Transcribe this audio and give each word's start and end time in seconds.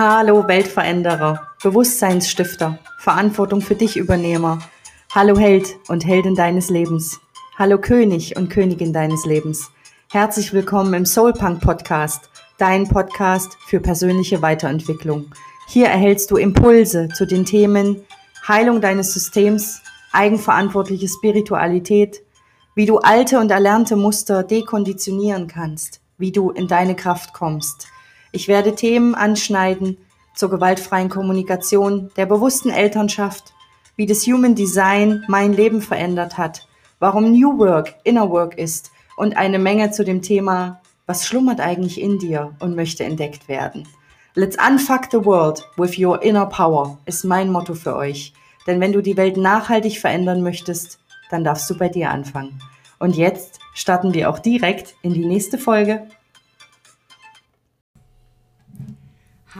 Hallo 0.00 0.46
Weltveränderer, 0.46 1.48
Bewusstseinsstifter, 1.60 2.78
Verantwortung 3.00 3.60
für 3.60 3.74
dich 3.74 3.96
Übernehmer. 3.96 4.60
Hallo 5.12 5.36
Held 5.36 5.74
und 5.88 6.06
Heldin 6.06 6.36
deines 6.36 6.70
Lebens. 6.70 7.18
Hallo 7.58 7.78
König 7.78 8.36
und 8.36 8.48
Königin 8.48 8.92
deines 8.92 9.26
Lebens. 9.26 9.72
Herzlich 10.12 10.52
willkommen 10.52 10.94
im 10.94 11.04
Soulpunk 11.04 11.60
Podcast, 11.60 12.30
dein 12.58 12.86
Podcast 12.86 13.56
für 13.66 13.80
persönliche 13.80 14.40
Weiterentwicklung. 14.40 15.32
Hier 15.66 15.88
erhältst 15.88 16.30
du 16.30 16.36
Impulse 16.36 17.08
zu 17.08 17.26
den 17.26 17.44
Themen 17.44 18.04
Heilung 18.46 18.80
deines 18.80 19.12
Systems, 19.12 19.82
eigenverantwortliche 20.12 21.08
Spiritualität, 21.08 22.22
wie 22.76 22.86
du 22.86 22.98
alte 22.98 23.40
und 23.40 23.50
erlernte 23.50 23.96
Muster 23.96 24.44
dekonditionieren 24.44 25.48
kannst, 25.48 26.00
wie 26.18 26.30
du 26.30 26.52
in 26.52 26.68
deine 26.68 26.94
Kraft 26.94 27.32
kommst. 27.32 27.88
Ich 28.38 28.46
werde 28.46 28.76
Themen 28.76 29.16
anschneiden 29.16 29.98
zur 30.32 30.48
gewaltfreien 30.48 31.08
Kommunikation, 31.08 32.12
der 32.16 32.24
bewussten 32.24 32.70
Elternschaft, 32.70 33.52
wie 33.96 34.06
das 34.06 34.28
Human 34.28 34.54
Design 34.54 35.24
mein 35.26 35.54
Leben 35.54 35.82
verändert 35.82 36.38
hat, 36.38 36.68
warum 37.00 37.32
New 37.32 37.58
Work 37.58 37.96
Inner 38.04 38.30
Work 38.30 38.56
ist 38.56 38.92
und 39.16 39.36
eine 39.36 39.58
Menge 39.58 39.90
zu 39.90 40.04
dem 40.04 40.22
Thema, 40.22 40.80
was 41.04 41.26
schlummert 41.26 41.58
eigentlich 41.58 42.00
in 42.00 42.20
dir 42.20 42.54
und 42.60 42.76
möchte 42.76 43.02
entdeckt 43.02 43.48
werden. 43.48 43.88
Let's 44.36 44.56
unfuck 44.64 45.08
the 45.10 45.24
world 45.24 45.68
with 45.76 45.98
your 45.98 46.22
inner 46.22 46.46
power 46.46 46.96
ist 47.06 47.24
mein 47.24 47.50
Motto 47.50 47.74
für 47.74 47.96
euch. 47.96 48.34
Denn 48.68 48.80
wenn 48.80 48.92
du 48.92 49.02
die 49.02 49.16
Welt 49.16 49.36
nachhaltig 49.36 49.98
verändern 49.98 50.44
möchtest, 50.44 51.00
dann 51.28 51.42
darfst 51.42 51.68
du 51.70 51.76
bei 51.76 51.88
dir 51.88 52.10
anfangen. 52.10 52.62
Und 53.00 53.16
jetzt 53.16 53.58
starten 53.74 54.14
wir 54.14 54.30
auch 54.30 54.38
direkt 54.38 54.94
in 55.02 55.12
die 55.12 55.26
nächste 55.26 55.58
Folge. 55.58 56.06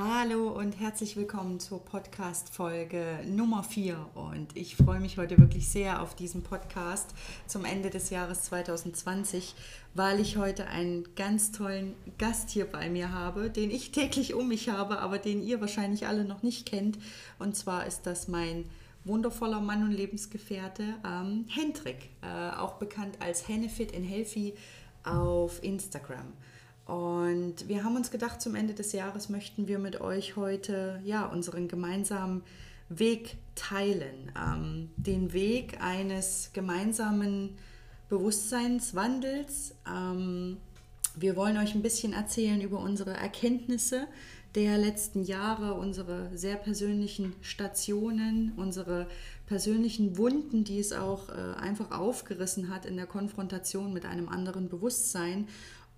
Hallo 0.01 0.51
und 0.51 0.79
herzlich 0.79 1.17
willkommen 1.17 1.59
zur 1.59 1.85
Podcast-Folge 1.85 3.19
Nummer 3.27 3.65
4. 3.65 3.97
Und 4.15 4.57
ich 4.57 4.77
freue 4.77 5.01
mich 5.01 5.19
heute 5.19 5.37
wirklich 5.39 5.69
sehr 5.69 6.01
auf 6.01 6.15
diesen 6.15 6.45
Podcast 6.45 7.13
zum 7.49 7.65
Ende 7.65 7.91
des 7.91 8.11
Jahres 8.11 8.45
2020, 8.45 9.57
weil 9.95 10.21
ich 10.21 10.37
heute 10.37 10.69
einen 10.69 11.17
ganz 11.17 11.51
tollen 11.51 11.97
Gast 12.17 12.51
hier 12.51 12.67
bei 12.67 12.89
mir 12.89 13.11
habe, 13.13 13.51
den 13.51 13.73
ich 13.73 13.91
täglich 13.91 14.35
um 14.35 14.47
mich 14.47 14.69
habe, 14.69 15.01
aber 15.01 15.19
den 15.19 15.43
ihr 15.43 15.61
wahrscheinlich 15.61 16.07
alle 16.07 16.25
noch 16.25 16.45
nicht 16.45 16.65
kennt. 16.65 16.97
Und 17.41 17.57
zwar 17.57 17.85
ist 17.85 18.03
das 18.03 18.29
mein 18.29 18.67
wundervoller 19.03 19.61
Mann 19.61 19.83
und 19.83 19.91
Lebensgefährte, 19.91 20.95
ähm, 21.05 21.47
Hendrik, 21.49 22.11
äh, 22.23 22.57
auch 22.57 22.75
bekannt 22.75 23.17
als 23.19 23.49
Hennefit 23.49 23.97
and 23.97 24.09
Healthy 24.09 24.55
auf 25.03 25.61
Instagram. 25.65 26.35
Und 26.89 27.69
wir 27.69 27.85
haben 27.85 27.97
uns 27.97 28.11
gedacht, 28.11 28.41
zum 28.41 28.55
Ende 28.55 28.73
des 28.73 28.93
Jahres 28.93 29.29
möchten 29.29 29.69
wir 29.69 29.79
mit 29.79 30.01
euch 30.01 30.37
heute 30.37 31.03
ja, 31.05 31.27
unseren 31.27 31.69
gemeinsamen 31.69 32.43
Weg 32.89 33.37
teilen. 33.55 34.33
Ähm, 34.35 34.89
den 34.97 35.35
Weg 35.35 35.83
eines 35.83 36.49
gemeinsamen 36.55 37.59
Bewusstseinswandels. 38.09 39.75
Ähm, 39.87 40.57
wir 41.15 41.37
wollen 41.37 41.59
euch 41.59 41.75
ein 41.75 41.83
bisschen 41.83 42.15
erzählen 42.15 42.63
über 42.63 42.79
unsere 42.79 43.13
Erkenntnisse, 43.13 44.07
der 44.55 44.79
letzten 44.79 45.25
Jahre, 45.25 45.75
unsere 45.75 46.31
sehr 46.35 46.57
persönlichen 46.57 47.35
Stationen, 47.43 48.53
unsere 48.57 49.09
persönlichen 49.45 50.17
Wunden, 50.17 50.65
die 50.65 50.79
es 50.79 50.95
auch 50.95 51.29
äh, 51.29 51.33
einfach 51.61 51.91
aufgerissen 51.91 52.71
hat 52.75 52.87
in 52.87 52.97
der 52.97 53.07
Konfrontation 53.07 53.93
mit 53.93 54.07
einem 54.07 54.31
anderen 54.31 54.71
Bewusstsein. 54.71 55.49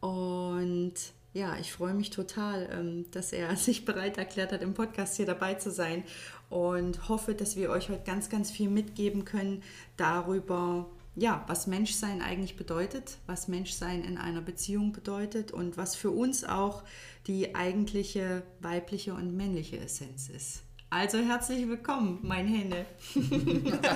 Und 0.01 0.95
ja, 1.33 1.57
ich 1.61 1.73
freue 1.73 1.95
mich 1.95 2.11
total, 2.11 2.69
ähm, 2.73 3.07
dass 3.13 3.33
er 3.33 3.55
sich 3.57 3.85
bereit 3.85 4.19
erklärt 4.19 4.53
hat, 4.53 4.63
im 4.63 4.75
Podcast 4.75 5.17
hier 5.17 5.27
dabei 5.27 5.55
zu 5.55 5.71
sein 5.71 6.05
und 6.49 7.09
hoffe, 7.09 7.35
dass 7.35 7.57
wir 7.57 7.71
euch 7.71 7.89
heute 7.89 8.03
ganz, 8.05 8.29
ganz 8.29 8.51
viel 8.51 8.69
mitgeben 8.69 9.25
können 9.25 9.63
darüber, 9.97 10.87
ja, 11.15 11.45
was 11.47 11.67
Menschsein 11.67 12.23
eigentlich 12.23 12.57
bedeutet, 12.57 13.19
was 13.27 13.47
Menschsein 13.47 14.03
in 14.03 14.19
einer 14.19 14.41
Beziehung 14.41 14.93
bedeutet 14.93 15.53
und 15.53 15.77
was 15.77 15.95
für 15.95 16.11
uns 16.11 16.45
auch 16.45 16.83
die 17.27 17.55
eigentliche 17.55 18.43
weibliche 18.61 19.15
und 19.15 19.37
männliche 19.37 19.79
Essenz 19.79 20.29
ist. 20.29 20.63
Also 20.89 21.19
herzlich 21.19 21.69
willkommen, 21.69 22.19
mein 22.23 22.49
Henne. 22.49 22.85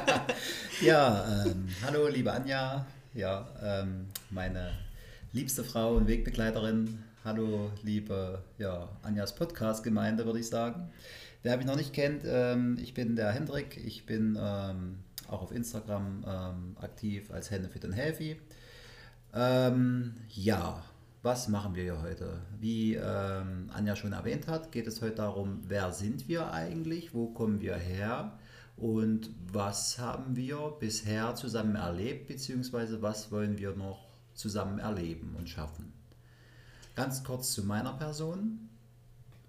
ja, 0.80 1.44
ähm, 1.44 1.68
hallo 1.84 2.06
liebe 2.06 2.32
Anja, 2.32 2.86
ja, 3.14 3.48
ähm, 3.60 4.06
meine 4.30 4.83
liebste 5.34 5.64
Frau 5.64 5.96
und 5.96 6.06
Wegbegleiterin. 6.06 7.02
Hallo 7.24 7.72
liebe 7.82 8.44
ja, 8.56 8.88
Anjas 9.02 9.34
Podcast-Gemeinde, 9.34 10.26
würde 10.26 10.38
ich 10.38 10.46
sagen. 10.46 10.90
Wer 11.42 11.56
mich 11.56 11.66
noch 11.66 11.74
nicht 11.74 11.92
kennt, 11.92 12.22
ähm, 12.24 12.78
ich 12.80 12.94
bin 12.94 13.16
der 13.16 13.32
Hendrik, 13.32 13.84
ich 13.84 14.06
bin 14.06 14.38
ähm, 14.40 15.00
auch 15.26 15.42
auf 15.42 15.50
Instagram 15.50 16.24
ähm, 16.24 16.76
aktiv 16.80 17.32
als 17.32 17.50
Hände 17.50 17.68
Fit 17.68 17.84
and 17.84 17.96
Healthy. 17.96 18.36
Ähm, 19.34 20.14
ja, 20.28 20.84
was 21.24 21.48
machen 21.48 21.74
wir 21.74 21.82
hier 21.82 22.00
heute? 22.00 22.38
Wie 22.60 22.94
ähm, 22.94 23.70
Anja 23.74 23.96
schon 23.96 24.12
erwähnt 24.12 24.46
hat, 24.46 24.70
geht 24.70 24.86
es 24.86 25.02
heute 25.02 25.16
darum, 25.16 25.62
wer 25.66 25.90
sind 25.90 26.28
wir 26.28 26.52
eigentlich, 26.52 27.12
wo 27.12 27.26
kommen 27.26 27.60
wir 27.60 27.74
her 27.74 28.38
und 28.76 29.30
was 29.52 29.98
haben 29.98 30.36
wir 30.36 30.76
bisher 30.78 31.34
zusammen 31.34 31.74
erlebt, 31.74 32.28
beziehungsweise 32.28 33.02
was 33.02 33.32
wollen 33.32 33.58
wir 33.58 33.74
noch 33.74 34.03
zusammen 34.34 34.78
erleben 34.78 35.34
und 35.38 35.48
schaffen. 35.48 35.92
Ganz 36.94 37.24
kurz 37.24 37.52
zu 37.52 37.64
meiner 37.64 37.94
Person. 37.94 38.68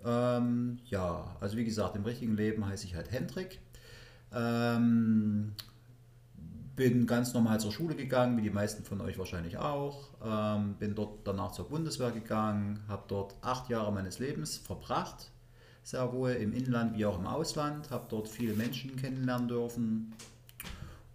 Ähm, 0.04 0.80
ja, 0.86 1.36
also 1.40 1.58
wie 1.58 1.66
gesagt, 1.66 1.96
im 1.96 2.04
richtigen 2.04 2.36
Leben 2.36 2.66
heiße 2.66 2.86
ich 2.86 2.96
halt 2.96 3.12
Hendrik. 3.12 3.60
Ähm, 4.34 5.54
bin 6.76 7.08
ganz 7.08 7.34
normal 7.34 7.60
zur 7.60 7.72
Schule 7.72 7.96
gegangen, 7.96 8.38
wie 8.38 8.42
die 8.42 8.50
meisten 8.50 8.84
von 8.84 9.00
euch 9.02 9.18
wahrscheinlich 9.18 9.58
auch. 9.58 10.10
Ähm, 10.24 10.76
bin 10.76 10.94
dort 10.96 11.26
danach 11.26 11.52
zur 11.52 11.70
Bundeswehr 11.70 12.12
gegangen, 12.12 12.80
habe 12.88 13.04
dort 13.08 13.36
acht 13.42 13.70
Jahre 13.70 13.92
meines 13.94 14.20
Lebens 14.20 14.58
verbracht, 14.58 15.32
sehr 15.84 16.12
wohl 16.12 16.32
im 16.32 16.52
Inland 16.54 16.98
wie 16.98 17.06
auch 17.06 17.18
im 17.18 17.28
Ausland, 17.28 17.92
habe 17.92 18.06
dort 18.10 18.28
viele 18.28 18.54
Menschen 18.54 18.96
kennenlernen 18.98 19.48
dürfen 19.48 20.14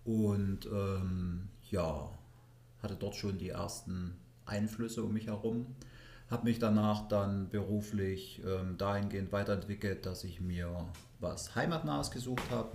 und 0.04 0.66
ähm, 0.66 1.48
ja, 1.70 2.08
hatte 2.82 2.96
dort 2.96 3.16
schon 3.16 3.38
die 3.38 3.50
ersten 3.50 4.16
Einflüsse 4.46 5.02
um 5.02 5.12
mich 5.12 5.26
herum. 5.26 5.66
Habe 6.30 6.44
mich 6.44 6.58
danach 6.58 7.08
dann 7.08 7.48
beruflich 7.48 8.40
ähm, 8.46 8.76
dahingehend 8.78 9.32
weiterentwickelt, 9.32 10.06
dass 10.06 10.24
ich 10.24 10.40
mir 10.40 10.86
was 11.18 11.54
Heimatnahes 11.54 12.10
gesucht 12.10 12.50
habe 12.50 12.70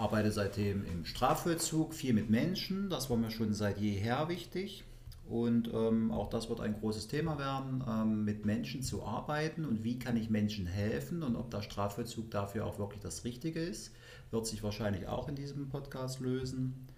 arbeite 0.00 0.32
seitdem 0.32 0.84
im 0.86 1.04
Strafvollzug, 1.04 1.94
viel 1.94 2.14
mit 2.14 2.30
Menschen. 2.30 2.88
Das 2.88 3.10
war 3.10 3.16
mir 3.16 3.30
schon 3.30 3.52
seit 3.52 3.78
jeher 3.78 4.28
wichtig. 4.28 4.84
Und 5.28 5.70
ähm, 5.72 6.10
auch 6.10 6.28
das 6.28 6.48
wird 6.48 6.60
ein 6.60 6.74
großes 6.80 7.06
Thema 7.06 7.38
werden, 7.38 7.84
ähm, 7.86 8.24
mit 8.24 8.46
Menschen 8.46 8.82
zu 8.82 9.04
arbeiten 9.04 9.64
und 9.64 9.84
wie 9.84 9.96
kann 9.96 10.16
ich 10.16 10.28
Menschen 10.28 10.66
helfen 10.66 11.22
und 11.22 11.36
ob 11.36 11.52
der 11.52 11.62
Strafvollzug 11.62 12.32
dafür 12.32 12.66
auch 12.66 12.80
wirklich 12.80 13.00
das 13.00 13.22
Richtige 13.24 13.60
ist, 13.60 13.92
wird 14.32 14.48
sich 14.48 14.64
wahrscheinlich 14.64 15.06
auch 15.06 15.28
in 15.28 15.36
diesem 15.36 15.68
Podcast 15.68 16.18
lösen. 16.18 16.88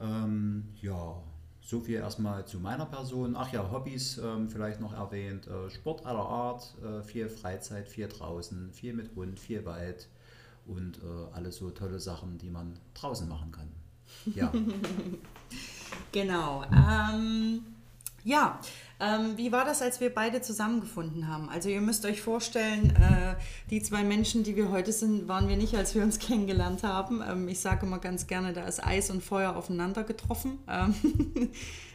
Ähm, 0.00 0.70
ja, 0.80 1.22
so 1.62 1.80
viel 1.80 1.96
erstmal 1.96 2.44
zu 2.44 2.58
meiner 2.58 2.86
Person. 2.86 3.36
Ach 3.36 3.52
ja, 3.52 3.70
Hobbys 3.70 4.18
ähm, 4.18 4.48
vielleicht 4.48 4.80
noch 4.80 4.92
erwähnt. 4.92 5.46
Äh, 5.46 5.70
Sport 5.70 6.04
aller 6.04 6.24
Art, 6.24 6.74
äh, 6.82 7.02
viel 7.02 7.28
Freizeit, 7.28 7.88
viel 7.88 8.08
draußen, 8.08 8.72
viel 8.72 8.92
mit 8.92 9.14
Hund, 9.14 9.38
viel 9.38 9.64
Wald 9.64 10.08
und 10.66 10.98
äh, 10.98 11.34
alles 11.34 11.56
so 11.56 11.70
tolle 11.70 12.00
Sachen, 12.00 12.38
die 12.38 12.50
man 12.50 12.78
draußen 12.94 13.28
machen 13.28 13.52
kann. 13.52 13.68
Ja. 14.34 14.52
genau. 16.12 16.64
Ähm, 16.64 17.62
ja, 18.24 18.60
ähm, 19.02 19.36
wie 19.36 19.50
war 19.50 19.64
das, 19.64 19.82
als 19.82 20.00
wir 20.00 20.14
beide 20.14 20.40
zusammengefunden 20.40 21.28
haben? 21.28 21.48
Also 21.48 21.68
ihr 21.68 21.80
müsst 21.80 22.04
euch 22.04 22.22
vorstellen, 22.22 22.94
äh, 22.96 23.34
die 23.70 23.82
zwei 23.82 24.04
Menschen, 24.04 24.44
die 24.44 24.54
wir 24.54 24.70
heute 24.70 24.92
sind, 24.92 25.26
waren 25.26 25.48
wir 25.48 25.56
nicht, 25.56 25.74
als 25.74 25.94
wir 25.94 26.02
uns 26.02 26.18
kennengelernt 26.20 26.84
haben. 26.84 27.22
Ähm, 27.28 27.48
ich 27.48 27.60
sage 27.60 27.86
immer 27.86 27.98
ganz 27.98 28.26
gerne, 28.26 28.52
da 28.52 28.64
ist 28.64 28.84
Eis 28.84 29.10
und 29.10 29.22
Feuer 29.22 29.56
aufeinander 29.56 30.04
getroffen. 30.04 30.58
Ähm, 30.68 30.94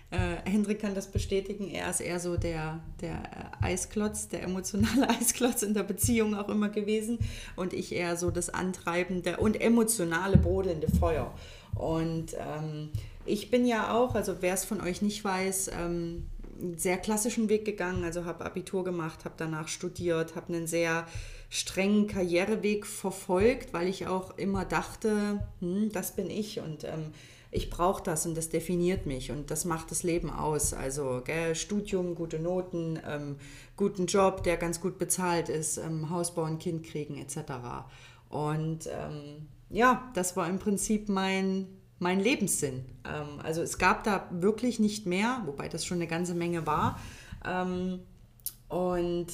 Äh, 0.10 0.50
Hendrik 0.50 0.80
kann 0.80 0.96
das 0.96 1.08
bestätigen. 1.08 1.70
Er 1.70 1.90
ist 1.90 2.00
eher 2.00 2.20
so 2.20 2.38
der, 2.38 2.80
der 3.02 3.16
äh, 3.62 3.66
Eisklotz, 3.66 4.30
der 4.30 4.44
emotionale 4.44 5.10
Eisklotz 5.20 5.64
in 5.64 5.74
der 5.74 5.84
Beziehung 5.84 6.34
auch 6.34 6.48
immer 6.48 6.70
gewesen. 6.70 7.20
Und 7.58 7.74
ich 7.74 7.94
eher 7.94 8.16
so 8.16 8.32
das 8.32 8.50
antreibende 8.50 9.38
und 9.38 9.60
emotionale, 9.60 10.38
brodelnde 10.38 10.88
Feuer. 10.88 11.34
Und 11.76 12.36
ähm, 12.36 12.90
ich 13.26 13.52
bin 13.52 13.66
ja 13.66 13.94
auch, 13.94 14.16
also 14.16 14.38
wer 14.40 14.54
es 14.54 14.64
von 14.64 14.80
euch 14.80 15.02
nicht 15.02 15.24
weiß, 15.24 15.72
ähm, 15.78 16.26
einen 16.60 16.78
sehr 16.78 16.98
klassischen 16.98 17.50
Weg 17.50 17.66
gegangen. 17.66 18.04
Also 18.04 18.26
habe 18.26 18.46
Abitur 18.46 18.84
gemacht, 18.84 19.26
habe 19.26 19.36
danach 19.38 19.68
studiert, 19.68 20.36
habe 20.36 20.54
einen 20.54 20.68
sehr 20.68 21.08
strengen 21.50 22.08
Karriereweg 22.08 22.86
verfolgt, 22.86 23.74
weil 23.74 23.88
ich 23.88 24.08
auch 24.08 24.38
immer 24.38 24.66
dachte, 24.66 25.46
hm, 25.60 25.92
das 25.92 26.16
bin 26.16 26.30
ich 26.30 26.60
und 26.60 26.84
ähm, 26.84 27.14
ich 27.52 27.70
brauche 27.70 28.04
das 28.04 28.26
und 28.26 28.36
das 28.36 28.50
definiert 28.50 29.06
mich 29.06 29.32
und 29.32 29.50
das 29.50 29.64
macht 29.66 29.92
das 29.92 30.04
Leben 30.04 30.30
aus. 30.30 30.74
Also 30.74 31.22
gell, 31.24 31.56
Studium, 31.56 32.16
gute 32.16 32.40
Noten, 32.40 33.00
ähm, 33.08 33.38
guten 33.78 34.06
Job, 34.06 34.44
der 34.44 34.58
ganz 34.58 34.82
gut 34.82 34.98
bezahlt 34.98 35.50
ist, 35.50 35.78
ähm, 35.78 36.10
Haus 36.10 36.34
bauen, 36.36 36.60
Kind 36.60 36.84
kriegen 36.84 37.18
etc. 37.18 37.38
Und 38.30 38.88
ähm, 38.88 39.48
ja, 39.70 40.12
das 40.14 40.36
war 40.36 40.50
im 40.50 40.60
Prinzip 40.60 41.08
mein, 41.08 41.68
mein 42.00 42.20
Lebenssinn. 42.20 42.86
Ähm, 43.06 43.40
also 43.44 43.62
es 43.62 43.78
gab 43.78 44.04
da 44.04 44.28
wirklich 44.32 44.80
nicht 44.80 45.06
mehr, 45.06 45.42
wobei 45.46 45.70
das 45.70 45.86
schon 45.86 45.98
eine 45.98 46.08
ganze 46.08 46.34
Menge 46.34 46.66
war. 46.66 47.00
Ähm, 47.46 48.00
und 48.70 49.28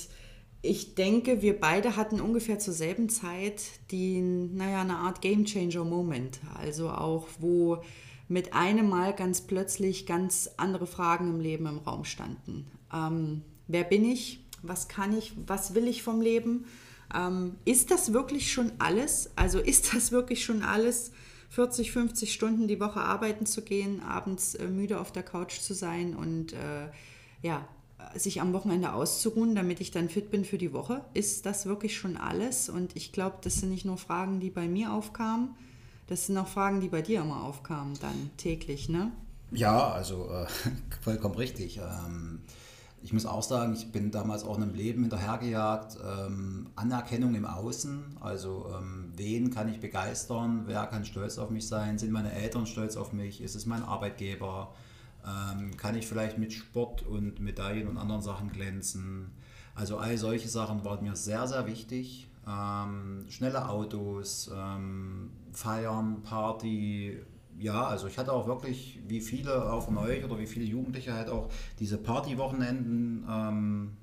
ich 0.61 0.95
denke, 0.95 1.41
wir 1.41 1.59
beide 1.59 1.97
hatten 1.97 2.21
ungefähr 2.21 2.57
zur 2.57 2.73
selben 2.73 3.09
Zeit 3.09 3.63
die, 3.91 4.21
naja, 4.21 4.81
eine 4.81 4.97
Art 4.97 5.21
Game 5.21 5.45
Changer 5.45 5.83
Moment. 5.83 6.39
Also 6.57 6.89
auch, 6.89 7.27
wo 7.39 7.81
mit 8.29 8.53
einem 8.53 8.89
Mal 8.89 9.13
ganz 9.13 9.41
plötzlich 9.41 10.05
ganz 10.05 10.51
andere 10.57 10.87
Fragen 10.87 11.29
im 11.29 11.39
Leben 11.41 11.65
im 11.65 11.79
Raum 11.79 12.05
standen. 12.05 12.71
Ähm, 12.93 13.41
wer 13.67 13.83
bin 13.83 14.05
ich? 14.05 14.45
Was 14.61 14.87
kann 14.87 15.17
ich? 15.17 15.33
Was 15.45 15.75
will 15.75 15.87
ich 15.87 16.01
vom 16.01 16.21
Leben? 16.21 16.65
Ähm, 17.13 17.57
ist 17.65 17.91
das 17.91 18.13
wirklich 18.13 18.51
schon 18.53 18.71
alles? 18.79 19.31
Also 19.35 19.59
ist 19.59 19.93
das 19.93 20.11
wirklich 20.13 20.45
schon 20.45 20.63
alles, 20.63 21.11
40, 21.53 21.91
50 21.91 22.33
Stunden 22.33 22.67
die 22.67 22.79
Woche 22.79 22.99
arbeiten 22.99 23.45
zu 23.45 23.61
gehen, 23.61 24.01
abends 24.01 24.55
äh, 24.55 24.67
müde 24.67 24.99
auf 24.99 25.11
der 25.11 25.21
Couch 25.21 25.59
zu 25.59 25.75
sein 25.75 26.15
und 26.15 26.53
äh, 26.53 26.87
ja, 27.43 27.67
sich 28.15 28.41
am 28.41 28.53
Wochenende 28.53 28.93
auszuruhen, 28.93 29.53
damit 29.53 29.79
ich 29.79 29.91
dann 29.91 30.09
fit 30.09 30.31
bin 30.31 30.45
für 30.45 30.57
die 30.57 30.73
Woche. 30.73 31.05
Ist 31.13 31.45
das 31.45 31.67
wirklich 31.67 31.95
schon 31.95 32.17
alles? 32.17 32.69
Und 32.69 32.95
ich 32.95 33.11
glaube, 33.11 33.37
das 33.41 33.59
sind 33.59 33.69
nicht 33.69 33.85
nur 33.85 33.97
Fragen, 33.97 34.39
die 34.39 34.49
bei 34.49 34.67
mir 34.67 34.93
aufkamen, 34.93 35.49
das 36.07 36.25
sind 36.25 36.37
auch 36.39 36.47
Fragen, 36.47 36.81
die 36.81 36.89
bei 36.89 37.03
dir 37.03 37.21
immer 37.21 37.43
aufkamen, 37.43 37.99
dann 38.01 38.31
täglich, 38.37 38.89
ne? 38.89 39.11
Ja, 39.51 39.91
also 39.91 40.29
äh, 40.31 40.47
vollkommen 41.01 41.35
richtig. 41.35 41.77
Ähm, 41.77 42.41
ich 43.03 43.11
muss 43.11 43.25
auch 43.25 43.43
sagen, 43.43 43.73
ich 43.73 43.91
bin 43.91 44.11
damals 44.11 44.45
auch 44.45 44.55
in 44.55 44.63
einem 44.63 44.75
Leben 44.75 45.01
hinterhergejagt. 45.01 45.97
Ähm, 46.01 46.67
Anerkennung 46.77 47.35
im 47.35 47.45
Außen, 47.45 48.17
also 48.21 48.73
ähm, 48.77 49.11
wen 49.17 49.51
kann 49.51 49.67
ich 49.67 49.81
begeistern, 49.81 50.63
wer 50.67 50.87
kann 50.87 51.03
stolz 51.03 51.37
auf 51.37 51.49
mich 51.49 51.67
sein, 51.67 51.99
sind 51.99 52.11
meine 52.11 52.31
Eltern 52.31 52.65
stolz 52.65 52.95
auf 52.95 53.11
mich, 53.11 53.41
ist 53.41 53.55
es 53.55 53.65
mein 53.65 53.83
Arbeitgeber, 53.83 54.73
ähm, 55.27 55.75
kann 55.75 55.97
ich 55.97 56.07
vielleicht 56.07 56.37
mit 56.37 56.53
Sport 56.53 57.05
und 57.05 57.41
Medaillen 57.41 57.89
und 57.89 57.97
anderen 57.97 58.21
Sachen 58.21 58.53
glänzen. 58.53 59.31
Also 59.75 59.97
all 59.97 60.17
solche 60.17 60.47
Sachen 60.47 60.85
waren 60.85 61.03
mir 61.03 61.17
sehr, 61.17 61.45
sehr 61.45 61.67
wichtig. 61.67 62.29
Ähm, 62.47 63.25
schnelle 63.27 63.67
Autos, 63.67 64.49
ähm, 64.55 65.29
Feiern, 65.51 66.23
Party, 66.23 67.19
ja, 67.57 67.85
also 67.85 68.07
ich 68.07 68.17
hatte 68.17 68.33
auch 68.33 68.47
wirklich, 68.47 68.99
wie 69.07 69.21
viele 69.21 69.71
auch 69.71 69.85
von 69.85 69.97
euch 69.97 70.23
oder 70.23 70.39
wie 70.39 70.47
viele 70.47 70.65
Jugendliche 70.65 71.13
halt 71.13 71.29
auch 71.29 71.49
diese 71.79 71.97
Partywochenenden 71.97 73.25
ähm, 73.29 73.97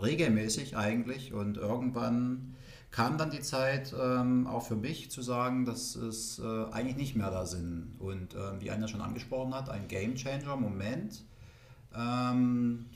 regelmäßig 0.00 0.76
eigentlich 0.76 1.32
und 1.32 1.56
irgendwann 1.56 2.54
kam 2.90 3.18
dann 3.18 3.30
die 3.30 3.40
Zeit 3.40 3.94
ähm, 3.98 4.46
auch 4.46 4.66
für 4.66 4.76
mich 4.76 5.10
zu 5.10 5.22
sagen, 5.22 5.64
dass 5.64 5.94
es 5.94 6.40
äh, 6.40 6.64
eigentlich 6.72 6.96
nicht 6.96 7.14
mehr 7.14 7.30
da 7.30 7.46
sind. 7.46 7.94
Und 8.00 8.34
äh, 8.34 8.60
wie 8.60 8.70
Anja 8.70 8.88
schon 8.88 9.00
angesprochen 9.00 9.54
hat, 9.54 9.68
ein 9.68 9.86
Game 9.86 10.16
Changer 10.16 10.56
Moment. 10.56 11.24
Ähm, 11.94 12.86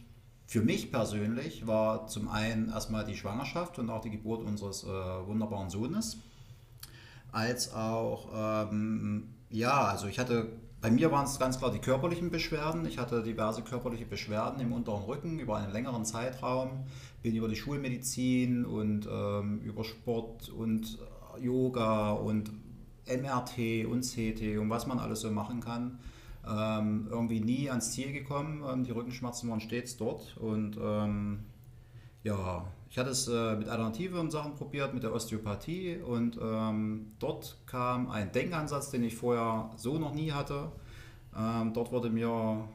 für 0.46 0.62
mich 0.62 0.90
persönlich 0.92 1.66
war 1.66 2.06
zum 2.06 2.28
einen 2.28 2.68
erstmal 2.68 3.04
die 3.04 3.16
Schwangerschaft 3.16 3.78
und 3.78 3.88
auch 3.88 4.00
die 4.00 4.10
Geburt 4.10 4.44
unseres 4.44 4.84
äh, 4.84 4.86
wunderbaren 4.86 5.70
Sohnes, 5.70 6.18
als 7.32 7.72
auch, 7.72 8.68
ähm, 8.70 9.33
ja, 9.50 9.84
also 9.84 10.06
ich 10.06 10.18
hatte, 10.18 10.48
bei 10.80 10.90
mir 10.90 11.10
waren 11.12 11.24
es 11.24 11.38
ganz 11.38 11.58
klar 11.58 11.70
die 11.70 11.78
körperlichen 11.78 12.30
Beschwerden. 12.30 12.86
Ich 12.86 12.98
hatte 12.98 13.22
diverse 13.22 13.62
körperliche 13.62 14.06
Beschwerden 14.06 14.60
im 14.60 14.72
unteren 14.72 15.04
Rücken 15.04 15.38
über 15.38 15.56
einen 15.56 15.72
längeren 15.72 16.04
Zeitraum 16.04 16.86
bin 17.24 17.34
über 17.34 17.48
die 17.48 17.56
Schulmedizin 17.56 18.66
und 18.66 19.08
ähm, 19.10 19.60
über 19.62 19.82
Sport 19.82 20.50
und 20.50 20.98
Yoga 21.40 22.12
und 22.12 22.52
MRT 23.06 23.86
und 23.86 24.02
CT 24.02 24.58
und 24.58 24.68
was 24.68 24.86
man 24.86 24.98
alles 24.98 25.22
so 25.22 25.30
machen 25.30 25.60
kann, 25.60 25.98
ähm, 26.46 27.08
irgendwie 27.10 27.40
nie 27.40 27.70
ans 27.70 27.92
Ziel 27.92 28.12
gekommen. 28.12 28.62
Ähm, 28.70 28.84
die 28.84 28.90
Rückenschmerzen 28.90 29.48
waren 29.48 29.60
stets 29.60 29.96
dort 29.96 30.36
und 30.36 30.78
ähm, 30.78 31.46
ja, 32.22 32.66
ich 32.94 32.98
hatte 32.98 33.10
es 33.10 33.26
äh, 33.26 33.56
mit 33.56 33.68
alternativen 33.68 34.30
Sachen 34.30 34.54
probiert, 34.54 34.94
mit 34.94 35.02
der 35.02 35.12
Osteopathie 35.12 35.96
und 35.96 36.38
ähm, 36.40 37.10
dort 37.18 37.56
kam 37.66 38.08
ein 38.08 38.30
Denkansatz, 38.30 38.90
den 38.92 39.02
ich 39.02 39.16
vorher 39.16 39.68
so 39.74 39.98
noch 39.98 40.14
nie 40.14 40.30
hatte. 40.30 40.70
Ähm, 41.36 41.72
dort 41.72 41.90
wurde 41.90 42.08
mir 42.08 42.68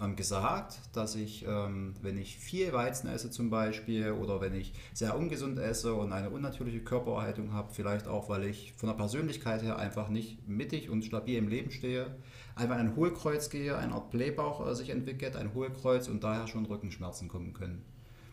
ähm, 0.00 0.16
gesagt, 0.16 0.80
dass 0.94 1.16
ich, 1.16 1.44
ähm, 1.46 1.92
wenn 2.00 2.16
ich 2.16 2.38
viel 2.38 2.72
Weizen 2.72 3.10
esse 3.10 3.30
zum 3.30 3.50
Beispiel 3.50 4.12
oder 4.12 4.40
wenn 4.40 4.54
ich 4.54 4.72
sehr 4.94 5.14
ungesund 5.18 5.58
esse 5.58 5.92
und 5.92 6.14
eine 6.14 6.30
unnatürliche 6.30 6.80
Körpererhaltung 6.80 7.52
habe, 7.52 7.74
vielleicht 7.74 8.08
auch, 8.08 8.30
weil 8.30 8.44
ich 8.44 8.72
von 8.78 8.88
der 8.88 8.96
Persönlichkeit 8.96 9.62
her 9.62 9.78
einfach 9.78 10.08
nicht 10.08 10.48
mittig 10.48 10.88
und 10.88 11.04
stabil 11.04 11.36
im 11.36 11.48
Leben 11.48 11.70
stehe, 11.70 12.16
einfach 12.54 12.76
in 12.76 12.86
ein 12.86 12.96
Hohlkreuz 12.96 13.50
gehe, 13.50 13.76
eine 13.76 13.92
Art 13.92 14.10
Blähbauch 14.12 14.66
äh, 14.66 14.74
sich 14.74 14.88
entwickelt, 14.88 15.36
ein 15.36 15.52
Hohlkreuz 15.52 16.08
und 16.08 16.24
daher 16.24 16.46
schon 16.46 16.64
Rückenschmerzen 16.64 17.28
kommen 17.28 17.52
können. 17.52 17.91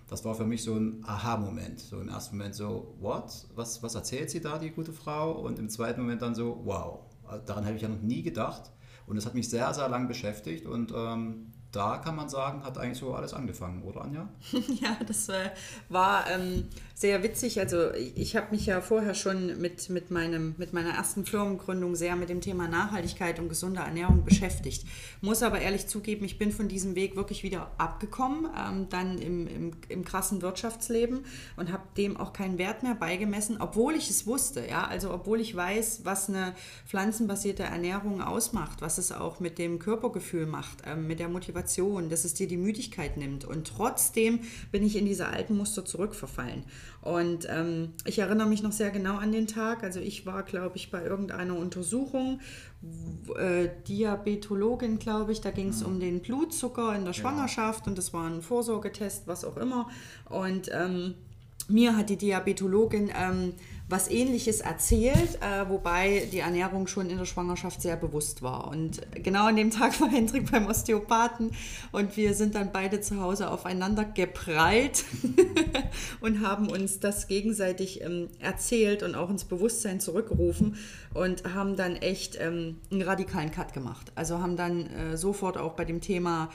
Das 0.10 0.26
war 0.26 0.34
für 0.34 0.46
mich 0.46 0.64
so 0.64 0.74
ein 0.74 1.04
Aha-Moment. 1.06 1.80
So 1.80 2.00
im 2.02 2.10
ersten 2.10 2.38
Moment 2.38 2.56
so, 2.56 2.96
what? 3.00 3.48
Was, 3.54 3.84
was 3.84 3.94
erzählt 3.94 4.32
sie 4.32 4.42
da, 4.42 4.58
die 4.58 4.72
gute 4.72 4.92
Frau? 4.92 5.32
Und 5.32 5.60
im 5.60 5.70
zweiten 5.70 6.02
Moment 6.02 6.22
dann 6.22 6.34
so, 6.34 6.62
wow. 6.64 7.02
Daran 7.46 7.66
habe 7.66 7.76
ich 7.76 7.84
ja 7.84 7.90
noch 7.90 8.02
nie 8.02 8.24
gedacht. 8.24 8.72
Und 9.06 9.16
das 9.16 9.26
hat 9.26 9.36
mich 9.36 9.50
sehr, 9.50 9.72
sehr 9.74 9.88
lang 9.88 10.08
beschäftigt 10.08 10.66
und 10.66 10.94
ähm, 10.96 11.52
da 11.72 11.98
kann 11.98 12.16
man 12.16 12.30
sagen, 12.30 12.64
hat 12.64 12.78
eigentlich 12.78 12.98
so 12.98 13.14
alles 13.14 13.34
angefangen, 13.34 13.84
oder 13.84 14.02
Anja? 14.02 14.28
ja, 14.82 14.98
das 15.06 15.30
äh, 15.30 15.52
war 15.88 16.26
ähm, 16.30 16.68
sehr 16.96 17.22
witzig. 17.22 17.60
Also 17.60 17.94
ich 17.94 18.36
habe 18.36 18.48
mich 18.52 18.66
ja 18.66 18.82
vorher 18.82 19.14
schon 19.14 19.62
mit, 19.62 19.90
mit, 19.90 20.10
meinem, 20.10 20.56
mit 20.58 20.74
meiner 20.74 20.90
ersten 20.90 21.26
Firmengründung 21.26 21.96
sehr 21.96 22.16
mit 22.16 22.30
dem 22.30 22.42
Thema 22.42 22.68
Nachhaltigkeit 22.68 23.40
und 23.40 23.50
gesunde 23.50 23.82
Ernährung 23.82 24.26
beschäftigt. 24.26 24.86
Muss 25.22 25.44
aber 25.44 25.60
ehrlich 25.62 25.88
zugeben, 25.88 26.26
ich 26.26 26.40
bin 26.40 26.52
von 26.52 26.68
diesem 26.68 26.96
Weg 26.96 27.16
wirklich 27.16 27.44
wieder 27.44 27.72
abgekommen, 27.78 28.48
ähm, 28.58 28.90
dann 28.90 29.20
im, 29.20 29.46
im, 29.46 29.72
im 29.90 30.04
krassen 30.04 30.42
Wirtschaftsleben 30.42 31.26
und 31.56 31.72
habe 31.72 31.79
dem 31.98 32.18
auch 32.18 32.34
keinen 32.34 32.58
Wert 32.58 32.84
mehr 32.84 32.96
beigemessen, 32.96 33.58
obwohl 33.60 33.96
ich 33.96 34.10
es 34.10 34.26
wusste. 34.26 34.66
Ja? 34.68 34.88
Also 34.88 35.14
obwohl 35.14 35.40
ich 35.40 35.56
weiß, 35.56 36.02
was 36.04 36.30
eine 36.30 36.54
pflanzenbasierte 36.88 37.64
Ernährung 37.64 38.22
ausmacht, 38.22 38.82
was 38.82 38.98
es 38.98 39.12
auch 39.12 39.40
mit 39.40 39.58
dem 39.58 39.80
Körpergefühl 39.80 40.46
macht, 40.46 40.84
ähm, 40.86 41.08
mit 41.08 41.20
der 41.20 41.30
Motivation, 41.30 42.10
dass 42.10 42.26
es 42.26 42.34
dir 42.34 42.48
die 42.48 42.58
Müdigkeit 42.58 43.18
nimmt. 43.18 43.46
Und 43.46 43.68
trotzdem 43.68 44.40
bin 44.72 44.84
ich 44.84 44.96
in 44.96 45.06
diese 45.06 45.28
alten 45.28 45.58
Muster 45.58 45.86
zurückverfallen. 45.86 46.64
Und 47.02 47.48
ähm, 47.50 47.94
ich 48.06 48.20
erinnere 48.20 48.48
mich 48.48 48.62
noch 48.62 48.74
sehr 48.74 48.92
genau 48.92 49.18
an 49.18 49.32
den 49.32 49.48
Tag. 49.48 49.84
Also 49.84 50.00
ich 50.00 50.26
war, 50.26 50.44
glaube 50.44 50.76
ich, 50.76 50.92
bei 50.92 51.04
irgendeiner 51.04 51.58
Untersuchung, 51.58 52.42
äh, 53.38 53.70
Diabetologin, 53.88 55.00
glaube 55.00 55.32
ich, 55.32 55.42
da 55.42 55.52
ging 55.52 55.70
es 55.70 55.82
mhm. 55.82 55.88
um 55.88 56.00
den 56.00 56.22
Blutzucker 56.22 56.96
in 56.96 57.06
der 57.06 57.14
Schwangerschaft 57.14 57.86
ja. 57.86 57.90
und 57.90 57.98
das 57.98 58.14
war 58.14 58.30
ein 58.30 58.42
Vorsorgetest, 58.42 59.28
was 59.28 59.46
auch 59.46 59.58
immer. 59.58 59.90
Und 60.30 60.70
ähm, 60.72 61.16
mir 61.70 61.96
hat 61.96 62.10
die 62.10 62.18
Diabetologin 62.18 63.12
ähm, 63.16 63.54
was 63.90 64.10
ähnliches 64.10 64.62
erzählt, 64.62 65.40
äh, 65.42 65.68
wobei 65.68 66.28
die 66.32 66.40
Ernährung 66.40 66.86
schon 66.86 67.10
in 67.10 67.18
der 67.18 67.26
Schwangerschaft 67.26 67.82
sehr 67.82 67.98
bewusst 67.98 68.44
war. 68.44 68.68
Und 68.68 69.02
genau 69.24 69.48
an 69.48 69.56
dem 69.56 69.72
Tag 69.72 70.00
war 70.02 70.10
Hendrik 70.10 70.52
beim 70.52 70.68
Osteopathen 70.68 71.52
und 71.92 72.16
wir 72.16 72.36
sind 72.36 72.54
dann 72.54 72.72
beide 72.72 73.02
zu 73.02 73.20
Hause 73.20 73.50
aufeinander 73.50 74.06
geprallt 74.06 75.06
und 76.22 76.46
haben 76.46 76.70
uns 76.70 77.00
das 77.00 77.28
gegenseitig 77.28 78.02
ähm, 78.02 78.28
erzählt 78.40 79.02
und 79.02 79.16
auch 79.16 79.32
ins 79.32 79.46
Bewusstsein 79.46 80.00
zurückgerufen 80.00 80.78
und 81.16 81.56
haben 81.56 81.76
dann 81.76 81.96
echt 81.96 82.38
ähm, 82.40 82.78
einen 82.92 83.02
radikalen 83.02 83.50
Cut 83.50 83.74
gemacht. 83.74 84.12
Also 84.14 84.40
haben 84.40 84.56
dann 84.56 84.86
äh, 84.86 85.18
sofort 85.18 85.58
auch 85.58 85.74
bei 85.74 85.86
dem 85.86 86.00
Thema 86.00 86.50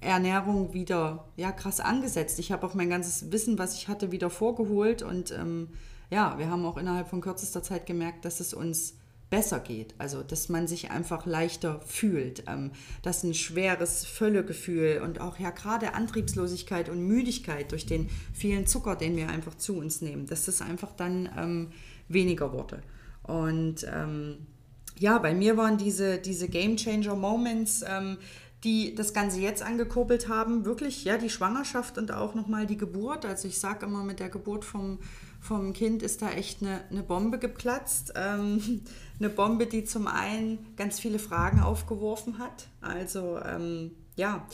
Ernährung 0.00 0.72
wieder 0.72 1.28
ja, 1.36 1.52
krass 1.52 1.80
angesetzt. 1.80 2.38
Ich 2.38 2.52
habe 2.52 2.66
auch 2.66 2.74
mein 2.74 2.90
ganzes 2.90 3.32
Wissen, 3.32 3.58
was 3.58 3.74
ich 3.74 3.88
hatte, 3.88 4.12
wieder 4.12 4.30
vorgeholt 4.30 5.02
und 5.02 5.32
ähm, 5.32 5.68
ja, 6.10 6.38
wir 6.38 6.50
haben 6.50 6.64
auch 6.64 6.76
innerhalb 6.76 7.08
von 7.08 7.20
kürzester 7.20 7.62
Zeit 7.62 7.86
gemerkt, 7.86 8.24
dass 8.24 8.40
es 8.40 8.52
uns 8.52 8.94
besser 9.30 9.60
geht. 9.60 9.94
Also, 9.98 10.22
dass 10.22 10.48
man 10.48 10.66
sich 10.66 10.90
einfach 10.90 11.24
leichter 11.24 11.80
fühlt. 11.86 12.44
Ähm, 12.48 12.72
dass 13.02 13.22
ein 13.22 13.32
schweres 13.32 14.04
Völlegefühl 14.04 15.00
und 15.02 15.20
auch 15.20 15.38
ja 15.38 15.50
gerade 15.50 15.94
Antriebslosigkeit 15.94 16.88
und 16.88 17.06
Müdigkeit 17.06 17.70
durch 17.70 17.86
den 17.86 18.10
vielen 18.34 18.66
Zucker, 18.66 18.96
den 18.96 19.16
wir 19.16 19.28
einfach 19.28 19.54
zu 19.54 19.78
uns 19.78 20.02
nehmen, 20.02 20.26
dass 20.26 20.46
das 20.46 20.60
einfach 20.60 20.92
dann 20.96 21.30
ähm, 21.38 21.68
weniger 22.08 22.52
wurde. 22.52 22.82
Und 23.22 23.86
ähm, 23.90 24.46
ja, 24.98 25.18
bei 25.18 25.32
mir 25.32 25.56
waren 25.56 25.78
diese, 25.78 26.18
diese 26.18 26.48
Game 26.48 26.76
Changer 26.76 27.14
Moments, 27.14 27.82
ähm, 27.88 28.18
die 28.64 28.94
das 28.94 29.14
Ganze 29.14 29.40
jetzt 29.40 29.62
angekurbelt 29.62 30.28
haben, 30.28 30.64
wirklich 30.64 31.04
ja 31.04 31.16
die 31.16 31.30
Schwangerschaft 31.30 31.96
und 31.96 32.12
auch 32.12 32.34
nochmal 32.34 32.66
die 32.66 32.76
Geburt. 32.76 33.24
Also 33.24 33.48
ich 33.48 33.58
sage 33.58 33.86
immer, 33.86 34.04
mit 34.04 34.20
der 34.20 34.28
Geburt 34.28 34.64
vom, 34.64 34.98
vom 35.40 35.72
Kind 35.72 36.02
ist 36.02 36.20
da 36.20 36.30
echt 36.30 36.62
eine, 36.62 36.82
eine 36.90 37.02
Bombe 37.02 37.38
geplatzt. 37.38 38.12
Ähm, 38.16 38.82
eine 39.18 39.30
Bombe, 39.30 39.66
die 39.66 39.84
zum 39.84 40.06
einen 40.06 40.74
ganz 40.76 41.00
viele 41.00 41.18
Fragen 41.18 41.60
aufgeworfen 41.60 42.38
hat. 42.38 42.68
Also 42.82 43.38
ähm, 43.38 43.92
ja, 44.16 44.46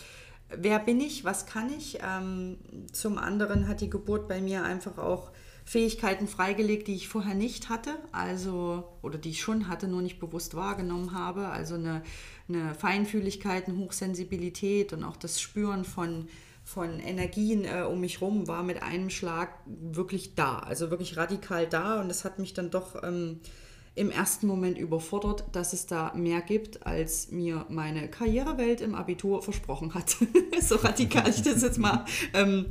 wer 0.49 0.79
bin 0.79 1.01
ich, 1.01 1.25
was 1.25 1.47
kann 1.47 1.71
ich? 1.77 1.99
Ähm, 2.03 2.59
zum 2.93 3.19
anderen 3.19 3.67
hat 3.67 3.81
die 3.81 3.91
Geburt 3.91 4.29
bei 4.29 4.41
mir 4.41 4.63
einfach 4.63 4.99
auch 4.99 5.31
Fähigkeiten 5.67 6.29
freigelegt, 6.29 6.87
die 6.87 6.95
ich 6.95 7.09
vorher 7.09 7.35
nicht 7.35 7.69
hatte, 7.69 7.91
also 8.13 8.85
oder 9.03 9.19
die 9.19 9.31
ich 9.31 9.41
schon 9.41 9.67
hatte, 9.67 9.89
nur 9.89 10.01
nicht 10.01 10.21
bewusst 10.21 10.55
wahrgenommen 10.55 11.13
habe. 11.13 11.49
Also 11.49 11.75
eine, 11.75 12.03
eine 12.49 12.73
Feinfühligkeit, 12.77 13.67
eine 13.67 13.77
Hochsensibilität 13.77 14.93
und 14.93 15.03
auch 15.03 15.17
das 15.17 15.41
Spüren 15.41 15.85
von, 15.85 16.29
von 16.63 17.01
Energien 17.01 17.65
äh, 17.65 17.83
um 17.83 18.01
mich 18.01 18.21
herum 18.21 18.47
war 18.47 18.63
mit 18.63 18.81
einem 18.85 19.11
Schlag 19.11 19.59
wirklich 19.67 20.37
da, 20.37 20.61
also 20.61 20.93
wirklich 20.93 21.17
radikal 21.17 21.67
da. 21.67 22.01
Und 22.01 22.09
das 22.09 22.25
hat 22.25 22.39
mich 22.39 22.55
dann 22.55 22.71
doch 22.71 23.03
ähm, 23.03 23.41
im 23.97 24.13
ersten 24.13 24.47
Moment 24.47 24.79
überfordert, 24.79 25.47
dass 25.51 25.73
es 25.73 25.87
da 25.87 26.13
mehr 26.15 26.43
gibt, 26.43 26.87
als 26.87 27.33
mir 27.33 27.67
meine 27.69 28.09
Karrierewelt 28.09 28.81
im 28.83 28.95
Abitur 28.95 29.43
versprochen 29.43 29.95
hat. 29.95 30.17
so 30.61 30.77
radikal 30.77 31.29
ich 31.29 31.43
das 31.43 31.63
jetzt 31.63 31.79
mal 31.79 32.05
ähm, 32.35 32.67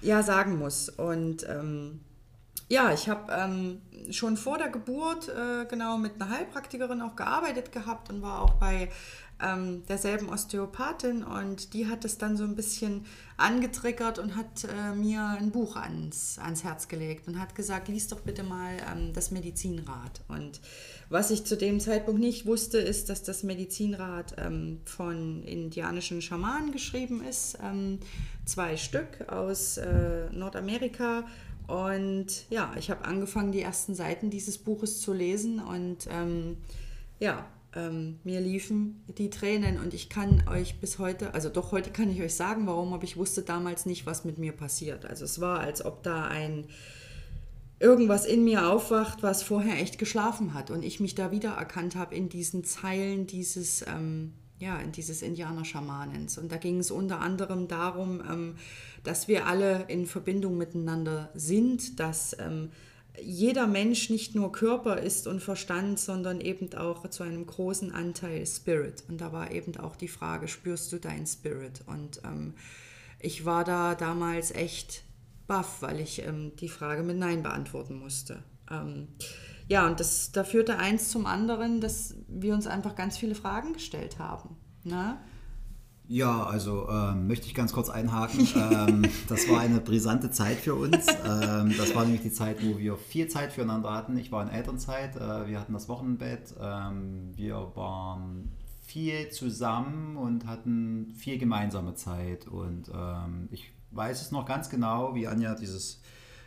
ja, 0.00 0.22
sagen 0.22 0.58
muss. 0.58 0.88
Und 0.88 1.44
ähm, 1.48 2.02
ja, 2.68 2.92
ich 2.92 3.08
habe 3.08 3.32
ähm, 3.32 3.80
schon 4.10 4.36
vor 4.36 4.58
der 4.58 4.70
Geburt 4.70 5.28
äh, 5.28 5.66
genau 5.66 5.98
mit 5.98 6.20
einer 6.20 6.30
Heilpraktikerin 6.30 7.00
auch 7.00 7.14
gearbeitet 7.14 7.70
gehabt 7.70 8.10
und 8.10 8.22
war 8.22 8.42
auch 8.42 8.54
bei 8.54 8.88
ähm, 9.42 9.84
derselben 9.86 10.30
Osteopathin 10.30 11.22
und 11.22 11.74
die 11.74 11.88
hat 11.88 12.04
es 12.04 12.16
dann 12.16 12.36
so 12.36 12.44
ein 12.44 12.56
bisschen 12.56 13.04
angetriggert 13.36 14.18
und 14.18 14.34
hat 14.34 14.64
äh, 14.64 14.94
mir 14.94 15.22
ein 15.38 15.50
Buch 15.50 15.76
ans, 15.76 16.38
ans 16.38 16.64
Herz 16.64 16.88
gelegt 16.88 17.28
und 17.28 17.38
hat 17.38 17.54
gesagt, 17.54 17.88
lies 17.88 18.08
doch 18.08 18.20
bitte 18.20 18.42
mal 18.42 18.76
ähm, 18.90 19.12
das 19.12 19.30
Medizinrad. 19.30 20.22
Und 20.28 20.60
was 21.10 21.30
ich 21.30 21.44
zu 21.44 21.56
dem 21.56 21.80
Zeitpunkt 21.80 22.20
nicht 22.20 22.46
wusste, 22.46 22.78
ist, 22.78 23.10
dass 23.10 23.22
das 23.22 23.42
Medizinrad 23.42 24.36
ähm, 24.38 24.80
von 24.86 25.42
indianischen 25.42 26.22
Schamanen 26.22 26.72
geschrieben 26.72 27.22
ist. 27.22 27.58
Ähm, 27.62 28.00
zwei 28.46 28.78
Stück 28.78 29.28
aus 29.28 29.76
äh, 29.76 30.30
Nordamerika 30.32 31.24
und 31.66 32.26
ja, 32.50 32.72
ich 32.78 32.90
habe 32.90 33.04
angefangen, 33.04 33.52
die 33.52 33.60
ersten 33.60 33.94
Seiten 33.94 34.30
dieses 34.30 34.58
Buches 34.58 35.00
zu 35.00 35.12
lesen 35.12 35.60
und 35.60 36.06
ähm, 36.10 36.58
ja, 37.18 37.46
ähm, 37.74 38.18
mir 38.24 38.40
liefen 38.40 39.02
die 39.18 39.30
Tränen 39.30 39.78
und 39.78 39.94
ich 39.94 40.08
kann 40.08 40.44
euch 40.48 40.80
bis 40.80 40.98
heute, 40.98 41.34
also 41.34 41.48
doch 41.48 41.72
heute 41.72 41.90
kann 41.90 42.10
ich 42.10 42.22
euch 42.22 42.34
sagen, 42.34 42.66
warum, 42.66 42.92
aber 42.92 43.04
ich 43.04 43.16
wusste 43.16 43.42
damals 43.42 43.86
nicht, 43.86 44.06
was 44.06 44.24
mit 44.24 44.38
mir 44.38 44.52
passiert. 44.52 45.04
Also 45.04 45.24
es 45.24 45.40
war, 45.40 45.60
als 45.60 45.84
ob 45.84 46.02
da 46.02 46.24
ein 46.24 46.66
irgendwas 47.78 48.24
in 48.24 48.44
mir 48.44 48.68
aufwacht, 48.68 49.22
was 49.22 49.42
vorher 49.42 49.80
echt 49.80 49.98
geschlafen 49.98 50.54
hat 50.54 50.70
und 50.70 50.82
ich 50.82 51.00
mich 51.00 51.14
da 51.14 51.30
wieder 51.30 51.50
erkannt 51.50 51.94
habe 51.94 52.14
in 52.14 52.28
diesen 52.28 52.64
Zeilen 52.64 53.26
dieses 53.26 53.84
ähm, 53.86 54.32
ja, 54.58 54.78
in 54.78 54.92
dieses 54.92 55.22
Indianer-Schamanens. 55.22 56.38
Und 56.38 56.50
da 56.50 56.56
ging 56.56 56.78
es 56.78 56.90
unter 56.90 57.20
anderem 57.20 57.68
darum, 57.68 58.22
ähm, 58.28 58.54
dass 59.04 59.28
wir 59.28 59.46
alle 59.46 59.84
in 59.88 60.06
Verbindung 60.06 60.56
miteinander 60.56 61.30
sind, 61.34 62.00
dass 62.00 62.36
ähm, 62.38 62.70
jeder 63.22 63.66
Mensch 63.66 64.10
nicht 64.10 64.34
nur 64.34 64.52
Körper 64.52 64.98
ist 64.98 65.26
und 65.26 65.40
Verstand, 65.40 65.98
sondern 65.98 66.40
eben 66.40 66.72
auch 66.74 67.08
zu 67.08 67.22
einem 67.22 67.46
großen 67.46 67.92
Anteil 67.92 68.46
Spirit. 68.46 69.04
Und 69.08 69.20
da 69.20 69.32
war 69.32 69.50
eben 69.50 69.76
auch 69.76 69.96
die 69.96 70.08
Frage, 70.08 70.48
spürst 70.48 70.92
du 70.92 70.98
deinen 70.98 71.26
Spirit? 71.26 71.82
Und 71.86 72.20
ähm, 72.24 72.54
ich 73.20 73.44
war 73.44 73.64
da 73.64 73.94
damals 73.94 74.50
echt 74.50 75.02
baff, 75.46 75.80
weil 75.80 76.00
ich 76.00 76.22
die 76.60 76.68
Frage 76.68 77.02
mit 77.02 77.16
Nein 77.16 77.42
beantworten 77.42 77.98
musste. 77.98 78.42
Ja, 79.68 79.86
und 79.86 79.98
das, 79.98 80.32
da 80.32 80.44
führte 80.44 80.78
eins 80.78 81.10
zum 81.10 81.26
anderen, 81.26 81.80
dass 81.80 82.14
wir 82.28 82.54
uns 82.54 82.66
einfach 82.66 82.94
ganz 82.94 83.18
viele 83.18 83.34
Fragen 83.34 83.72
gestellt 83.72 84.18
haben. 84.18 84.56
Ne? 84.84 85.18
Ja, 86.08 86.44
also 86.44 86.88
ähm, 86.88 87.26
möchte 87.26 87.46
ich 87.46 87.54
ganz 87.54 87.72
kurz 87.72 87.88
einhaken. 87.90 88.46
ähm, 88.54 89.10
das 89.28 89.48
war 89.48 89.60
eine 89.60 89.80
brisante 89.80 90.30
Zeit 90.30 90.58
für 90.58 90.76
uns. 90.76 91.08
Ähm, 91.08 91.74
das 91.76 91.94
war 91.96 92.04
nämlich 92.04 92.22
die 92.22 92.30
Zeit, 92.30 92.64
wo 92.64 92.78
wir 92.78 92.96
viel 92.96 93.26
Zeit 93.26 93.52
füreinander 93.52 93.92
hatten. 93.92 94.16
Ich 94.16 94.30
war 94.30 94.42
in 94.42 94.48
Elternzeit, 94.48 95.16
äh, 95.16 95.48
wir 95.48 95.58
hatten 95.58 95.72
das 95.72 95.88
Wochenbett, 95.88 96.54
ähm, 96.60 97.32
wir 97.34 97.72
waren 97.74 98.52
viel 98.82 99.30
zusammen 99.30 100.16
und 100.16 100.46
hatten 100.46 101.12
viel 101.16 101.38
gemeinsame 101.38 101.94
Zeit. 101.96 102.46
Und 102.46 102.88
ähm, 102.94 103.48
ich 103.50 103.72
weiß 103.90 104.22
es 104.22 104.30
noch 104.30 104.46
ganz 104.46 104.70
genau, 104.70 105.16
wie 105.16 105.26
Anja 105.26 105.56
dieses 105.56 106.02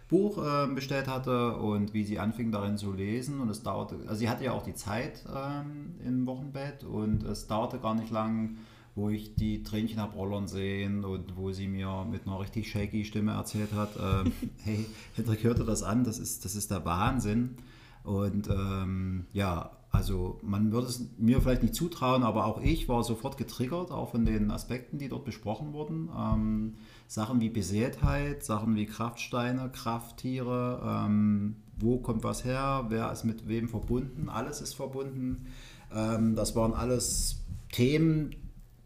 Buch 0.10 0.44
äh, 0.44 0.68
bestellt 0.74 1.08
hatte 1.08 1.56
und 1.56 1.94
wie 1.94 2.04
sie 2.04 2.20
anfing 2.20 2.52
darin 2.52 2.78
zu 2.78 2.92
lesen. 2.92 3.40
Und 3.40 3.50
es 3.50 3.64
dauerte, 3.64 3.96
also 4.08 4.16
sie 4.16 4.30
hatte 4.30 4.44
ja 4.44 4.52
auch 4.54 4.64
die 4.64 4.74
Zeit 4.74 5.24
ähm, 5.34 5.96
im 6.04 6.26
Wochenbett 6.26 6.84
und 6.84 7.24
es 7.24 7.48
dauerte 7.48 7.78
gar 7.78 7.94
nicht 7.94 8.12
lang, 8.12 8.58
wo 8.96 9.10
ich 9.10 9.36
die 9.36 9.64
Tränchen 9.64 10.00
habe 10.00 10.16
rollern 10.16 10.48
sehen 10.48 11.06
und 11.06 11.38
wo 11.38 11.52
sie 11.52 11.68
mir 11.68 12.06
mit 12.10 12.26
einer 12.26 12.40
richtig 12.40 12.70
shaky 12.70 13.06
Stimme 13.06 13.34
erzählt 13.34 13.72
hat, 13.74 13.96
äh, 13.96 14.30
hey, 14.64 14.86
Hendrik, 15.16 15.44
hörte 15.44 15.64
das 15.64 15.84
an, 15.84 16.04
das 16.04 16.18
ist, 16.18 16.44
das 16.44 16.56
ist 16.56 16.72
der 16.72 16.84
Wahnsinn. 16.86 17.58
Und 18.04 18.50
ähm, 18.50 19.26
ja, 19.34 19.72
also 19.92 20.40
man 20.42 20.72
würde 20.72 20.88
es 20.88 21.06
mir 21.18 21.42
vielleicht 21.42 21.62
nicht 21.62 21.76
zutrauen, 21.76 22.24
aber 22.24 22.46
auch 22.46 22.62
ich 22.62 22.90
war 22.90 23.04
sofort 23.04 23.38
getriggert, 23.38 23.92
auch 23.92 24.12
von 24.12 24.26
den 24.26 24.52
Aspekten, 24.52 24.98
die 24.98 25.10
dort 25.10 25.26
besprochen 25.26 25.74
wurden. 25.74 26.10
Ähm, 26.18 26.74
Sachen 27.10 27.42
wie 27.42 27.50
Besehrtheit, 27.50 28.44
Sachen 28.44 28.76
wie 28.76 28.86
Kraftsteine, 28.86 29.72
Krafttiere, 29.74 30.80
ähm, 30.86 31.56
wo 31.76 31.98
kommt 31.98 32.24
was 32.24 32.46
her, 32.46 32.86
wer 32.90 33.12
ist 33.12 33.24
mit 33.24 33.48
wem 33.48 33.68
verbunden, 33.68 34.30
alles 34.30 34.62
ist 34.62 34.76
verbunden. 34.76 35.48
Ähm, 35.92 36.36
das 36.36 36.56
waren 36.56 36.72
alles 36.74 37.44
Themen, 37.72 38.36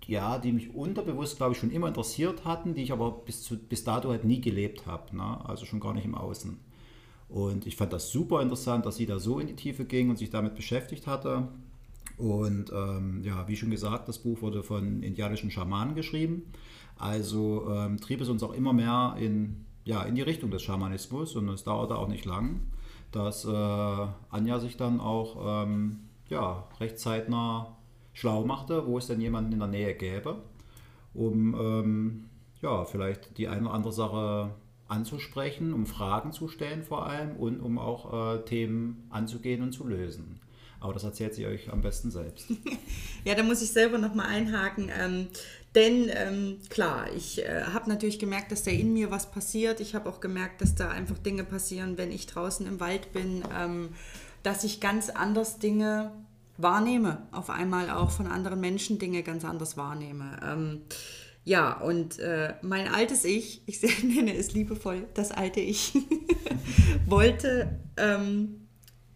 ja, 0.07 0.37
die 0.37 0.53
mich 0.53 0.73
unterbewusst, 0.73 1.35
glaube 1.35 1.51
ich, 1.51 1.57
schon 1.57 1.69
immer 1.69 1.89
interessiert 1.89 2.45
hatten, 2.45 2.73
die 2.73 2.83
ich 2.83 2.93
aber 2.93 3.11
bis, 3.11 3.43
zu, 3.43 3.57
bis 3.57 3.83
dato 3.83 4.09
halt 4.09 4.23
nie 4.23 4.39
gelebt 4.39 4.85
habe, 4.85 5.13
ne? 5.17 5.43
also 5.43 5.65
schon 5.65 5.81
gar 5.81 5.93
nicht 5.93 6.05
im 6.05 6.15
Außen. 6.15 6.57
Und 7.27 7.67
ich 7.67 7.75
fand 7.75 7.91
das 7.91 8.09
super 8.09 8.41
interessant, 8.41 8.85
dass 8.85 8.95
sie 8.95 9.05
da 9.05 9.19
so 9.19 9.39
in 9.39 9.47
die 9.47 9.55
Tiefe 9.57 9.83
ging 9.83 10.09
und 10.09 10.17
sich 10.17 10.29
damit 10.29 10.55
beschäftigt 10.55 11.07
hatte. 11.07 11.49
Und 12.17 12.71
ähm, 12.71 13.21
ja, 13.25 13.49
wie 13.49 13.57
schon 13.57 13.69
gesagt, 13.71 14.07
das 14.07 14.19
Buch 14.19 14.41
wurde 14.41 14.63
von 14.63 15.03
indianischen 15.03 15.51
Schamanen 15.51 15.93
geschrieben. 15.93 16.43
Also 16.97 17.67
ähm, 17.69 17.99
trieb 17.99 18.21
es 18.21 18.29
uns 18.29 18.43
auch 18.43 18.53
immer 18.53 18.73
mehr 18.73 19.15
in, 19.19 19.65
ja, 19.83 20.03
in 20.03 20.15
die 20.15 20.21
Richtung 20.21 20.51
des 20.51 20.61
Schamanismus 20.61 21.35
und 21.35 21.49
es 21.49 21.63
dauerte 21.63 21.97
auch 21.97 22.07
nicht 22.07 22.25
lang, 22.25 22.61
dass 23.11 23.45
äh, 23.45 24.07
Anja 24.29 24.59
sich 24.59 24.77
dann 24.77 24.99
auch 24.99 25.63
ähm, 25.63 25.99
ja, 26.29 26.67
recht 26.79 26.99
zeitnah 26.99 27.77
schlau 28.13 28.45
machte, 28.45 28.85
wo 28.87 28.97
es 28.97 29.07
denn 29.07 29.21
jemanden 29.21 29.53
in 29.53 29.59
der 29.59 29.67
Nähe 29.67 29.93
gäbe, 29.95 30.43
um 31.13 31.55
ähm, 31.55 32.29
ja, 32.61 32.85
vielleicht 32.85 33.37
die 33.37 33.47
eine 33.47 33.65
oder 33.65 33.73
andere 33.73 33.93
Sache 33.93 34.51
anzusprechen, 34.87 35.73
um 35.73 35.85
Fragen 35.85 36.31
zu 36.31 36.47
stellen 36.47 36.83
vor 36.83 37.07
allem 37.07 37.35
und 37.35 37.59
um 37.59 37.77
auch 37.77 38.35
äh, 38.35 38.45
Themen 38.45 39.07
anzugehen 39.09 39.61
und 39.61 39.73
zu 39.73 39.87
lösen. 39.87 40.39
Aber 40.79 40.93
das 40.93 41.03
erzählt 41.05 41.33
sie 41.33 41.45
euch 41.45 41.71
am 41.71 41.81
besten 41.81 42.11
selbst. 42.11 42.51
ja, 43.23 43.35
da 43.35 43.43
muss 43.43 43.61
ich 43.61 43.71
selber 43.71 43.97
nochmal 43.97 44.27
einhaken. 44.27 44.91
Ähm, 44.93 45.27
denn 45.75 46.09
ähm, 46.13 46.59
klar, 46.69 47.07
ich 47.15 47.43
äh, 47.43 47.63
habe 47.73 47.89
natürlich 47.89 48.19
gemerkt, 48.19 48.51
dass 48.51 48.63
da 48.63 48.71
in 48.71 48.93
mir 48.93 49.09
was 49.09 49.31
passiert. 49.31 49.79
Ich 49.79 49.95
habe 49.95 50.07
auch 50.07 50.19
gemerkt, 50.19 50.61
dass 50.61 50.75
da 50.75 50.89
einfach 50.89 51.17
Dinge 51.17 51.43
passieren, 51.43 51.97
wenn 51.97 52.11
ich 52.11 52.27
draußen 52.27 52.67
im 52.67 52.79
Wald 52.79 53.11
bin, 53.11 53.43
ähm, 53.57 53.89
dass 54.43 54.63
ich 54.63 54.79
ganz 54.79 55.09
anders 55.09 55.57
Dinge 55.57 56.11
wahrnehme. 56.57 57.27
Auf 57.31 57.49
einmal 57.49 57.89
auch 57.89 58.11
von 58.11 58.27
anderen 58.27 58.59
Menschen 58.59 58.99
Dinge 58.99 59.23
ganz 59.23 59.43
anders 59.45 59.75
wahrnehme. 59.75 60.39
Ähm, 60.43 60.81
ja, 61.43 61.73
und 61.79 62.19
äh, 62.19 62.53
mein 62.61 62.87
altes 62.87 63.25
Ich, 63.25 63.63
ich 63.65 63.81
nenne 64.03 64.35
es 64.35 64.53
liebevoll 64.53 65.07
das 65.15 65.31
alte 65.31 65.59
Ich, 65.59 65.93
wollte, 67.07 67.79
ähm, 67.97 68.67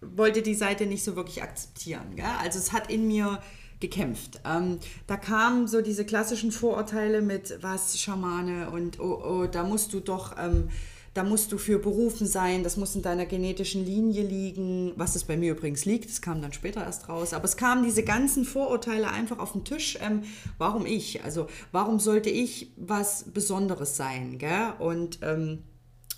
wollte 0.02 0.42
die 0.42 0.56
Seite 0.56 0.88
nicht 0.88 1.04
so 1.04 1.16
wirklich 1.16 1.44
akzeptieren. 1.44 2.16
Gell? 2.16 2.26
Also 2.42 2.58
es 2.58 2.74
hat 2.74 2.92
in 2.92 3.08
mir 3.08 3.40
gekämpft. 3.80 4.42
Ähm, 4.46 4.80
da 5.06 5.18
kamen 5.18 5.68
so 5.68 5.82
diese 5.82 6.06
klassischen 6.06 6.52
Vorurteile 6.52 7.22
mit, 7.22 7.58
was 7.62 8.00
Schamane 8.00 8.70
und 8.72 9.00
oh, 9.00 9.22
oh, 9.24 9.46
da 9.46 9.64
musst 9.64 9.94
du 9.94 10.00
doch, 10.00 10.36
ähm, 10.38 10.70
da 11.14 11.24
musst 11.24 11.52
du 11.52 11.58
für 11.58 11.80
berufen 11.80 12.28
sein, 12.28 12.64
das 12.64 12.78
muss 12.78 12.96
in 12.96 13.02
deiner 13.02 13.26
genetischen 13.26 13.86
Linie 13.86 14.24
liegen, 14.24 14.94
was 14.98 15.16
es 15.16 15.24
bei 15.24 15.36
mir 15.38 15.52
übrigens 15.52 15.86
liegt, 15.86 16.10
das 16.10 16.22
kam 16.22 16.42
dann 16.42 16.54
später 16.54 16.82
erst 16.84 17.10
raus, 17.10 17.34
aber 17.34 17.46
es 17.46 17.58
kamen 17.58 17.84
diese 17.84 18.04
ganzen 18.04 18.46
Vorurteile 18.46 19.10
einfach 19.10 19.40
auf 19.40 19.54
den 19.54 19.64
Tisch, 19.64 19.98
ähm, 20.02 20.24
warum 20.58 20.86
ich, 20.86 21.24
also 21.24 21.48
warum 21.72 22.00
sollte 22.00 22.30
ich 22.30 22.72
was 22.78 23.26
Besonderes 23.34 23.98
sein, 23.98 24.38
gell? 24.38 24.74
und 24.80 25.20
ähm, 25.22 25.64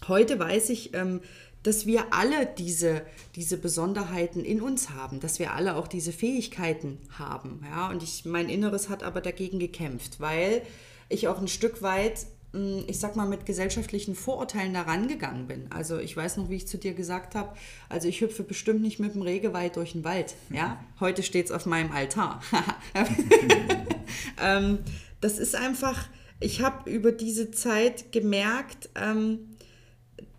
heute 0.07 0.39
weiß 0.39 0.69
ich, 0.69 0.93
ähm, 0.93 1.21
dass 1.63 1.85
wir 1.85 2.13
alle 2.13 2.45
diese, 2.45 3.01
diese 3.35 3.57
Besonderheiten 3.57 4.43
in 4.43 4.61
uns 4.61 4.89
haben, 4.91 5.19
dass 5.19 5.39
wir 5.39 5.53
alle 5.53 5.75
auch 5.75 5.87
diese 5.87 6.11
Fähigkeiten 6.11 6.97
haben. 7.17 7.65
Ja? 7.69 7.89
Und 7.89 8.03
ich, 8.03 8.25
mein 8.25 8.49
Inneres 8.49 8.89
hat 8.89 9.03
aber 9.03 9.21
dagegen 9.21 9.59
gekämpft, 9.59 10.19
weil 10.19 10.61
ich 11.09 11.27
auch 11.27 11.39
ein 11.39 11.47
Stück 11.47 11.81
weit 11.81 12.25
hm, 12.53 12.85
ich 12.87 12.99
sag 12.99 13.15
mal, 13.15 13.27
mit 13.27 13.45
gesellschaftlichen 13.45 14.15
Vorurteilen 14.15 14.73
da 14.73 14.81
rangegangen 14.81 15.47
bin. 15.47 15.67
Also 15.71 15.99
ich 15.99 16.15
weiß 16.17 16.37
noch, 16.37 16.49
wie 16.49 16.55
ich 16.55 16.67
zu 16.67 16.77
dir 16.77 16.93
gesagt 16.93 17.35
habe, 17.35 17.55
also 17.89 18.07
ich 18.07 18.21
hüpfe 18.21 18.43
bestimmt 18.43 18.81
nicht 18.81 18.99
mit 18.99 19.13
dem 19.13 19.21
Regenwald 19.21 19.75
durch 19.75 19.91
den 19.91 20.03
Wald. 20.03 20.35
Ja? 20.51 20.83
Heute 20.99 21.21
steht 21.21 21.45
es 21.45 21.51
auf 21.51 21.65
meinem 21.65 21.91
Altar. 21.91 22.41
ähm, 24.41 24.79
das 25.21 25.37
ist 25.37 25.55
einfach, 25.55 26.07
ich 26.39 26.61
habe 26.61 26.89
über 26.89 27.11
diese 27.11 27.51
Zeit 27.51 28.11
gemerkt, 28.11 28.89
ähm, 28.95 29.48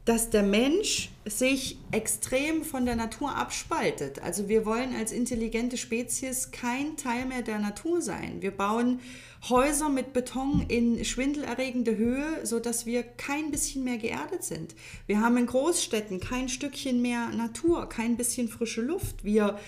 dass 0.05 0.31
der 0.31 0.43
Mensch 0.43 1.11
sich 1.27 1.79
extrem 1.93 2.65
von 2.65 2.87
der 2.87 2.97
Natur 2.97 3.37
abspaltet. 3.37 4.23
Also 4.23 4.49
wir 4.49 4.65
wollen 4.65 4.95
als 4.97 5.13
intelligente 5.13 5.77
Spezies 5.77 6.51
kein 6.51 6.97
Teil 6.97 7.27
mehr 7.27 7.43
der 7.43 7.59
Natur 7.59 8.01
sein. 8.01 8.41
Wir 8.41 8.51
bauen 8.51 9.01
Häuser 9.49 9.89
mit 9.89 10.13
Beton 10.13 10.65
in 10.69 11.05
schwindelerregende 11.05 11.97
Höhe, 11.97 12.45
sodass 12.45 12.87
wir 12.87 13.03
kein 13.03 13.51
bisschen 13.51 13.85
mehr 13.85 13.99
geerdet 13.99 14.43
sind. 14.43 14.75
Wir 15.07 15.21
haben 15.21 15.37
in 15.37 15.47
Großstädten 15.47 16.19
kein 16.19 16.49
Stückchen 16.49 17.03
mehr 17.03 17.29
Natur, 17.29 17.89
kein 17.89 18.17
bisschen 18.17 18.49
frische 18.49 18.83
Luft. 18.83 19.25
Wir, 19.25 19.59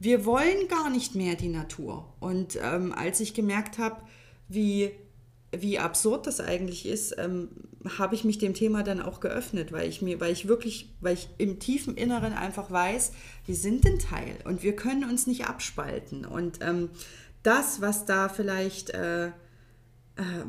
wir 0.00 0.24
wollen 0.24 0.68
gar 0.68 0.90
nicht 0.90 1.14
mehr 1.14 1.36
die 1.36 1.48
Natur. 1.48 2.12
Und 2.18 2.58
ähm, 2.62 2.92
als 2.92 3.20
ich 3.20 3.34
gemerkt 3.34 3.78
habe, 3.78 4.02
wie 4.48 4.90
wie 5.52 5.78
absurd 5.78 6.26
das 6.26 6.40
eigentlich 6.40 6.86
ist, 6.86 7.16
ähm, 7.18 7.48
habe 7.98 8.14
ich 8.14 8.24
mich 8.24 8.38
dem 8.38 8.54
Thema 8.54 8.82
dann 8.82 9.00
auch 9.00 9.20
geöffnet, 9.20 9.72
weil 9.72 9.88
ich 9.88 10.02
mir, 10.02 10.20
weil 10.20 10.32
ich 10.32 10.48
wirklich, 10.48 10.94
weil 11.00 11.14
ich 11.14 11.28
im 11.38 11.58
tiefen 11.58 11.96
Inneren 11.96 12.32
einfach 12.32 12.70
weiß, 12.70 13.12
wir 13.46 13.54
sind 13.54 13.86
ein 13.86 13.98
Teil 13.98 14.36
und 14.44 14.62
wir 14.62 14.74
können 14.74 15.04
uns 15.04 15.26
nicht 15.26 15.46
abspalten. 15.46 16.24
Und 16.24 16.58
ähm, 16.62 16.90
das, 17.42 17.80
was 17.80 18.06
da 18.06 18.28
vielleicht, 18.28 18.90
äh, 18.90 19.28
äh, 19.28 19.30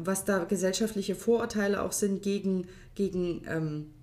was 0.04 0.26
da 0.26 0.46
gesellschaftliche 0.46 1.16
Vorurteile 1.16 1.82
auch 1.84 1.92
sind 1.92 2.24
gegen, 2.24 2.68
gegen 2.96 3.44
ähm, 3.48 3.94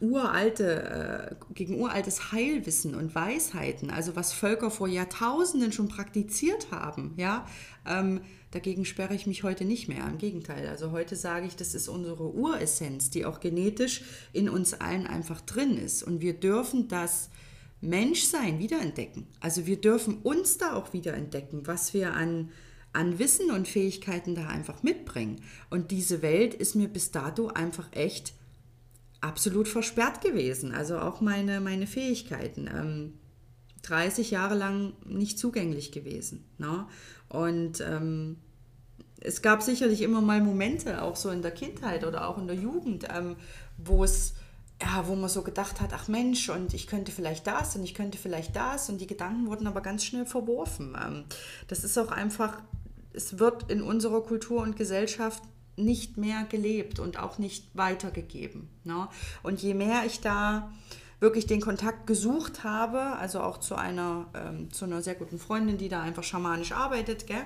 uralte, 0.00 1.36
äh, 1.40 1.54
gegen 1.54 1.80
uraltes 1.80 2.32
Heilwissen 2.32 2.94
und 2.94 3.14
Weisheiten, 3.14 3.90
also 3.90 4.16
was 4.16 4.32
Völker 4.32 4.70
vor 4.70 4.88
Jahrtausenden 4.88 5.72
schon 5.72 5.88
praktiziert 5.88 6.70
haben, 6.70 7.14
ja, 7.16 7.46
ähm, 7.86 8.20
Dagegen 8.56 8.86
sperre 8.86 9.14
ich 9.14 9.26
mich 9.26 9.42
heute 9.42 9.66
nicht 9.66 9.86
mehr. 9.86 10.06
Im 10.06 10.16
Gegenteil. 10.16 10.66
Also 10.68 10.90
heute 10.90 11.14
sage 11.14 11.46
ich, 11.46 11.56
das 11.56 11.74
ist 11.74 11.88
unsere 11.88 12.32
Uressenz, 12.32 13.10
die 13.10 13.26
auch 13.26 13.40
genetisch 13.40 14.02
in 14.32 14.48
uns 14.48 14.72
allen 14.72 15.06
einfach 15.06 15.42
drin 15.42 15.76
ist. 15.76 16.02
Und 16.02 16.22
wir 16.22 16.32
dürfen 16.32 16.88
das 16.88 17.28
Menschsein 17.82 18.58
wiederentdecken. 18.58 19.26
Also 19.40 19.66
wir 19.66 19.78
dürfen 19.78 20.22
uns 20.22 20.56
da 20.56 20.74
auch 20.74 20.94
wiederentdecken, 20.94 21.66
was 21.66 21.92
wir 21.92 22.14
an, 22.14 22.50
an 22.94 23.18
Wissen 23.18 23.50
und 23.50 23.68
Fähigkeiten 23.68 24.34
da 24.34 24.46
einfach 24.46 24.82
mitbringen. 24.82 25.42
Und 25.68 25.90
diese 25.90 26.22
Welt 26.22 26.54
ist 26.54 26.76
mir 26.76 26.88
bis 26.88 27.10
dato 27.10 27.48
einfach 27.48 27.88
echt 27.92 28.32
absolut 29.20 29.68
versperrt 29.68 30.20
gewesen. 30.20 30.72
Also 30.72 30.98
auch 30.98 31.20
meine, 31.20 31.60
meine 31.60 31.86
Fähigkeiten. 31.86 32.68
Ähm, 32.72 33.14
30 33.82 34.32
Jahre 34.32 34.54
lang 34.54 34.94
nicht 35.04 35.38
zugänglich 35.38 35.92
gewesen. 35.92 36.44
Ne? 36.58 36.86
Und 37.28 37.80
ähm, 37.80 38.38
es 39.20 39.42
gab 39.42 39.62
sicherlich 39.62 40.02
immer 40.02 40.20
mal 40.20 40.40
Momente, 40.40 41.02
auch 41.02 41.16
so 41.16 41.30
in 41.30 41.42
der 41.42 41.52
Kindheit 41.52 42.04
oder 42.04 42.28
auch 42.28 42.38
in 42.38 42.46
der 42.46 42.56
Jugend, 42.56 43.06
ähm, 43.14 43.36
wo 43.76 44.04
es 44.04 44.34
ja, 44.80 45.08
wo 45.08 45.14
man 45.14 45.30
so 45.30 45.40
gedacht 45.42 45.80
hat, 45.80 45.94
ach 45.94 46.06
Mensch, 46.08 46.50
und 46.50 46.74
ich 46.74 46.86
könnte 46.86 47.10
vielleicht 47.10 47.46
das 47.46 47.76
und 47.76 47.84
ich 47.84 47.94
könnte 47.94 48.18
vielleicht 48.18 48.54
das 48.56 48.90
und 48.90 49.00
die 49.00 49.06
Gedanken 49.06 49.46
wurden 49.46 49.66
aber 49.66 49.80
ganz 49.80 50.04
schnell 50.04 50.26
verworfen. 50.26 50.94
Ähm, 51.02 51.24
das 51.68 51.82
ist 51.82 51.96
auch 51.96 52.10
einfach, 52.10 52.60
es 53.14 53.38
wird 53.38 53.70
in 53.70 53.80
unserer 53.80 54.22
Kultur 54.22 54.62
und 54.62 54.76
Gesellschaft 54.76 55.42
nicht 55.76 56.16
mehr 56.16 56.44
gelebt 56.48 56.98
und 56.98 57.18
auch 57.18 57.38
nicht 57.38 57.68
weitergegeben. 57.74 58.68
Ne? 58.84 59.08
Und 59.42 59.62
je 59.62 59.74
mehr 59.74 60.04
ich 60.06 60.20
da 60.20 60.70
wirklich 61.20 61.46
den 61.46 61.60
Kontakt 61.60 62.06
gesucht 62.06 62.64
habe, 62.64 63.00
also 63.16 63.40
auch 63.40 63.58
zu 63.58 63.74
einer, 63.74 64.26
ähm, 64.34 64.72
zu 64.72 64.84
einer 64.84 65.02
sehr 65.02 65.14
guten 65.14 65.38
Freundin, 65.38 65.78
die 65.78 65.88
da 65.88 66.02
einfach 66.02 66.24
schamanisch 66.24 66.72
arbeitet, 66.72 67.26
gell? 67.26 67.44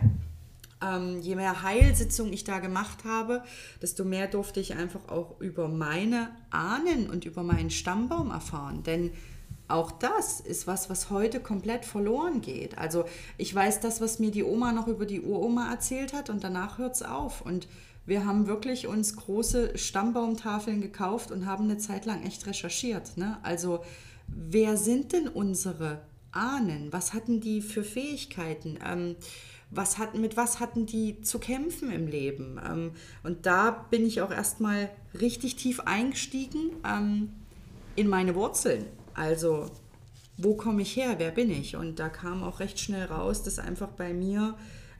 Ähm, 0.83 1.21
je 1.21 1.37
mehr 1.37 1.63
Heilsitzungen 1.63 2.33
ich 2.33 2.45
da 2.45 2.59
gemacht 2.59 3.05
habe, 3.05 3.43
desto 3.83 4.03
mehr 4.03 4.29
durfte 4.29 4.61
ich 4.61 4.75
einfach 4.75 5.09
auch 5.09 5.39
über 5.39 5.69
meine 5.69 6.31
Ahnen 6.51 7.11
und 7.11 7.27
über 7.27 7.43
meinen 7.43 7.71
Stammbaum 7.71 8.31
erfahren. 8.31 8.83
Denn 8.83 9.13
auch 9.69 9.93
das 9.93 10.41
ist 10.41 10.67
was, 10.67 10.91
was 10.91 11.11
heute 11.11 11.39
komplett 11.39 11.85
verloren 11.85 12.41
geht. 12.41 12.79
Also 12.79 13.05
ich 13.37 13.55
weiß 13.55 13.81
das, 13.81 14.01
was 14.01 14.19
mir 14.19 14.31
die 14.31 14.43
Oma 14.43 14.73
noch 14.73 14.89
über 14.89 15.07
die 15.07 15.21
Uroma 15.21 15.71
erzählt 15.71 16.13
hat 16.13 16.31
und 16.31 16.43
danach 16.43 16.79
hört 16.79 16.97
es 16.97 17.03
auf. 17.03 17.43
Und 17.43 17.69
wir 18.11 18.27
haben 18.27 18.49
wirklich 18.49 18.89
uns 18.89 19.15
große 19.15 19.79
Stammbaumtafeln 19.79 20.81
gekauft 20.81 21.31
und 21.31 21.47
haben 21.47 21.65
eine 21.65 21.79
Zeit 21.79 22.07
lang 22.07 22.25
echt 22.25 22.45
recherchiert. 22.45 23.17
Ne? 23.17 23.39
Also 23.45 23.85
wer 24.27 24.77
sind 24.77 25.13
denn 25.13 25.29
unsere 25.29 26.03
Ahnen? 26.33 26.93
Was 26.93 27.15
hatten 27.15 27.41
die 27.41 27.63
für 27.63 27.85
Fähigkeiten? 27.85 28.81
Ähm, 28.85 29.15
was 29.71 29.99
hatten, 29.99 30.21
mit 30.21 30.37
was 30.37 30.59
hatten 30.59 30.87
die 30.87 31.21
zu 31.23 31.39
kämpfen 31.39 31.93
im 31.93 32.09
Leben? 32.09 32.61
Ähm, 32.69 32.91
und 33.23 33.47
da 33.47 33.71
bin 33.71 34.05
ich 34.05 34.21
auch 34.23 34.33
erstmal 34.33 34.91
richtig 35.21 35.55
tief 35.55 35.79
eingestiegen 35.79 36.73
ähm, 36.85 37.33
in 37.95 38.09
meine 38.09 38.35
Wurzeln. 38.35 38.87
Also 39.15 39.71
wo 40.37 40.57
komme 40.57 40.83
ich 40.83 40.97
her? 40.97 41.15
Wer 41.19 41.31
bin 41.31 41.49
ich? 41.49 41.77
Und 41.77 42.01
da 42.01 42.09
kam 42.09 42.43
auch 42.43 42.59
recht 42.59 42.81
schnell 42.81 43.05
raus, 43.07 43.45
dass 43.45 43.61
einfach 43.61 43.91
bei 43.91 44.13
mir 44.13 44.57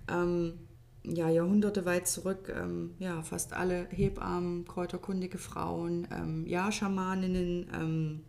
ähm, 0.09 0.61
ja, 1.05 1.29
Jahrhunderte 1.29 1.85
weit 1.87 2.07
zurück, 2.07 2.53
ähm, 2.55 2.95
ja, 2.99 3.23
fast 3.23 3.53
alle 3.53 3.87
Hebammen, 3.91 4.67
kräuterkundige 4.67 5.39
Frauen, 5.39 6.07
ähm, 6.11 6.47
ja, 6.47 6.71
Schamaninnen, 6.71 7.71
ähm, 7.75 8.21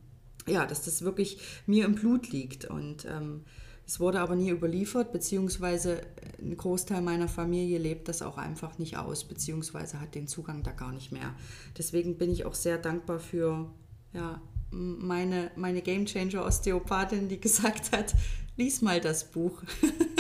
ja, 0.48 0.66
dass 0.66 0.84
das 0.84 1.04
wirklich 1.04 1.40
mir 1.66 1.86
im 1.86 1.96
Blut 1.96 2.32
liegt. 2.32 2.66
Und 2.66 3.06
ähm, 3.06 3.42
es 3.86 4.00
wurde 4.00 4.22
aber 4.22 4.36
nie 4.36 4.50
überliefert, 4.50 5.12
beziehungsweise 5.12 6.02
ein 6.40 6.56
Großteil 6.56 7.02
meiner 7.02 7.28
Familie 7.28 7.78
lebt 7.78 8.08
das 8.08 8.22
auch 8.22 8.38
einfach 8.38 8.78
nicht 8.78 8.98
aus, 8.98 9.26
beziehungsweise 9.26 10.00
hat 10.00 10.16
den 10.16 10.28
Zugang 10.28 10.64
da 10.64 10.72
gar 10.72 10.94
nicht 10.94 11.12
mehr. 11.12 11.36
Deswegen 11.78 12.18
bin 12.18 12.32
ich 12.32 12.46
auch 12.46 12.56
sehr 12.56 12.78
dankbar 12.78 13.20
für 13.20 13.70
ja, 14.14 14.42
meine, 14.72 15.52
meine 15.58 15.82
Game 15.82 16.06
Changer 16.06 16.46
Osteopathin, 16.46 17.28
die 17.28 17.42
gesagt 17.42 17.92
hat, 17.92 18.16
lies 18.56 18.82
mal 18.82 19.02
das 19.02 19.30
Buch. 19.30 19.62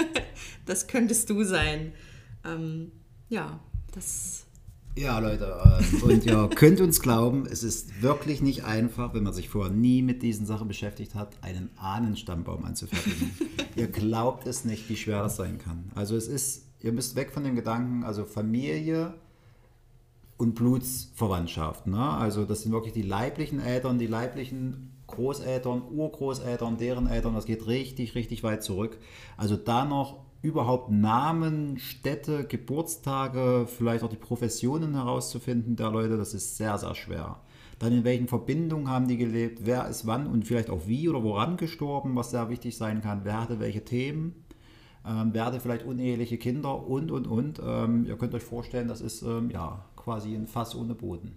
das 0.65 0.87
könntest 0.87 1.29
du 1.29 1.43
sein. 1.43 1.93
Ähm, 2.45 2.91
ja, 3.29 3.59
das. 3.93 4.45
Ja, 4.95 5.19
Leute, 5.19 5.45
äh, 5.45 6.03
und 6.03 6.25
ihr 6.25 6.49
könnt 6.55 6.81
uns 6.81 7.01
glauben, 7.01 7.45
es 7.45 7.63
ist 7.63 8.01
wirklich 8.01 8.41
nicht 8.41 8.65
einfach, 8.65 9.13
wenn 9.13 9.23
man 9.23 9.33
sich 9.33 9.47
vorher 9.47 9.71
nie 9.71 10.01
mit 10.01 10.21
diesen 10.21 10.45
Sachen 10.45 10.67
beschäftigt 10.67 11.15
hat, 11.15 11.41
einen 11.41 11.69
Ahnenstammbaum 11.77 12.65
anzufertigen. 12.65 13.31
ihr 13.75 13.87
glaubt 13.87 14.47
es 14.47 14.65
nicht, 14.65 14.89
wie 14.89 14.97
schwer 14.97 15.23
das 15.23 15.37
sein 15.37 15.59
kann. 15.59 15.91
Also 15.95 16.17
es 16.17 16.27
ist, 16.27 16.65
ihr 16.81 16.91
müsst 16.91 17.15
weg 17.15 17.31
von 17.31 17.43
dem 17.43 17.55
Gedanken, 17.55 18.03
also 18.03 18.25
Familie 18.25 19.13
und 20.37 20.55
Blutsverwandtschaft. 20.55 21.87
Ne? 21.87 22.01
Also 22.01 22.45
das 22.45 22.63
sind 22.63 22.73
wirklich 22.73 22.93
die 22.93 23.03
leiblichen 23.03 23.59
Eltern, 23.59 23.97
die 23.97 24.07
leiblichen 24.07 24.91
Großeltern, 25.07 25.83
Urgroßeltern, 25.89 26.77
deren 26.77 27.07
Eltern, 27.07 27.35
das 27.35 27.45
geht 27.45 27.67
richtig, 27.67 28.15
richtig 28.15 28.43
weit 28.43 28.63
zurück. 28.63 28.97
Also 29.37 29.55
da 29.55 29.85
noch 29.85 30.25
überhaupt 30.41 30.89
Namen, 30.89 31.77
Städte, 31.77 32.45
Geburtstage, 32.45 33.67
vielleicht 33.67 34.03
auch 34.03 34.09
die 34.09 34.15
Professionen 34.15 34.95
herauszufinden 34.95 35.75
der 35.75 35.91
Leute, 35.91 36.17
das 36.17 36.33
ist 36.33 36.57
sehr, 36.57 36.77
sehr 36.77 36.95
schwer. 36.95 37.39
Dann 37.79 37.93
in 37.93 38.03
welchen 38.03 38.27
Verbindungen 38.27 38.89
haben 38.89 39.07
die 39.07 39.17
gelebt, 39.17 39.59
wer 39.63 39.87
ist 39.87 40.05
wann 40.05 40.27
und 40.27 40.45
vielleicht 40.45 40.69
auch 40.69 40.87
wie 40.87 41.09
oder 41.09 41.23
woran 41.23 41.57
gestorben, 41.57 42.15
was 42.15 42.31
sehr 42.31 42.49
wichtig 42.49 42.77
sein 42.77 43.01
kann, 43.01 43.21
wer 43.23 43.41
hatte 43.41 43.59
welche 43.59 43.83
Themen, 43.83 44.35
ähm, 45.05 45.29
wer 45.33 45.45
hatte 45.45 45.59
vielleicht 45.59 45.85
uneheliche 45.85 46.37
Kinder 46.37 46.87
und, 46.87 47.11
und, 47.11 47.27
und. 47.27 47.61
Ähm, 47.63 48.05
ihr 48.05 48.17
könnt 48.17 48.33
euch 48.35 48.43
vorstellen, 48.43 48.87
das 48.87 49.01
ist 49.01 49.23
ähm, 49.23 49.49
ja 49.49 49.85
quasi 49.95 50.35
ein 50.35 50.47
Fass 50.47 50.75
ohne 50.75 50.93
Boden. 50.95 51.35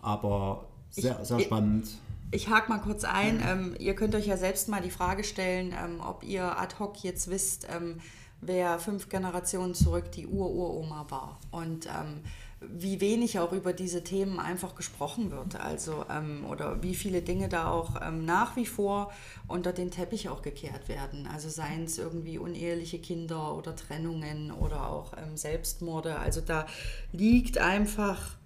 Aber 0.00 0.66
sehr, 0.90 1.24
sehr 1.24 1.40
spannend. 1.40 1.86
Ich 1.86 2.11
hake 2.32 2.70
mal 2.70 2.78
kurz 2.78 3.04
ein. 3.04 3.42
Ähm, 3.46 3.76
ihr 3.78 3.94
könnt 3.94 4.14
euch 4.14 4.26
ja 4.26 4.36
selbst 4.36 4.68
mal 4.68 4.80
die 4.80 4.90
Frage 4.90 5.24
stellen, 5.24 5.72
ähm, 5.72 6.00
ob 6.00 6.24
ihr 6.24 6.58
ad 6.58 6.76
hoc 6.78 7.02
jetzt 7.04 7.30
wisst, 7.30 7.66
ähm, 7.74 8.00
wer 8.40 8.78
fünf 8.78 9.08
Generationen 9.08 9.74
zurück 9.74 10.10
die 10.12 10.26
Ur-Uroma 10.26 11.06
war 11.10 11.38
und 11.50 11.86
ähm, 11.86 12.22
wie 12.60 13.00
wenig 13.00 13.38
auch 13.40 13.52
über 13.52 13.72
diese 13.72 14.04
Themen 14.04 14.38
einfach 14.38 14.74
gesprochen 14.74 15.30
wird. 15.30 15.56
Also, 15.56 16.04
ähm, 16.08 16.44
oder 16.48 16.82
wie 16.82 16.94
viele 16.94 17.20
Dinge 17.20 17.48
da 17.48 17.70
auch 17.70 18.00
ähm, 18.00 18.24
nach 18.24 18.56
wie 18.56 18.66
vor 18.66 19.12
unter 19.48 19.72
den 19.72 19.90
Teppich 19.90 20.28
auch 20.28 20.42
gekehrt 20.42 20.88
werden. 20.88 21.26
Also 21.26 21.48
seien 21.48 21.84
es 21.84 21.98
irgendwie 21.98 22.38
uneheliche 22.38 22.98
Kinder 22.98 23.56
oder 23.56 23.74
Trennungen 23.74 24.52
oder 24.52 24.88
auch 24.88 25.12
Selbstmorde. 25.34 26.18
Also 26.18 26.40
da 26.40 26.66
liegt 27.12 27.58
einfach 27.58 28.36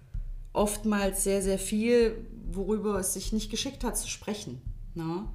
oftmals 0.57 1.23
sehr, 1.23 1.41
sehr 1.41 1.59
viel, 1.59 2.25
worüber 2.51 2.99
es 2.99 3.13
sich 3.13 3.33
nicht 3.33 3.49
geschickt 3.49 3.83
hat 3.83 3.97
zu 3.97 4.07
sprechen. 4.07 4.61
Ne? 4.95 5.25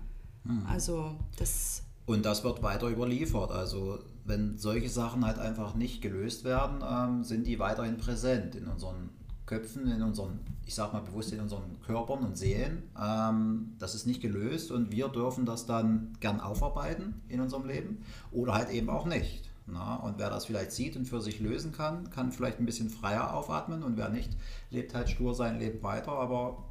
Mhm. 0.44 0.66
Also 0.66 1.16
das. 1.38 1.82
Und 2.06 2.24
das 2.24 2.44
wird 2.44 2.62
weiter 2.62 2.88
überliefert. 2.88 3.50
Also 3.52 3.98
wenn 4.24 4.58
solche 4.58 4.88
Sachen 4.88 5.24
halt 5.24 5.38
einfach 5.38 5.74
nicht 5.74 6.02
gelöst 6.02 6.44
werden, 6.44 6.82
ähm, 6.88 7.24
sind 7.24 7.46
die 7.46 7.58
weiterhin 7.58 7.96
präsent 7.96 8.54
in 8.54 8.66
unseren 8.66 9.10
Köpfen, 9.46 9.90
in 9.90 10.02
unseren, 10.02 10.40
ich 10.66 10.74
sag 10.74 10.92
mal 10.92 11.00
bewusst 11.00 11.32
in 11.32 11.40
unseren 11.40 11.80
Körpern 11.84 12.24
und 12.24 12.36
Seelen. 12.36 12.84
Ähm, 13.00 13.74
das 13.78 13.94
ist 13.94 14.06
nicht 14.06 14.20
gelöst 14.20 14.70
und 14.70 14.92
wir 14.92 15.08
dürfen 15.08 15.46
das 15.46 15.66
dann 15.66 16.12
gern 16.20 16.40
aufarbeiten 16.40 17.20
in 17.28 17.40
unserem 17.40 17.66
Leben 17.66 18.04
oder 18.30 18.54
halt 18.54 18.70
eben 18.70 18.88
auch 18.88 19.06
nicht. 19.06 19.48
Na, 19.66 19.96
und 19.96 20.18
wer 20.18 20.28
das 20.28 20.46
vielleicht 20.46 20.72
sieht 20.72 20.96
und 20.96 21.06
für 21.06 21.20
sich 21.20 21.38
lösen 21.38 21.72
kann, 21.72 22.10
kann 22.10 22.32
vielleicht 22.32 22.58
ein 22.58 22.66
bisschen 22.66 22.90
freier 22.90 23.32
aufatmen 23.32 23.84
und 23.84 23.96
wer 23.96 24.08
nicht, 24.08 24.36
lebt 24.70 24.94
halt 24.94 25.08
stur 25.08 25.34
sein 25.34 25.58
Leben 25.60 25.82
weiter, 25.82 26.12
aber 26.12 26.64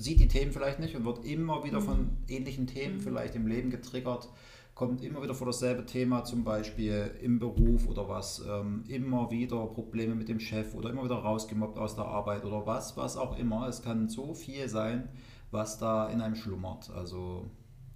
sieht 0.00 0.20
die 0.20 0.28
Themen 0.28 0.52
vielleicht 0.52 0.80
nicht 0.80 0.96
und 0.96 1.04
wird 1.04 1.24
immer 1.24 1.62
wieder 1.62 1.80
von 1.80 1.98
mhm. 1.98 2.16
ähnlichen 2.28 2.66
Themen 2.66 2.96
mhm. 2.96 3.00
vielleicht 3.00 3.34
im 3.34 3.46
Leben 3.46 3.70
getriggert, 3.70 4.28
kommt 4.74 5.04
immer 5.04 5.22
wieder 5.22 5.34
vor 5.34 5.46
dasselbe 5.46 5.84
Thema, 5.84 6.24
zum 6.24 6.42
Beispiel 6.42 7.10
im 7.20 7.38
Beruf 7.38 7.86
oder 7.86 8.08
was, 8.08 8.42
ähm, 8.48 8.84
immer 8.88 9.30
wieder 9.30 9.66
Probleme 9.66 10.14
mit 10.14 10.28
dem 10.28 10.40
Chef 10.40 10.74
oder 10.74 10.88
immer 10.90 11.04
wieder 11.04 11.16
rausgemobbt 11.16 11.78
aus 11.78 11.96
der 11.96 12.06
Arbeit 12.06 12.44
oder 12.44 12.66
was, 12.66 12.96
was 12.96 13.18
auch 13.18 13.38
immer. 13.38 13.68
Es 13.68 13.82
kann 13.82 14.08
so 14.08 14.32
viel 14.32 14.68
sein, 14.68 15.10
was 15.50 15.78
da 15.78 16.08
in 16.08 16.22
einem 16.22 16.34
schlummert. 16.34 16.88
Also 16.90 17.50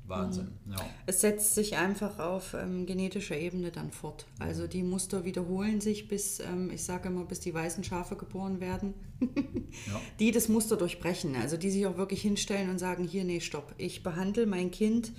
Wahnsinn. 0.07 0.53
Mhm. 0.65 0.73
Ja. 0.73 0.79
Es 1.07 1.21
setzt 1.21 1.55
sich 1.55 1.77
einfach 1.77 2.19
auf 2.19 2.55
ähm, 2.55 2.87
genetischer 2.87 3.37
Ebene 3.37 3.71
dann 3.71 3.91
fort. 3.91 4.27
Also 4.39 4.67
die 4.67 4.83
Muster 4.83 5.25
wiederholen 5.25 5.81
sich 5.81 6.09
bis, 6.09 6.41
ähm, 6.41 6.71
ich 6.71 6.85
sage 6.85 7.09
immer, 7.09 7.25
bis 7.25 7.41
die 7.41 7.55
weißen 7.55 7.85
Schafe 7.85 8.17
geboren 8.17 8.61
werden, 8.61 8.95
ja. 9.21 10.01
die 10.21 10.31
das 10.31 10.49
Muster 10.49 10.77
durchbrechen. 10.77 11.37
Also 11.37 11.57
die 11.57 11.71
sich 11.71 11.87
auch 11.87 11.97
wirklich 11.97 12.21
hinstellen 12.21 12.71
und 12.71 12.79
sagen, 12.79 13.05
hier, 13.05 13.25
nee, 13.25 13.41
stopp, 13.41 13.75
ich 13.79 14.03
behandle 14.03 14.47
mein 14.47 14.71
Kind 14.71 15.13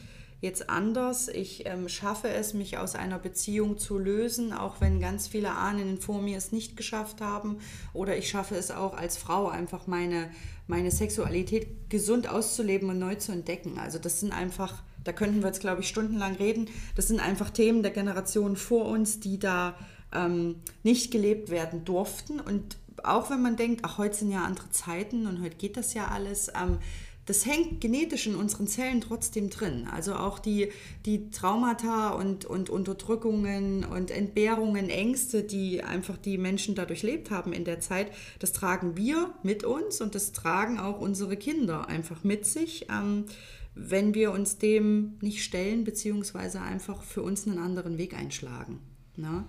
jetzt 0.45 0.69
anders. 0.69 1.27
Ich 1.27 1.65
ähm, 1.65 1.89
schaffe 1.89 2.29
es, 2.29 2.53
mich 2.53 2.77
aus 2.77 2.95
einer 2.95 3.19
Beziehung 3.19 3.77
zu 3.77 3.97
lösen, 3.97 4.53
auch 4.53 4.79
wenn 4.79 5.01
ganz 5.01 5.27
viele 5.27 5.51
Ahnen 5.51 5.99
vor 5.99 6.21
mir 6.21 6.37
es 6.37 6.53
nicht 6.53 6.77
geschafft 6.77 7.19
haben. 7.19 7.57
Oder 7.93 8.15
ich 8.17 8.29
schaffe 8.29 8.55
es 8.55 8.71
auch 8.71 8.95
als 8.95 9.17
Frau 9.17 9.49
einfach 9.49 9.87
meine, 9.87 10.29
meine 10.67 10.91
Sexualität 10.91 11.89
gesund 11.89 12.29
auszuleben 12.29 12.89
und 12.89 12.99
neu 12.99 13.15
zu 13.15 13.33
entdecken. 13.33 13.77
Also 13.77 13.99
das 13.99 14.21
sind 14.21 14.31
einfach, 14.31 14.81
da 15.03 15.11
könnten 15.11 15.41
wir 15.41 15.47
jetzt, 15.47 15.59
glaube 15.59 15.81
ich, 15.81 15.89
stundenlang 15.89 16.35
reden. 16.35 16.69
Das 16.95 17.09
sind 17.09 17.19
einfach 17.19 17.49
Themen 17.49 17.83
der 17.83 17.91
Generation 17.91 18.55
vor 18.55 18.85
uns, 18.85 19.19
die 19.19 19.39
da 19.39 19.75
ähm, 20.13 20.61
nicht 20.83 21.11
gelebt 21.11 21.49
werden 21.49 21.83
durften. 21.83 22.39
Und 22.39 22.77
auch 23.03 23.29
wenn 23.29 23.41
man 23.41 23.55
denkt, 23.55 23.81
ach, 23.83 23.97
heute 23.97 24.15
sind 24.15 24.31
ja 24.31 24.43
andere 24.43 24.69
Zeiten 24.69 25.27
und 25.27 25.41
heute 25.41 25.55
geht 25.55 25.77
das 25.77 25.93
ja 25.93 26.07
alles, 26.07 26.49
ähm, 26.49 26.79
das 27.25 27.45
hängt 27.45 27.81
genetisch 27.81 28.27
in 28.27 28.35
unseren 28.35 28.67
Zellen 28.67 29.01
trotzdem 29.01 29.49
drin. 29.49 29.87
Also 29.91 30.15
auch 30.15 30.37
die, 30.37 30.69
die 31.05 31.31
Traumata 31.31 32.09
und, 32.09 32.45
und 32.45 32.69
Unterdrückungen 32.69 33.83
und 33.83 34.11
Entbehrungen, 34.11 34.89
Ängste, 34.89 35.43
die 35.43 35.83
einfach 35.83 36.17
die 36.17 36.37
Menschen 36.37 36.75
dadurch 36.75 37.01
lebt 37.03 37.31
haben 37.31 37.51
in 37.51 37.65
der 37.65 37.79
Zeit, 37.79 38.11
das 38.39 38.51
tragen 38.51 38.95
wir 38.95 39.33
mit 39.41 39.63
uns 39.63 40.01
und 40.01 40.13
das 40.13 40.33
tragen 40.33 40.79
auch 40.79 40.99
unsere 40.99 41.35
Kinder 41.35 41.87
einfach 41.87 42.23
mit 42.23 42.45
sich, 42.45 42.87
ähm, 42.89 43.25
wenn 43.73 44.13
wir 44.13 44.31
uns 44.31 44.57
dem 44.57 45.17
nicht 45.21 45.43
stellen, 45.43 45.83
beziehungsweise 45.83 46.61
einfach 46.61 47.01
für 47.01 47.23
uns 47.23 47.47
einen 47.47 47.57
anderen 47.57 47.97
Weg 47.97 48.13
einschlagen. 48.13 48.79
Ne? 49.17 49.45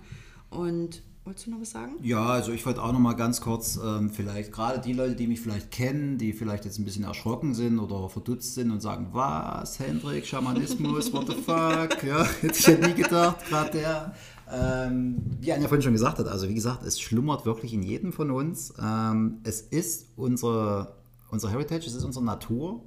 Und 0.49 1.03
Wolltest 1.27 1.47
du 1.47 1.51
noch 1.51 1.59
was 1.59 1.71
sagen? 1.71 1.95
Ja, 2.03 2.25
also 2.25 2.53
ich 2.53 2.65
wollte 2.65 2.81
auch 2.81 2.93
noch 2.93 3.01
mal 3.01 3.11
ganz 3.11 3.41
kurz, 3.41 3.77
ähm, 3.83 4.09
vielleicht 4.09 4.49
gerade 4.53 4.79
die 4.79 4.93
Leute, 4.93 5.13
die 5.13 5.27
mich 5.27 5.41
vielleicht 5.41 5.71
kennen, 5.71 6.17
die 6.17 6.31
vielleicht 6.31 6.63
jetzt 6.63 6.79
ein 6.79 6.85
bisschen 6.85 7.03
erschrocken 7.03 7.53
sind 7.53 7.79
oder 7.79 8.07
verdutzt 8.07 8.55
sind 8.55 8.71
und 8.71 8.79
sagen, 8.79 9.09
was, 9.11 9.77
Hendrik, 9.77 10.25
Schamanismus, 10.25 11.11
what 11.11 11.27
the 11.27 11.33
fuck, 11.33 12.01
ja, 12.07 12.23
hätte 12.39 12.57
ich 12.57 12.65
ja 12.65 12.77
nie 12.77 12.93
gedacht, 12.93 13.45
gerade 13.49 13.71
der. 13.71 14.15
Ähm, 14.49 15.21
wie 15.41 15.51
Anja 15.51 15.67
vorhin 15.67 15.81
schon 15.81 15.91
gesagt 15.91 16.17
hat, 16.17 16.29
also 16.29 16.47
wie 16.47 16.53
gesagt, 16.53 16.83
es 16.83 16.97
schlummert 17.01 17.45
wirklich 17.45 17.73
in 17.73 17.83
jedem 17.83 18.13
von 18.13 18.31
uns. 18.31 18.73
Ähm, 18.81 19.41
es 19.43 19.59
ist 19.59 20.05
unsere, 20.15 20.95
unsere 21.29 21.51
Heritage, 21.51 21.87
es 21.87 21.93
ist 21.93 22.05
unsere 22.05 22.23
Natur. 22.23 22.85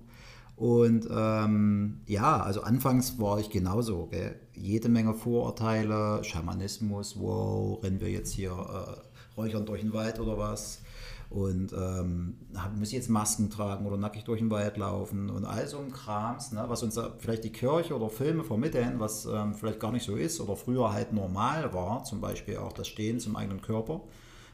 Und 0.61 1.09
ähm, 1.11 2.03
ja, 2.07 2.43
also 2.43 2.61
anfangs 2.61 3.19
war 3.19 3.41
ich 3.41 3.49
genauso. 3.49 4.09
Gell? 4.11 4.39
Jede 4.53 4.91
Menge 4.91 5.15
Vorurteile, 5.15 6.23
Schamanismus, 6.23 7.19
wow, 7.19 7.83
rennen 7.83 7.99
wir 7.99 8.11
jetzt 8.11 8.35
hier 8.35 8.51
äh, 8.51 9.39
räuchern 9.41 9.65
durch 9.65 9.81
den 9.81 9.95
Wald 9.95 10.21
oder 10.21 10.37
was? 10.37 10.83
Und 11.31 11.73
ähm, 11.73 12.37
muss 12.79 12.89
ich 12.89 12.95
jetzt 12.95 13.09
Masken 13.09 13.49
tragen 13.49 13.87
oder 13.87 13.97
nackig 13.97 14.25
durch 14.25 14.41
den 14.41 14.51
Wald 14.51 14.77
laufen 14.77 15.31
und 15.31 15.47
all 15.47 15.67
so 15.67 15.79
ein 15.79 15.93
Krams, 15.93 16.53
ne, 16.53 16.63
was 16.69 16.83
uns 16.83 17.01
vielleicht 17.21 17.45
die 17.45 17.53
Kirche 17.53 17.97
oder 17.97 18.11
Filme 18.11 18.45
vermitteln, 18.45 18.97
was 18.99 19.25
ähm, 19.25 19.55
vielleicht 19.55 19.81
gar 19.81 19.93
nicht 19.93 20.05
so 20.05 20.15
ist 20.15 20.43
oder 20.43 20.57
früher 20.57 20.93
halt 20.93 21.15
normal 21.15 21.73
war, 21.73 22.05
zum 22.05 22.21
Beispiel 22.21 22.59
auch 22.59 22.75
das 22.75 22.87
Stehen 22.87 23.19
zum 23.19 23.35
eigenen 23.35 23.63
Körper. 23.63 24.03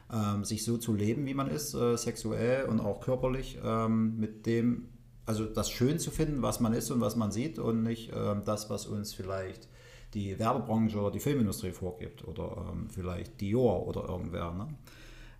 Ähm, 0.09 0.45
sich 0.45 0.63
so 0.63 0.77
zu 0.77 0.93
leben, 0.93 1.25
wie 1.25 1.33
man 1.33 1.49
ist, 1.49 1.73
äh, 1.73 1.97
sexuell 1.97 2.63
und 2.69 2.79
auch 2.79 3.01
körperlich, 3.01 3.59
ähm, 3.61 4.17
mit 4.17 4.45
dem 4.45 4.87
also 5.27 5.45
das 5.45 5.69
schön 5.69 5.99
zu 5.99 6.09
finden, 6.09 6.41
was 6.41 6.59
man 6.61 6.73
ist 6.73 6.89
und 6.89 7.01
was 7.01 7.15
man 7.15 7.31
sieht 7.31 7.59
und 7.59 7.83
nicht 7.83 8.11
ähm, 8.15 8.43
das, 8.45 8.69
was 8.69 8.87
uns 8.87 9.13
vielleicht 9.13 9.67
die 10.13 10.39
Werbebranche 10.39 10.97
oder 10.97 11.11
die 11.11 11.19
Filmindustrie 11.19 11.73
vorgibt 11.73 12.25
oder 12.25 12.71
ähm, 12.71 12.89
vielleicht 12.89 13.39
Dior 13.41 13.85
oder 13.85 14.07
irgendwer. 14.07 14.53
Ne? 14.53 14.67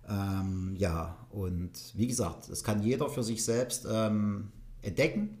Ähm, 0.08 0.74
ja, 0.76 1.16
und 1.30 1.72
wie 1.94 2.06
gesagt, 2.06 2.50
es 2.50 2.62
kann 2.62 2.82
jeder 2.82 3.08
für 3.08 3.22
sich 3.22 3.42
selbst 3.42 3.88
ähm, 3.90 4.52
entdecken. 4.82 5.38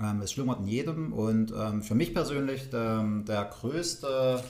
Ähm, 0.00 0.22
es 0.22 0.32
schlummert 0.32 0.60
in 0.60 0.68
jedem 0.68 1.12
und 1.12 1.52
ähm, 1.52 1.82
für 1.82 1.96
mich 1.96 2.14
persönlich 2.14 2.70
der 2.70 3.50
größte 3.60 4.42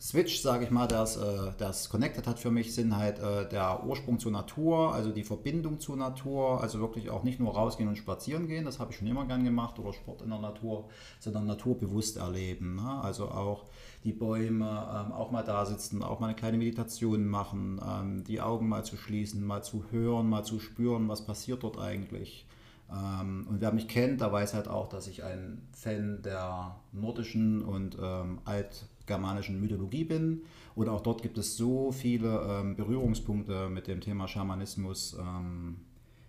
Switch, 0.00 0.40
sage 0.40 0.64
ich 0.64 0.70
mal, 0.70 0.90
es 0.90 1.18
äh, 1.18 1.88
connected 1.90 2.26
hat 2.26 2.38
für 2.38 2.50
mich, 2.50 2.74
sind 2.74 2.96
halt 2.96 3.18
äh, 3.18 3.46
der 3.46 3.84
Ursprung 3.84 4.18
zur 4.18 4.32
Natur, 4.32 4.94
also 4.94 5.10
die 5.10 5.24
Verbindung 5.24 5.78
zur 5.78 5.98
Natur, 5.98 6.62
also 6.62 6.80
wirklich 6.80 7.10
auch 7.10 7.22
nicht 7.22 7.38
nur 7.38 7.52
rausgehen 7.52 7.86
und 7.86 7.96
spazieren 7.96 8.48
gehen, 8.48 8.64
das 8.64 8.78
habe 8.78 8.92
ich 8.92 8.96
schon 8.96 9.08
immer 9.08 9.26
gern 9.26 9.44
gemacht, 9.44 9.78
oder 9.78 9.92
Sport 9.92 10.22
in 10.22 10.30
der 10.30 10.38
Natur, 10.38 10.88
sondern 11.18 11.44
naturbewusst 11.44 12.16
erleben. 12.16 12.76
Ne? 12.76 13.00
Also 13.02 13.28
auch 13.28 13.66
die 14.02 14.14
Bäume, 14.14 14.64
ähm, 14.64 15.12
auch 15.12 15.30
mal 15.32 15.42
da 15.42 15.66
sitzen, 15.66 16.02
auch 16.02 16.18
mal 16.18 16.28
eine 16.28 16.36
kleine 16.36 16.56
Meditation 16.56 17.26
machen, 17.26 17.78
ähm, 17.86 18.24
die 18.24 18.40
Augen 18.40 18.70
mal 18.70 18.86
zu 18.86 18.96
schließen, 18.96 19.44
mal 19.44 19.62
zu 19.62 19.84
hören, 19.90 20.30
mal 20.30 20.44
zu 20.44 20.60
spüren, 20.60 21.10
was 21.10 21.26
passiert 21.26 21.62
dort 21.62 21.78
eigentlich. 21.78 22.46
Ähm, 22.90 23.46
und 23.50 23.60
wer 23.60 23.70
mich 23.70 23.86
kennt, 23.86 24.22
der 24.22 24.32
weiß 24.32 24.54
halt 24.54 24.66
auch, 24.66 24.88
dass 24.88 25.06
ich 25.08 25.24
ein 25.24 25.68
Fan 25.72 26.22
der 26.22 26.76
nordischen 26.92 27.62
und 27.62 27.98
ähm, 28.00 28.38
alt 28.46 28.86
germanischen 29.10 29.60
Mythologie 29.60 30.04
bin. 30.04 30.42
Und 30.76 30.88
auch 30.88 31.00
dort 31.00 31.20
gibt 31.20 31.36
es 31.36 31.56
so 31.56 31.90
viele 31.90 32.40
ähm, 32.48 32.76
Berührungspunkte 32.76 33.68
mit 33.68 33.88
dem 33.88 34.00
Thema 34.00 34.28
Schamanismus. 34.28 35.16
Ähm, 35.20 35.78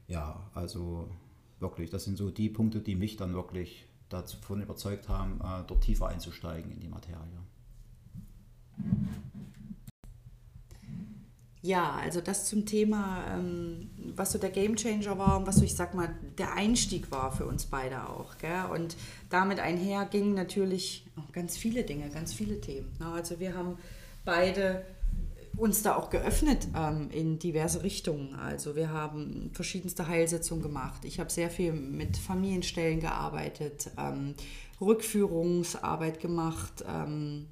ja, 0.08 0.50
also 0.56 1.08
wirklich, 1.60 1.92
das 1.92 2.06
sind 2.06 2.18
so 2.18 2.32
die 2.32 2.50
Punkte, 2.50 2.80
die 2.80 2.96
mich 2.96 3.18
dann 3.18 3.34
wirklich 3.34 3.88
davon 4.10 4.62
überzeugt 4.62 5.08
haben, 5.08 5.40
äh, 5.42 5.64
dort 5.68 5.84
tiefer 5.84 6.08
einzusteigen 6.08 6.72
in 6.72 6.80
die 6.80 6.90
Materie. 6.90 7.40
Ja, 11.64 11.92
also 11.92 12.22
das 12.22 12.48
zum 12.48 12.66
Thema, 12.66 13.24
ähm, 13.30 13.92
was 14.16 14.32
so 14.32 14.40
der 14.40 14.50
Gamechanger 14.50 15.20
war 15.20 15.38
und 15.38 15.46
was 15.46 15.58
so, 15.58 15.64
ich 15.64 15.76
sag 15.76 15.94
mal, 15.94 16.10
der 16.40 16.56
Einstieg 16.56 17.12
war 17.12 17.32
für 17.32 17.46
uns 17.46 17.68
beide 17.68 18.10
auch. 18.10 18.40
Gell? 18.40 18.66
Und 18.74 18.98
damit 19.32 19.60
einher 19.60 20.06
gingen 20.06 20.34
natürlich 20.34 21.06
auch 21.18 21.32
ganz 21.32 21.58
viele 21.58 21.84
Dinge, 21.84 22.10
ganz 22.10 22.34
viele 22.34 22.62
Themen. 22.62 22.92
Also 23.00 23.40
wir 23.40 23.56
haben 23.56 23.78
beide 24.26 24.86
uns 25.58 25.84
da 25.84 25.96
auch 25.96 26.10
geöffnet 26.10 26.68
ähm, 26.76 27.10
in 27.12 27.40
diverse 27.40 27.84
Richtungen. 27.84 28.36
Also 28.36 28.76
wir 28.76 28.90
haben 28.90 29.52
verschiedenste 29.54 30.08
Heilsitzungen 30.08 30.64
gemacht. 30.64 31.04
Ich 31.06 31.20
habe 31.20 31.30
sehr 31.30 31.50
viel 31.50 31.74
mit 31.74 32.18
Familienstellen 32.18 33.00
gearbeitet, 33.00 33.92
ähm, 33.98 34.36
Rückführungsarbeit 34.80 36.20
gemacht. 36.20 36.84
Ähm, 36.88 37.48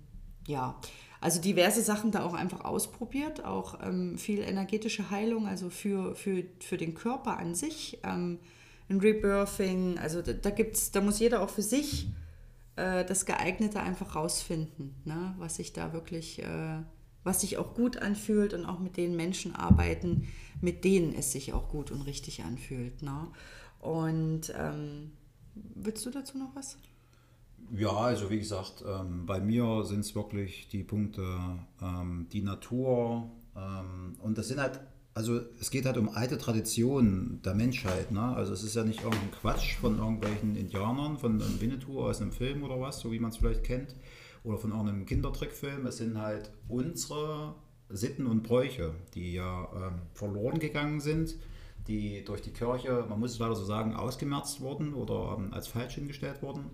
ja, 0.47 0.79
also 1.21 1.41
diverse 1.41 1.81
Sachen 1.81 2.11
da 2.11 2.23
auch 2.23 2.33
einfach 2.33 2.63
ausprobiert, 2.63 3.43
auch 3.43 3.79
ähm, 3.83 4.17
viel 4.17 4.39
energetische 4.39 5.09
Heilung, 5.11 5.47
also 5.47 5.69
für, 5.69 6.15
für, 6.15 6.43
für 6.59 6.77
den 6.77 6.93
Körper 6.93 7.37
an 7.37 7.55
sich, 7.55 7.99
ähm, 8.03 8.39
ein 8.89 8.99
Rebirthing, 8.99 9.97
also 9.99 10.21
da, 10.21 10.34
da, 10.34 10.49
gibt's, 10.49 10.91
da 10.91 11.02
muss 11.02 11.19
jeder 11.19 11.41
auch 11.41 11.49
für 11.49 11.62
sich 11.62 12.08
äh, 12.75 13.06
das 13.06 13.25
Geeignete 13.25 13.80
einfach 13.80 14.15
rausfinden, 14.15 14.95
ne? 15.06 15.36
was 15.38 15.56
sich 15.56 15.73
da 15.73 15.93
wirklich, 15.93 16.41
äh, 16.41 16.82
was 17.23 17.41
sich 17.41 17.58
auch 17.58 17.75
gut 17.75 17.97
anfühlt 17.97 18.54
und 18.54 18.65
auch 18.65 18.80
mit 18.80 18.97
den 18.97 19.15
Menschen 19.15 19.56
arbeiten, 19.56 20.28
mit 20.62 20.84
denen 20.84 21.13
es 21.13 21.32
sich 21.32 21.54
auch 21.54 21.69
gut 21.69 21.91
und 21.91 22.02
richtig 22.02 22.43
anfühlt. 22.43 23.02
Ne? 23.04 23.28
Und 23.80 24.54
ähm, 24.58 25.12
willst 25.75 26.06
du 26.06 26.10
dazu 26.10 26.38
noch 26.38 26.56
was? 26.56 26.78
Ja, 27.71 27.91
also 27.91 28.32
wie 28.32 28.39
gesagt, 28.39 28.84
ähm, 28.88 29.25
bei 29.28 29.39
mir 29.39 29.84
sind 29.84 29.99
es 29.99 30.15
wirklich 30.15 30.69
die 30.69 30.84
Punkte, 30.84 31.23
ähm, 31.82 32.28
die 32.32 32.41
Natur 32.41 33.30
ähm, 33.56 34.15
und 34.19 34.38
das 34.38 34.47
sind 34.47 34.60
halt 34.60 34.80
also 35.13 35.41
es 35.59 35.71
geht 35.71 35.85
halt 35.85 35.97
um 35.97 36.09
alte 36.09 36.37
Traditionen 36.37 37.41
der 37.43 37.55
Menschheit. 37.55 38.11
Ne? 38.11 38.21
Also 38.21 38.53
es 38.53 38.63
ist 38.63 38.75
ja 38.75 38.83
nicht 38.83 39.03
irgendein 39.03 39.31
Quatsch 39.31 39.75
von 39.75 39.97
irgendwelchen 39.97 40.55
Indianern, 40.55 41.17
von 41.17 41.41
einem 41.41 41.59
Winnetou 41.59 42.01
aus 42.01 42.21
einem 42.21 42.31
Film 42.31 42.63
oder 42.63 42.79
was, 42.79 42.99
so 42.99 43.11
wie 43.11 43.19
man 43.19 43.31
es 43.31 43.37
vielleicht 43.37 43.63
kennt, 43.63 43.95
oder 44.43 44.57
von 44.57 44.71
irgendeinem 44.71 45.05
Kindertrickfilm. 45.05 45.85
Es 45.87 45.97
sind 45.97 46.17
halt 46.17 46.51
unsere 46.67 47.55
Sitten 47.89 48.27
und 48.27 48.43
Bräuche, 48.43 48.93
die 49.15 49.33
ja 49.33 49.67
ähm, 49.75 50.01
verloren 50.13 50.59
gegangen 50.59 50.99
sind, 50.99 51.35
die 51.87 52.23
durch 52.23 52.41
die 52.41 52.53
Kirche, 52.53 53.05
man 53.09 53.19
muss 53.19 53.33
es 53.33 53.39
leider 53.39 53.55
so 53.55 53.65
sagen, 53.65 53.95
ausgemerzt 53.95 54.61
wurden 54.61 54.93
oder 54.93 55.35
ähm, 55.37 55.53
als 55.53 55.67
falsch 55.67 55.95
hingestellt 55.95 56.41
wurden. 56.43 56.69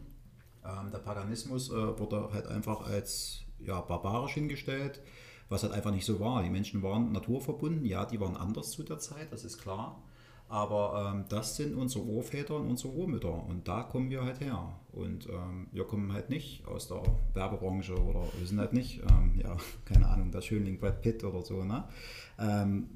Ähm, 0.63 0.91
der 0.91 0.99
Paganismus 0.99 1.69
äh, 1.69 1.99
wurde 1.99 2.29
halt 2.33 2.47
einfach 2.47 2.85
als 2.85 3.43
ja, 3.59 3.79
barbarisch 3.79 4.33
hingestellt 4.33 5.01
was 5.49 5.63
halt 5.63 5.73
einfach 5.73 5.91
nicht 5.91 6.05
so 6.05 6.19
war. 6.19 6.43
Die 6.43 6.49
Menschen 6.49 6.81
waren 6.81 7.11
naturverbunden, 7.11 7.85
ja, 7.85 8.05
die 8.05 8.19
waren 8.19 8.35
anders 8.35 8.71
zu 8.71 8.83
der 8.83 8.99
Zeit, 8.99 9.31
das 9.31 9.43
ist 9.43 9.59
klar. 9.59 10.01
Aber 10.47 11.11
ähm, 11.11 11.25
das 11.27 11.55
sind 11.55 11.75
unsere 11.75 12.05
Urväter 12.05 12.55
und 12.55 12.69
unsere 12.69 12.93
Urmütter 12.93 13.45
und 13.47 13.67
da 13.67 13.81
kommen 13.81 14.11
wir 14.11 14.23
halt 14.23 14.41
her. 14.41 14.79
Und 14.91 15.27
ähm, 15.27 15.67
wir 15.71 15.85
kommen 15.85 16.13
halt 16.13 16.29
nicht 16.29 16.67
aus 16.67 16.87
der 16.87 17.01
Werbebranche 17.33 17.95
oder 17.95 18.21
wir 18.37 18.45
sind 18.45 18.59
halt 18.59 18.73
nicht, 18.73 19.01
ähm, 19.09 19.33
ja, 19.41 19.57
keine 19.85 20.07
Ahnung, 20.07 20.31
der 20.31 20.41
Schönling 20.41 20.79
Brad 20.79 21.01
Pitt 21.01 21.23
oder 21.23 21.41
so. 21.41 21.63
Ne? 21.63 21.83
Ähm, 22.37 22.89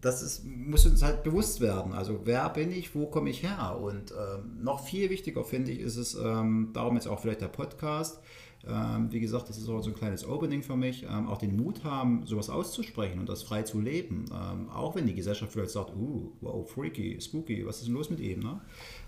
das 0.00 0.22
ist, 0.22 0.44
muss 0.44 0.86
uns 0.86 1.02
halt 1.02 1.22
bewusst 1.22 1.60
werden. 1.60 1.92
Also 1.92 2.20
wer 2.24 2.48
bin 2.50 2.72
ich, 2.72 2.94
wo 2.94 3.06
komme 3.06 3.30
ich 3.30 3.42
her? 3.42 3.78
Und 3.80 4.12
ähm, 4.12 4.62
noch 4.62 4.84
viel 4.84 5.10
wichtiger 5.10 5.44
finde 5.44 5.72
ich 5.72 5.80
ist 5.80 5.96
es, 5.96 6.14
ähm, 6.14 6.70
darum 6.72 6.96
jetzt 6.96 7.08
auch 7.08 7.20
vielleicht 7.20 7.40
der 7.40 7.48
Podcast, 7.48 8.20
ähm, 8.66 9.12
wie 9.12 9.20
gesagt, 9.20 9.48
das 9.48 9.56
ist 9.56 9.68
auch 9.68 9.80
so 9.82 9.90
ein 9.90 9.96
kleines 9.96 10.26
Opening 10.26 10.62
für 10.62 10.76
mich, 10.76 11.04
ähm, 11.04 11.28
auch 11.28 11.38
den 11.38 11.56
Mut 11.56 11.84
haben, 11.84 12.26
sowas 12.26 12.50
auszusprechen 12.50 13.20
und 13.20 13.28
das 13.28 13.42
frei 13.42 13.62
zu 13.62 13.80
leben. 13.80 14.24
Ähm, 14.32 14.68
auch 14.70 14.96
wenn 14.96 15.06
die 15.06 15.14
Gesellschaft 15.14 15.52
vielleicht 15.52 15.70
sagt, 15.70 15.94
uh, 15.94 16.32
wow, 16.40 16.68
freaky, 16.68 17.20
spooky, 17.20 17.64
was 17.64 17.78
ist 17.78 17.86
denn 17.86 17.94
los 17.94 18.10
mit 18.10 18.18
ihm? 18.20 18.40
Ne? 18.40 18.60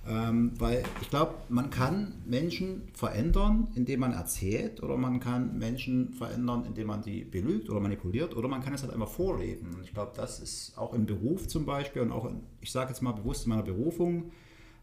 Ähm, 0.08 0.52
weil 0.58 0.84
ich 1.02 1.10
glaube, 1.10 1.34
man 1.48 1.70
kann 1.70 2.22
Menschen 2.26 2.82
verändern, 2.94 3.68
indem 3.74 4.00
man 4.00 4.12
erzählt, 4.12 4.82
oder 4.82 4.96
man 4.96 5.18
kann 5.18 5.58
Menschen 5.58 6.14
verändern, 6.14 6.64
indem 6.64 6.86
man 6.86 7.02
die 7.02 7.24
belügt 7.24 7.68
oder 7.70 7.80
manipuliert, 7.80 8.36
oder 8.36 8.48
man 8.48 8.62
kann 8.62 8.72
es 8.72 8.82
halt 8.82 8.92
einfach 8.92 9.08
vorleben. 9.08 9.74
Und 9.74 9.84
ich 9.84 9.92
glaube, 9.92 10.12
das 10.14 10.38
ist 10.38 10.78
auch 10.78 10.94
im 10.94 11.06
Beruf 11.06 11.48
zum 11.48 11.66
Beispiel 11.66 12.02
und 12.02 12.12
auch, 12.12 12.24
in, 12.24 12.40
ich 12.60 12.70
sage 12.70 12.90
jetzt 12.90 13.02
mal 13.02 13.12
bewusst 13.12 13.46
in 13.46 13.50
meiner 13.50 13.64
Berufung, 13.64 14.30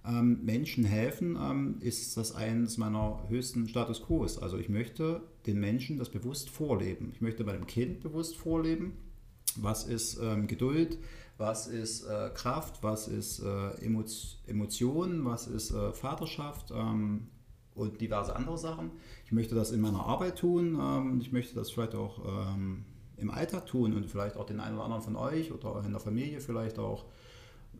ähm, 0.08 0.40
Menschen 0.44 0.84
helfen, 0.84 1.38
ähm, 1.40 1.78
ist 1.82 2.16
das 2.18 2.34
eines 2.34 2.78
meiner 2.78 3.24
höchsten 3.28 3.68
Status 3.68 4.02
Quo. 4.04 4.24
Also 4.24 4.58
ich 4.58 4.70
möchte 4.70 5.22
den 5.46 5.60
Menschen 5.60 5.98
das 5.98 6.10
bewusst 6.10 6.50
vorleben. 6.50 7.12
Ich 7.14 7.22
möchte 7.22 7.44
meinem 7.44 7.68
Kind 7.68 8.02
bewusst 8.02 8.36
vorleben, 8.36 8.94
was 9.56 9.86
ist 9.86 10.20
ähm, 10.22 10.48
Geduld, 10.48 10.98
was 11.38 11.68
ist 11.68 12.06
äh, 12.06 12.30
Kraft, 12.34 12.84
was 12.84 13.08
ist 13.08 13.40
äh, 13.40 13.86
Emotion, 14.48 15.26
was 15.26 15.48
ist 15.48 15.72
äh, 15.72 15.94
Vaterschaft 15.94 16.72
ähm, 16.72 17.28
und 17.76 18.02
diverse 18.02 18.36
andere 18.36 18.58
Sachen. 18.58 18.92
Ich 19.26 19.32
möchte 19.32 19.56
das 19.56 19.72
in 19.72 19.82
meiner 19.82 20.06
Arbeit 20.06 20.40
tun. 20.40 20.78
Ähm, 20.80 21.20
ich 21.22 21.32
möchte 21.32 21.56
das 21.56 21.70
vielleicht 21.70 21.96
auch 21.96 22.56
ähm, 22.56 22.86
im 23.18 23.30
Alltag 23.30 23.66
tun 23.66 23.94
und 23.94 24.06
vielleicht 24.06 24.38
auch 24.38 24.46
den 24.46 24.60
einen 24.60 24.76
oder 24.76 24.86
anderen 24.86 25.04
von 25.04 25.16
euch 25.16 25.52
oder 25.52 25.84
in 25.84 25.92
der 25.92 26.00
Familie 26.00 26.40
vielleicht 26.40 26.80
auch 26.80 27.06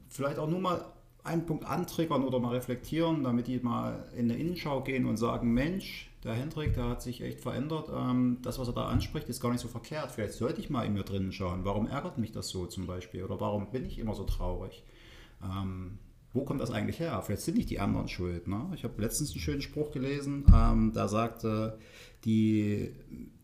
vielleicht 0.10 0.40
auch 0.40 0.50
nur 0.50 0.60
mal 0.60 0.86
einen 1.28 1.46
Punkt 1.46 1.66
antriggern 1.66 2.24
oder 2.24 2.40
mal 2.40 2.56
reflektieren, 2.56 3.24
damit 3.24 3.48
die 3.48 3.60
mal 3.60 4.10
in 4.16 4.32
eine 4.32 4.40
Innenschau 4.40 4.82
gehen 4.82 5.06
und 5.06 5.18
sagen, 5.18 5.54
Mensch, 5.54 6.10
der 6.24 6.34
Hendrik, 6.34 6.74
der 6.74 6.90
hat 6.90 7.02
sich 7.02 7.22
echt 7.22 7.40
verändert. 7.40 7.90
Ähm, 7.94 8.40
das, 8.42 8.60
was 8.60 8.68
er 8.68 8.74
da 8.74 8.88
anspricht, 8.88 9.30
ist 9.30 9.42
gar 9.42 9.52
nicht 9.52 9.62
so 9.62 9.68
verkehrt. 9.68 10.12
Vielleicht 10.12 10.34
sollte 10.34 10.60
ich 10.60 10.70
mal 10.70 10.86
in 10.86 10.94
mir 10.94 11.04
drinnen 11.04 11.32
schauen. 11.32 11.64
Warum 11.64 11.88
ärgert 11.88 12.18
mich 12.18 12.32
das 12.32 12.50
so 12.50 12.66
zum 12.66 12.88
Beispiel? 12.88 13.24
Oder 13.24 13.40
warum 13.40 13.72
bin 13.72 13.86
ich 13.86 14.00
immer 14.00 14.16
so 14.16 14.24
traurig? 14.24 14.84
Ähm, 15.44 16.00
wo 16.34 16.44
kommt 16.44 16.62
das 16.62 16.72
eigentlich 16.72 17.00
her? 17.00 17.22
Vielleicht 17.22 17.44
sind 17.44 17.58
nicht 17.58 17.70
die 17.70 17.80
anderen 17.80 18.08
schuld. 18.08 18.48
Ne? 18.48 18.72
Ich 18.76 18.84
habe 18.84 19.02
letztens 19.02 19.32
einen 19.32 19.40
schönen 19.42 19.62
Spruch 19.62 19.92
gelesen, 19.92 20.46
ähm, 20.54 20.92
da 20.94 21.08
sagte, 21.08 21.78
die 22.26 22.94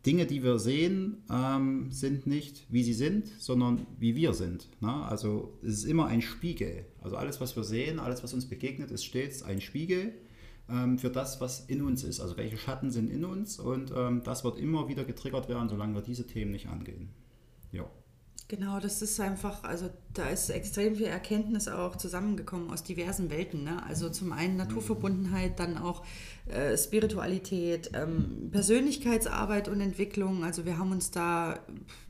Dinge, 0.05 0.25
die 0.25 0.43
wir 0.43 0.59
sehen, 0.59 1.23
ähm, 1.29 1.91
sind 1.91 2.27
nicht, 2.27 2.65
wie 2.69 2.83
sie 2.83 2.93
sind, 2.93 3.27
sondern 3.39 3.87
wie 3.97 4.15
wir 4.15 4.33
sind. 4.33 4.67
Ne? 4.81 4.91
Also 4.91 5.57
es 5.61 5.75
ist 5.75 5.85
immer 5.85 6.07
ein 6.07 6.21
Spiegel. 6.21 6.85
Also 7.01 7.15
alles, 7.15 7.39
was 7.39 7.55
wir 7.55 7.63
sehen, 7.63 7.99
alles, 7.99 8.21
was 8.21 8.33
uns 8.33 8.47
begegnet, 8.47 8.91
ist 8.91 9.05
stets 9.05 9.43
ein 9.43 9.61
Spiegel 9.61 10.13
ähm, 10.69 10.97
für 10.97 11.09
das, 11.09 11.39
was 11.39 11.61
in 11.61 11.81
uns 11.81 12.03
ist. 12.03 12.19
Also 12.19 12.35
welche 12.35 12.57
Schatten 12.57 12.91
sind 12.91 13.09
in 13.09 13.23
uns 13.23 13.59
und 13.59 13.93
ähm, 13.95 14.23
das 14.25 14.43
wird 14.43 14.57
immer 14.57 14.89
wieder 14.89 15.05
getriggert 15.05 15.47
werden, 15.47 15.69
solange 15.69 15.95
wir 15.95 16.01
diese 16.01 16.27
Themen 16.27 16.51
nicht 16.51 16.67
angehen. 16.67 17.09
Ja. 17.71 17.89
Genau, 18.49 18.79
das 18.79 19.01
ist 19.01 19.19
einfach, 19.19 19.63
also 19.63 19.89
da 20.13 20.27
ist 20.27 20.49
extrem 20.49 20.95
viel 20.95 21.07
Erkenntnis 21.07 21.67
auch 21.67 21.95
zusammengekommen 21.95 22.69
aus 22.69 22.83
diversen 22.83 23.31
Welten. 23.31 23.63
Ne? 23.63 23.81
Also 23.87 24.09
zum 24.09 24.31
einen 24.31 24.57
Naturverbundenheit, 24.57 25.59
dann 25.59 25.77
auch 25.77 26.03
äh, 26.47 26.77
Spiritualität, 26.77 27.91
ähm, 27.93 28.49
Persönlichkeitsarbeit 28.51 29.69
und 29.69 29.81
Entwicklung. 29.81 30.43
Also 30.43 30.65
wir 30.65 30.77
haben 30.77 30.91
uns 30.91 31.09
da 31.09 31.59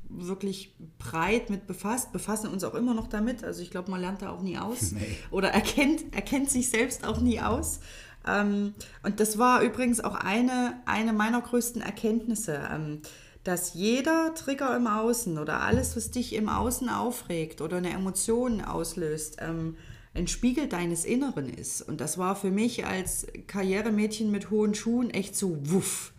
wirklich 0.10 0.76
breit 0.98 1.50
mit 1.50 1.68
befasst, 1.68 2.12
befassen 2.12 2.50
uns 2.50 2.64
auch 2.64 2.76
immer 2.76 2.94
noch 2.94 3.08
damit. 3.08 3.44
Also 3.44 3.62
ich 3.62 3.72
glaube, 3.72 3.92
man 3.92 4.02
lernt 4.02 4.22
da 4.22 4.32
auch 4.32 4.42
nie 4.42 4.58
aus 4.58 4.92
nee. 4.92 5.02
oder 5.32 5.50
erkennt, 5.50 6.14
erkennt 6.14 6.50
sich 6.50 6.70
selbst 6.70 7.06
auch 7.06 7.22
nie 7.22 7.40
aus. 7.40 7.80
Ähm, 8.28 8.74
und 9.04 9.20
das 9.20 9.38
war 9.38 9.62
übrigens 9.62 10.04
auch 10.04 10.16
eine, 10.16 10.82
eine 10.86 11.14
meiner 11.14 11.42
größten 11.42 11.82
Erkenntnisse. 11.82 12.60
Ähm, 12.72 13.02
dass 13.44 13.74
jeder 13.74 14.34
Trigger 14.36 14.76
im 14.76 14.88
Außen 14.88 15.38
oder 15.38 15.62
alles, 15.62 15.96
was 15.96 16.12
dich 16.12 16.34
im 16.34 16.48
Außen 16.50 16.90
aufregt 16.90 17.62
oder 17.62 17.78
eine 17.78 17.92
Emotion 17.92 18.62
auslöst, 18.62 19.38
ähm, 19.40 19.76
ein 20.14 20.28
Spiegel 20.28 20.68
deines 20.68 21.06
Inneren 21.06 21.50
ist. 21.50 21.82
Und 21.82 22.00
das 22.00 22.18
war 22.18 22.36
für 22.36 22.52
mich 22.52 22.86
als 22.86 23.28
Karrieremädchen 23.48 24.32
mit 24.32 24.50
hohen 24.50 24.76
Schuhen 24.76 25.10
echt 25.10 25.36
so 25.36 25.58
wuff. 25.70 26.14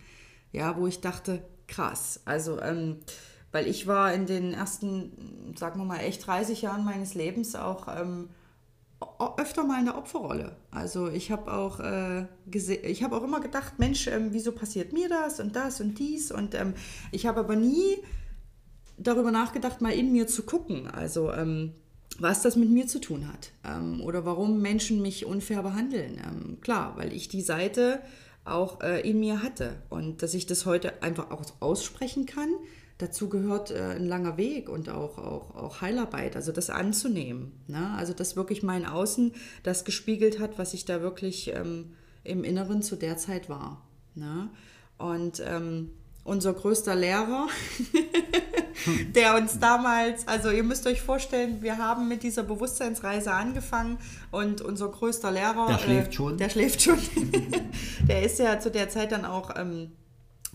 Ja, 0.53 0.77
wo 0.77 0.87
ich 0.87 1.01
dachte, 1.01 1.43
krass. 1.67 2.21
Also, 2.25 2.61
ähm, 2.61 2.99
weil 3.53 3.69
ich 3.69 3.87
war 3.87 4.13
in 4.13 4.27
den 4.27 4.53
ersten, 4.53 5.55
sagen 5.57 5.81
wir 5.81 5.85
mal, 5.85 6.01
echt 6.01 6.27
30 6.27 6.63
Jahren 6.63 6.85
meines 6.85 7.15
Lebens 7.15 7.55
auch 7.55 7.87
ähm, 7.89 8.29
öfter 9.37 9.65
mal 9.65 9.81
in 9.81 9.87
der 9.87 9.99
Opferrolle. 9.99 10.57
Also 10.71 11.09
ich 11.09 11.31
habe 11.31 11.53
auch 11.53 11.81
äh, 11.81 12.27
ich 12.53 13.05
auch 13.05 13.23
immer 13.23 13.41
gedacht, 13.41 13.79
Mensch, 13.79 14.07
ähm, 14.07 14.29
wieso 14.31 14.53
passiert 14.53 14.93
mir 14.93 15.09
das 15.09 15.41
und 15.41 15.57
das 15.57 15.81
und 15.81 15.99
dies 15.99 16.31
und 16.33 16.55
ähm, 16.55 16.75
ich 17.13 17.27
habe 17.27 17.41
aber 17.41 17.57
nie 17.57 17.99
darüber 18.97 19.31
nachgedacht, 19.31 19.81
mal 19.81 19.93
in 19.93 20.13
mir 20.13 20.27
zu 20.27 20.45
gucken. 20.45 20.89
Also 20.89 21.33
ähm, 21.33 21.73
was 22.19 22.43
das 22.43 22.57
mit 22.57 22.71
mir 22.71 22.87
zu 22.87 23.01
tun 23.01 23.29
hat 23.29 23.53
ähm, 23.65 24.01
oder 24.01 24.25
warum 24.25 24.63
Menschen 24.63 25.03
mich 25.03 25.27
unfair 25.27 25.63
behandeln. 25.63 26.21
Ähm, 26.25 26.61
klar, 26.61 26.97
weil 26.97 27.13
ich 27.13 27.29
die 27.29 27.43
Seite 27.43 28.01
auch 28.45 28.81
äh, 28.83 29.01
in 29.09 29.21
mir 29.21 29.43
hatte 29.43 29.83
und 29.91 30.23
dass 30.23 30.35
ich 30.35 30.47
das 30.47 30.67
heute 30.67 31.03
einfach 31.03 31.31
auch 31.31 31.45
aussprechen 31.61 32.27
kann 32.27 32.51
dazu 32.99 33.29
gehört 33.29 33.71
äh, 33.71 33.97
ein 33.97 34.07
langer 34.07 34.37
Weg 34.37 34.69
und 34.69 34.89
auch, 34.89 35.19
auch, 35.19 35.55
auch 35.55 35.81
Heilarbeit, 35.81 36.37
also 36.37 36.53
das 36.53 36.71
anzunehmen. 36.71 37.53
Ne? 37.67 37.95
Also 37.97 38.13
dass 38.13 38.37
wirklich 38.37 38.63
mein 38.63 38.87
Außen 38.87 39.33
das 39.63 39.85
gespiegelt 39.85 40.39
hat, 40.39 40.59
was 40.59 40.75
ich 40.75 40.85
da 40.85 41.01
wirklich 41.01 41.53
ähm, 41.55 41.95
im 42.23 42.45
Inneren 42.45 42.83
zu 42.83 42.97
der 42.97 43.17
Zeit 43.17 43.49
war. 43.49 43.87
Ne? 44.15 44.49
Und 44.99 45.43
ähm, 45.45 45.91
unser 46.23 46.55
größter 46.55 46.95
Lehrer, 46.95 47.49
der 49.15 49.37
uns 49.37 49.59
damals, 49.59 50.27
also 50.27 50.51
ihr 50.51 50.63
müsst 50.63 50.87
euch 50.87 51.03
vorstellen, 51.03 51.63
wir 51.63 51.79
haben 51.79 52.09
mit 52.09 52.23
dieser 52.23 52.43
Bewusstseinsreise 52.43 53.33
angefangen 53.33 53.99
und 54.31 54.63
unser 54.63 54.89
größter 54.89 55.31
Lehrer, 55.31 55.67
der 55.67 55.79
schläft 55.79 56.13
äh, 56.13 56.15
schon, 56.15 56.39
der 56.39 56.49
schläft 56.49 56.83
schon, 56.83 56.99
der 58.09 58.23
ist 58.23 58.39
ja 58.39 58.59
zu 58.59 58.71
der 58.71 58.89
Zeit 58.89 59.13
dann 59.13 59.25
auch 59.27 59.51
ähm, 59.57 59.93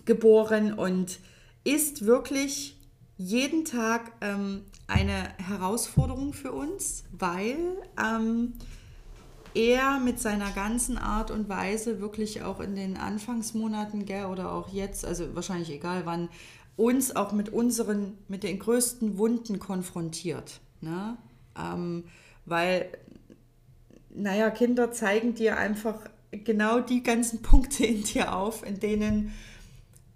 geboren 0.06 0.74
und 0.74 1.20
ist 1.64 2.06
wirklich 2.06 2.78
jeden 3.18 3.66
Tag 3.66 4.14
ähm, 4.22 4.64
eine 4.88 5.30
Herausforderung 5.38 6.34
für 6.34 6.52
uns, 6.52 7.04
weil 7.12 7.58
ähm, 8.02 8.54
er 9.54 10.00
mit 10.00 10.20
seiner 10.20 10.52
ganzen 10.52 10.98
Art 10.98 11.32
und 11.32 11.50
Weise 11.50 12.00
wirklich 12.00 12.44
auch 12.44 12.60
in 12.60 12.76
den 12.76 12.98
Anfangsmonaten 12.98 14.06
gell, 14.06 14.26
oder 14.26 14.52
auch 14.52 14.70
jetzt, 14.70 15.06
also 15.06 15.36
wahrscheinlich 15.36 15.72
egal 15.72 16.06
wann, 16.06 16.30
uns 16.78 17.16
auch 17.16 17.34
mit 17.34 17.50
unseren, 17.50 18.18
mit 18.30 18.44
den 18.44 18.58
größten 18.58 19.18
Wunden 19.18 19.60
konfrontiert. 19.60 20.62
Ne? 20.80 21.18
Ähm, 21.58 22.06
weil, 22.46 22.90
naja, 24.10 24.50
Kinder 24.50 24.92
zeigen 24.92 25.36
dir 25.36 25.58
einfach 25.58 26.00
genau 26.32 26.80
die 26.80 27.04
ganzen 27.04 27.42
Punkte 27.42 27.86
in 27.86 28.04
dir 28.04 28.34
auf, 28.34 28.66
in 28.66 28.80
denen 28.80 29.34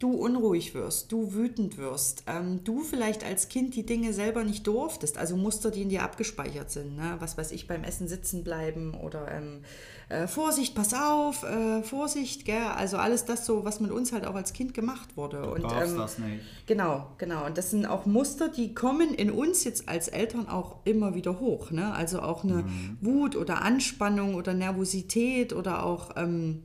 du 0.04 0.12
unruhig 0.12 0.74
wirst, 0.74 1.14
du 1.14 1.34
wütend 1.34 1.78
wirst, 1.78 2.26
ähm, 2.28 2.60
du 2.66 2.82
vielleicht 2.82 3.24
als 3.24 3.48
Kind 3.48 3.74
die 3.74 3.86
Dinge 3.86 4.12
selber 4.12 4.44
nicht 4.44 4.68
durftest, 4.68 5.18
also 5.18 5.38
Muster, 5.38 5.72
die 5.72 5.84
in 5.84 5.90
dir 5.90 6.04
abgespeichert 6.04 6.70
sind, 6.72 6.98
ne? 6.98 7.16
was 7.20 7.38
weiß 7.38 7.54
ich, 7.54 7.68
beim 7.68 7.86
Essen 7.86 8.10
sitzen 8.10 8.44
bleiben 8.44 8.96
oder 8.96 9.32
ähm, 9.32 9.62
äh, 10.10 10.28
Vorsicht, 10.28 10.76
pass 10.76 10.94
auf, 10.94 11.44
äh, 11.44 11.84
Vorsicht, 11.84 12.44
gell? 12.44 12.62
also 12.76 12.98
alles 12.98 13.24
das 13.24 13.46
so, 13.46 13.64
was 13.64 13.80
mit 13.80 13.92
uns 13.92 14.12
halt 14.12 14.28
auch 14.28 14.36
als 14.36 14.52
Kind 14.52 14.74
gemacht 14.74 15.16
wurde. 15.16 15.42
Du 15.42 15.52
und 15.54 15.64
darfst 15.64 15.98
das 15.98 16.18
nicht. 16.20 16.44
Genau, 16.68 17.08
genau. 17.18 17.46
Und 17.46 17.58
das 17.58 17.72
sind 17.72 17.86
auch 17.86 18.06
Muster, 18.06 18.50
die 18.50 18.74
kommen 18.74 19.14
in 19.14 19.32
uns 19.32 19.64
jetzt 19.64 19.88
als 19.88 20.10
Eltern 20.10 20.50
auch 20.50 20.78
immer 20.84 21.16
wieder 21.16 21.40
hoch. 21.40 21.72
Ne? 21.72 21.94
Also 21.94 22.22
auch 22.22 22.44
eine 22.44 22.64
Mhm. 22.64 22.98
Wut 23.02 23.36
oder 23.38 23.62
Anspannung 23.62 24.36
oder 24.36 24.54
Nervosität 24.54 25.54
oder 25.54 25.86
auch 25.86 26.12
ähm, 26.18 26.64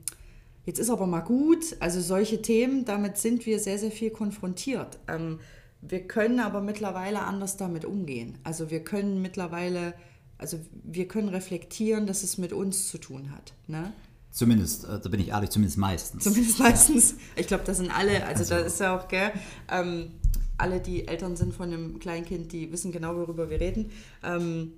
jetzt 0.69 0.77
ist 0.79 0.91
aber 0.91 1.07
mal 1.07 1.21
gut. 1.21 1.75
Also 1.79 1.99
solche 1.99 2.43
Themen, 2.43 2.85
damit 2.85 3.17
sind 3.17 3.47
wir 3.47 3.59
sehr, 3.59 3.79
sehr 3.79 3.89
viel 3.89 4.11
konfrontiert. 4.11 4.99
Ähm, 5.07 5.39
wir 5.81 6.01
können 6.07 6.39
aber 6.39 6.61
mittlerweile 6.61 7.21
anders 7.21 7.57
damit 7.57 7.85
umgehen. 7.85 8.37
Also 8.43 8.69
wir 8.69 8.83
können 8.83 9.19
mittlerweile, 9.19 9.95
also 10.37 10.59
wir 10.83 11.07
können 11.07 11.29
reflektieren, 11.29 12.05
dass 12.05 12.21
es 12.21 12.37
mit 12.37 12.53
uns 12.53 12.87
zu 12.87 12.99
tun 12.99 13.31
hat. 13.31 13.53
Ne? 13.67 13.91
Zumindest, 14.29 14.83
äh, 14.85 14.99
da 14.99 15.09
bin 15.09 15.19
ich 15.19 15.29
ehrlich, 15.29 15.49
zumindest 15.49 15.79
meistens. 15.79 16.23
Zumindest 16.23 16.59
meistens. 16.59 17.15
Ich 17.35 17.47
glaube, 17.47 17.63
das 17.65 17.77
sind 17.77 17.89
alle, 17.89 18.23
also, 18.27 18.41
Also- 18.41 18.55
da 18.55 18.59
ist 18.59 18.79
ja 18.79 18.95
auch, 18.95 19.07
gell, 19.07 19.31
ähm, 19.71 20.11
alle, 20.59 20.79
die 20.79 21.07
Eltern 21.07 21.35
sind 21.35 21.55
von 21.55 21.73
einem 21.73 21.97
Kleinkind, 21.99 22.51
die 22.51 22.71
wissen 22.71 22.91
genau, 22.91 23.15
worüber 23.15 23.49
wir 23.49 23.59
reden. 23.59 23.89
Ähm, 24.23 24.73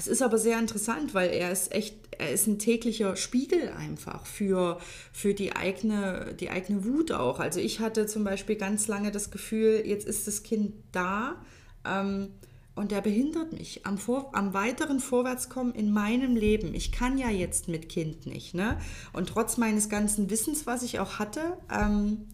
es 0.00 0.06
ist 0.06 0.22
aber 0.22 0.38
sehr 0.38 0.58
interessant, 0.58 1.12
weil 1.12 1.28
er 1.28 1.52
ist 1.52 1.72
echt, 1.72 1.94
er 2.18 2.30
ist 2.32 2.46
ein 2.46 2.58
täglicher 2.58 3.16
Spiegel 3.16 3.68
einfach 3.68 4.24
für, 4.24 4.78
für 5.12 5.34
die, 5.34 5.54
eigene, 5.54 6.34
die 6.40 6.48
eigene 6.48 6.86
Wut 6.86 7.12
auch. 7.12 7.38
Also 7.38 7.60
ich 7.60 7.80
hatte 7.80 8.06
zum 8.06 8.24
Beispiel 8.24 8.56
ganz 8.56 8.88
lange 8.88 9.10
das 9.10 9.30
Gefühl, 9.30 9.82
jetzt 9.84 10.06
ist 10.06 10.26
das 10.26 10.42
Kind 10.42 10.72
da 10.92 11.36
ähm, 11.84 12.28
und 12.74 12.92
der 12.92 13.02
behindert 13.02 13.52
mich 13.52 13.84
am, 13.84 13.98
Vor 13.98 14.34
am 14.34 14.54
weiteren 14.54 15.00
Vorwärtskommen 15.00 15.74
in 15.74 15.92
meinem 15.92 16.34
Leben. 16.34 16.74
Ich 16.74 16.92
kann 16.92 17.18
ja 17.18 17.28
jetzt 17.28 17.68
mit 17.68 17.90
Kind 17.90 18.24
nicht. 18.24 18.54
Ne? 18.54 18.78
Und 19.12 19.28
trotz 19.28 19.58
meines 19.58 19.90
ganzen 19.90 20.30
Wissens, 20.30 20.66
was 20.66 20.82
ich 20.82 20.98
auch 20.98 21.18
hatte, 21.18 21.58
ähm, 21.70 22.26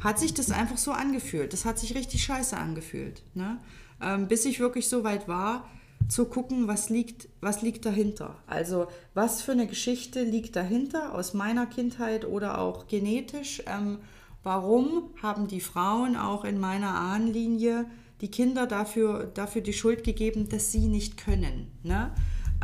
hat 0.00 0.18
sich 0.18 0.34
das 0.34 0.50
einfach 0.50 0.78
so 0.78 0.90
angefühlt. 0.90 1.52
Das 1.52 1.64
hat 1.64 1.78
sich 1.78 1.94
richtig 1.94 2.24
scheiße 2.24 2.56
angefühlt. 2.56 3.22
Ne? 3.34 3.60
Ähm, 4.02 4.26
bis 4.26 4.44
ich 4.46 4.58
wirklich 4.58 4.88
so 4.88 5.04
weit 5.04 5.28
war, 5.28 5.68
zu 6.08 6.26
gucken, 6.26 6.68
was 6.68 6.90
liegt, 6.90 7.28
was 7.40 7.62
liegt 7.62 7.86
dahinter. 7.86 8.36
Also 8.46 8.86
was 9.14 9.42
für 9.42 9.52
eine 9.52 9.66
Geschichte 9.66 10.22
liegt 10.22 10.56
dahinter 10.56 11.14
aus 11.14 11.34
meiner 11.34 11.66
Kindheit 11.66 12.24
oder 12.24 12.58
auch 12.58 12.86
genetisch. 12.86 13.62
Ähm, 13.66 13.98
warum 14.42 15.10
haben 15.22 15.46
die 15.48 15.60
Frauen 15.60 16.16
auch 16.16 16.44
in 16.44 16.58
meiner 16.58 16.94
Ahnenlinie 16.94 17.86
die 18.20 18.30
Kinder 18.30 18.66
dafür, 18.66 19.30
dafür 19.34 19.62
die 19.62 19.72
Schuld 19.72 20.04
gegeben, 20.04 20.48
dass 20.48 20.72
sie 20.72 20.86
nicht 20.86 21.16
können. 21.16 21.70
Ne? 21.82 22.12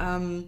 Ähm, 0.01 0.45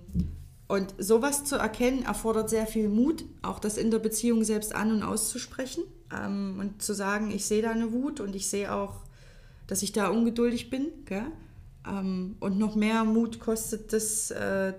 und 0.68 0.94
sowas 0.98 1.44
zu 1.44 1.56
erkennen, 1.56 2.04
erfordert 2.04 2.48
sehr 2.48 2.66
viel 2.66 2.88
Mut, 2.88 3.24
auch 3.42 3.58
das 3.58 3.76
in 3.76 3.90
der 3.90 3.98
Beziehung 3.98 4.44
selbst 4.44 4.74
an- 4.74 4.90
und 4.90 5.02
auszusprechen 5.02 5.84
ähm, 6.12 6.56
und 6.58 6.82
zu 6.82 6.94
sagen, 6.94 7.30
ich 7.30 7.44
sehe 7.44 7.62
da 7.62 7.72
eine 7.72 7.92
Wut 7.92 8.20
und 8.20 8.34
ich 8.34 8.48
sehe 8.48 8.72
auch, 8.72 8.94
dass 9.66 9.82
ich 9.82 9.92
da 9.92 10.08
ungeduldig 10.08 10.70
bin. 10.70 10.88
Gell? 11.04 11.26
Ähm, 11.86 12.36
und 12.40 12.58
noch 12.58 12.74
mehr 12.74 13.04
Mut 13.04 13.40
kostet 13.40 13.92
es, 13.92 14.30
äh, 14.30 14.74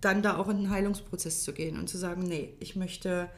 dann 0.00 0.22
da 0.22 0.36
auch 0.36 0.48
in 0.48 0.58
den 0.58 0.70
Heilungsprozess 0.70 1.42
zu 1.42 1.52
gehen 1.52 1.78
und 1.78 1.88
zu 1.88 1.98
sagen, 1.98 2.22
nee, 2.22 2.54
ich 2.60 2.76
möchte, 2.76 3.28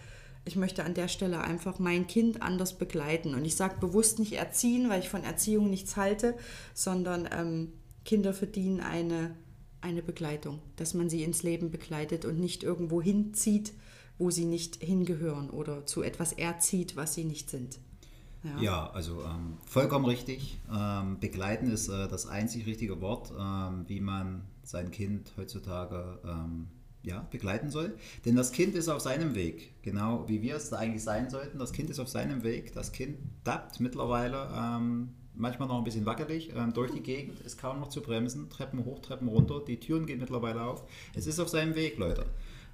ich 0.45 0.57
möchte 0.57 0.85
an 0.85 0.95
der 0.95 1.09
Stelle 1.09 1.41
einfach 1.41 1.79
mein 1.79 2.07
Kind 2.07 2.43
anders 2.43 2.79
begleiten. 2.79 3.35
Und 3.35 3.45
ich 3.45 3.57
sage 3.57 3.77
bewusst 3.81 4.19
nicht 4.19 4.35
erziehen, 4.35 4.89
weil 4.89 5.01
ich 5.01 5.09
von 5.09 5.25
Erziehung 5.25 5.71
nichts 5.71 5.97
halte, 5.97 6.37
sondern 6.75 7.29
ähm, 7.33 7.73
Kinder 8.05 8.33
verdienen 8.33 8.81
eine, 8.81 9.35
eine 9.81 10.03
Begleitung, 10.03 10.61
dass 10.77 10.95
man 10.95 11.09
sie 11.09 11.23
ins 11.23 11.43
Leben 11.43 11.71
begleitet 11.71 12.25
und 12.25 12.39
nicht 12.39 12.63
irgendwo 12.63 13.01
hinzieht, 13.01 13.73
wo 14.19 14.31
sie 14.31 14.45
nicht 14.45 14.77
hingehören 14.83 15.51
oder 15.51 15.87
zu 15.87 16.03
etwas 16.03 16.33
erzieht, 16.33 16.97
was 16.97 17.15
sie 17.15 17.25
nicht 17.25 17.51
sind. 17.51 17.79
Ja, 18.61 18.91
also 18.91 19.23
ähm, 19.23 19.59
vollkommen 19.67 20.05
richtig. 20.05 20.59
Ähm, 20.73 21.19
begleiten 21.21 21.71
ist 21.71 21.89
äh, 21.89 22.09
das 22.09 22.27
einzig 22.27 22.67
richtige 22.67 23.01
Wort, 23.01 23.33
ähm, 23.39 23.85
wie 23.87 24.01
man 24.01 24.43
sein 24.63 24.91
Kind 24.91 25.33
heutzutage 25.37 26.19
ähm, 26.25 26.69
ja, 27.03 27.27
begleiten 27.31 27.71
soll. 27.71 27.97
Denn 28.25 28.37
das 28.37 28.53
Kind 28.53 28.75
ist 28.75 28.89
auf 28.89 29.01
seinem 29.01 29.35
Weg, 29.35 29.83
genau 29.83 30.29
wie 30.29 30.43
wir 30.43 30.57
es 30.57 30.71
da 30.71 30.79
eigentlich 30.79 31.03
sein 31.03 31.31
sollten. 31.31 31.59
Das 31.59 31.73
Kind 31.73 31.91
ist 31.91 31.99
auf 31.99 32.09
seinem 32.09 32.43
Weg. 32.43 32.73
Das 32.75 32.93
Kind 32.93 33.19
tappt 33.45 33.81
mittlerweile 33.81 34.49
ähm, 34.57 35.11
manchmal 35.35 35.69
noch 35.69 35.79
ein 35.79 35.85
bisschen 35.85 36.07
wackelig 36.07 36.53
ähm, 36.55 36.73
durch 36.73 36.93
die 36.93 37.03
Gegend, 37.03 37.41
ist 37.41 37.59
kaum 37.59 37.81
noch 37.81 37.89
zu 37.89 38.03
bremsen, 38.03 38.51
Treppen 38.51 38.85
hoch, 38.85 39.01
Treppen 39.01 39.29
runter, 39.29 39.61
die 39.67 39.79
Türen 39.79 40.07
gehen 40.07 40.21
mittlerweile 40.21 40.63
auf. 40.63 40.85
Es 41.15 41.27
ist 41.27 41.41
auf 41.41 41.49
seinem 41.49 41.75
Weg, 41.75 41.99
Leute. 41.99 42.27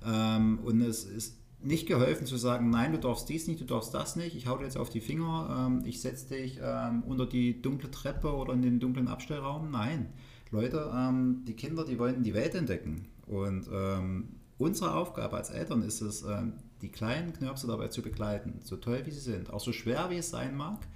Ähm, 0.04 0.58
und 0.64 0.80
es 0.80 1.04
ist 1.04 1.36
nicht 1.60 1.86
geholfen 1.86 2.26
zu 2.26 2.36
sagen, 2.36 2.70
nein, 2.70 2.92
du 2.92 2.98
darfst 2.98 3.28
dies 3.28 3.48
nicht, 3.48 3.60
du 3.60 3.64
darfst 3.64 3.92
das 3.92 4.16
nicht, 4.16 4.36
ich 4.36 4.46
hau 4.46 4.56
dir 4.56 4.64
jetzt 4.64 4.76
auf 4.76 4.90
die 4.90 5.00
Finger, 5.00 5.66
ähm, 5.66 5.82
ich 5.84 6.00
setze 6.00 6.28
dich 6.28 6.60
ähm, 6.62 7.02
unter 7.02 7.26
die 7.26 7.60
dunkle 7.60 7.90
Treppe 7.90 8.32
oder 8.34 8.52
in 8.52 8.62
den 8.62 8.78
dunklen 8.78 9.08
Abstellraum. 9.08 9.70
Nein, 9.70 10.06
Leute, 10.50 10.90
ähm, 10.94 11.42
die 11.46 11.54
Kinder, 11.54 11.84
die 11.84 11.98
wollen 11.98 12.22
die 12.22 12.34
Welt 12.34 12.54
entdecken. 12.54 13.08
Und 13.26 13.68
ähm, 13.72 14.28
unsere 14.56 14.94
Aufgabe 14.94 15.36
als 15.36 15.50
Eltern 15.50 15.82
ist 15.82 16.00
es, 16.00 16.22
ähm, 16.22 16.54
die 16.80 16.90
kleinen 16.90 17.32
Knirpse 17.32 17.66
dabei 17.66 17.88
zu 17.88 18.02
begleiten, 18.02 18.60
so 18.62 18.76
toll 18.76 19.02
wie 19.04 19.10
sie 19.10 19.20
sind, 19.20 19.52
auch 19.52 19.60
so 19.60 19.72
schwer 19.72 20.10
wie 20.10 20.18
es 20.18 20.30
sein 20.30 20.56
mag, 20.56 20.86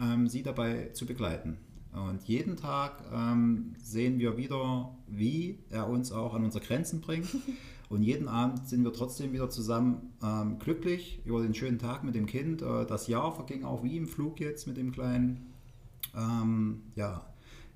ähm, 0.00 0.28
sie 0.28 0.44
dabei 0.44 0.90
zu 0.92 1.04
begleiten. 1.04 1.58
Und 1.92 2.24
jeden 2.24 2.56
Tag 2.56 3.02
sehen 3.82 4.18
wir 4.18 4.38
wieder, 4.38 4.96
wie 5.08 5.58
er 5.68 5.90
uns 5.90 6.10
auch 6.10 6.32
an 6.32 6.42
unsere 6.42 6.64
Grenzen 6.64 7.02
bringt. 7.02 7.28
Und 7.92 8.02
jeden 8.02 8.26
Abend 8.26 8.66
sind 8.66 8.84
wir 8.84 8.92
trotzdem 8.94 9.34
wieder 9.34 9.50
zusammen 9.50 10.14
ähm, 10.22 10.58
glücklich 10.58 11.20
über 11.26 11.42
den 11.42 11.54
schönen 11.54 11.78
Tag 11.78 12.04
mit 12.04 12.14
dem 12.14 12.24
Kind. 12.24 12.62
Äh, 12.62 12.86
das 12.86 13.06
Jahr 13.06 13.34
verging 13.34 13.64
auch 13.64 13.84
wie 13.84 13.98
im 13.98 14.06
Flug 14.06 14.40
jetzt 14.40 14.66
mit 14.66 14.78
dem 14.78 14.92
Kleinen. 14.92 15.52
Ähm, 16.16 16.84
ja, 16.94 17.26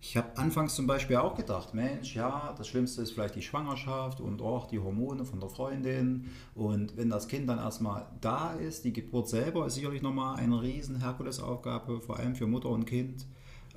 ich 0.00 0.16
habe 0.16 0.38
anfangs 0.38 0.74
zum 0.74 0.86
Beispiel 0.86 1.16
auch 1.16 1.34
gedacht, 1.34 1.74
Mensch, 1.74 2.14
ja, 2.14 2.54
das 2.56 2.66
Schlimmste 2.66 3.02
ist 3.02 3.10
vielleicht 3.10 3.34
die 3.34 3.42
Schwangerschaft 3.42 4.22
und 4.22 4.40
auch 4.40 4.68
die 4.68 4.78
Hormone 4.78 5.26
von 5.26 5.38
der 5.38 5.50
Freundin. 5.50 6.30
Und 6.54 6.96
wenn 6.96 7.10
das 7.10 7.28
Kind 7.28 7.46
dann 7.50 7.58
erstmal 7.58 8.06
da 8.22 8.54
ist, 8.54 8.86
die 8.86 8.94
Geburt 8.94 9.28
selber 9.28 9.66
ist 9.66 9.74
sicherlich 9.74 10.00
nochmal 10.00 10.36
eine 10.36 10.62
riesen 10.62 10.96
Herkulesaufgabe, 10.96 12.00
vor 12.00 12.16
allem 12.16 12.36
für 12.36 12.46
Mutter 12.46 12.70
und 12.70 12.86
Kind. 12.86 13.26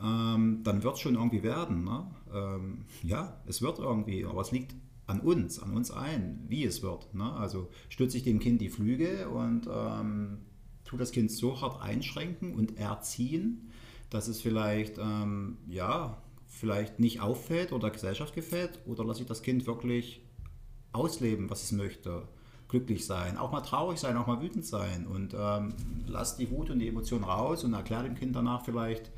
Ähm, 0.02 0.62
dann 0.64 0.84
wird 0.84 0.94
es 0.94 1.02
schon 1.02 1.16
irgendwie 1.16 1.44
werden. 1.44 1.84
Ne? 1.84 2.08
Ähm, 2.34 2.86
ja, 3.04 3.42
es 3.46 3.62
wird 3.62 3.80
irgendwie, 3.80 4.24
aber 4.24 4.40
es 4.40 4.52
liegt 4.52 4.74
an 5.10 5.22
uns, 5.22 5.60
an 5.60 5.76
uns 5.76 5.90
allen, 5.90 6.46
wie 6.48 6.64
es 6.64 6.84
wird. 6.84 7.14
Ne? 7.16 7.34
Also 7.34 7.70
stütze 7.90 8.18
ich 8.18 8.24
dem 8.24 8.40
Kind 8.40 8.62
die 8.62 8.70
Flügel 8.70 9.26
und 9.26 9.68
ähm, 9.68 10.38
tue 10.86 11.00
das 11.00 11.12
Kind 11.12 11.32
so 11.32 11.60
hart 11.60 11.82
einschränken 11.82 12.54
und 12.54 12.78
erziehen, 12.78 13.72
dass 14.12 14.28
es 14.28 14.40
vielleicht, 14.40 15.00
ähm, 15.00 15.58
ja, 15.68 16.22
vielleicht 16.46 17.00
nicht 17.00 17.22
auffällt 17.22 17.72
oder 17.72 17.88
der 17.88 17.92
Gesellschaft 17.92 18.36
gefällt 18.36 18.80
oder 18.86 19.04
lasse 19.04 19.22
ich 19.22 19.28
das 19.28 19.42
Kind 19.42 19.66
wirklich 19.66 20.22
ausleben, 20.92 21.50
was 21.50 21.64
es 21.64 21.72
möchte. 21.72 22.28
Glücklich 22.68 23.08
sein, 23.08 23.38
auch 23.38 23.52
mal 23.52 23.62
traurig 23.62 24.00
sein, 24.00 24.16
auch 24.16 24.28
mal 24.28 24.42
wütend 24.44 24.64
sein 24.64 25.08
und 25.08 25.34
ähm, 25.36 25.74
lass 26.06 26.38
die 26.38 26.52
Wut 26.52 26.70
und 26.70 26.78
die 26.78 26.88
Emotion 26.88 27.24
raus 27.24 27.64
und 27.64 27.74
erklär 27.74 28.04
dem 28.04 28.14
Kind 28.14 28.36
danach 28.36 28.64
vielleicht, 28.64 29.12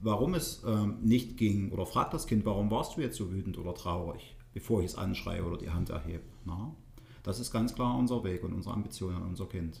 warum 0.00 0.34
es 0.34 0.64
ähm, 0.66 0.96
nicht 1.02 1.36
ging 1.36 1.70
oder 1.70 1.86
frag 1.86 2.10
das 2.10 2.26
Kind, 2.26 2.44
warum 2.44 2.72
warst 2.72 2.96
du 2.96 3.02
jetzt 3.02 3.16
so 3.16 3.30
wütend 3.30 3.56
oder 3.56 3.72
traurig, 3.72 4.34
bevor 4.58 4.80
ich 4.80 4.86
es 4.86 4.94
anschreie 4.96 5.44
oder 5.44 5.56
die 5.56 5.70
Hand 5.70 5.90
erhebe. 5.90 6.24
Na? 6.44 6.74
Das 7.22 7.38
ist 7.38 7.52
ganz 7.52 7.74
klar 7.76 7.96
unser 7.96 8.24
Weg 8.24 8.42
und 8.42 8.52
unsere 8.52 8.74
Ambition 8.74 9.14
an 9.14 9.22
unser 9.22 9.46
Kind. 9.46 9.80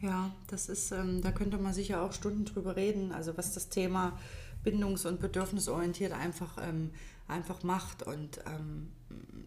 Ja, 0.00 0.30
das 0.46 0.68
ist, 0.68 0.92
ähm, 0.92 1.20
da 1.20 1.32
könnte 1.32 1.58
man 1.58 1.72
sicher 1.72 2.02
auch 2.02 2.12
Stunden 2.12 2.44
drüber 2.44 2.76
reden, 2.76 3.10
also 3.10 3.36
was 3.36 3.52
das 3.52 3.68
Thema 3.68 4.16
bindungs- 4.62 5.06
und 5.06 5.18
bedürfnisorientiert 5.18 6.12
einfach, 6.12 6.56
ähm, 6.62 6.90
einfach 7.26 7.64
macht. 7.64 8.04
Und 8.04 8.38
ähm, 8.46 8.92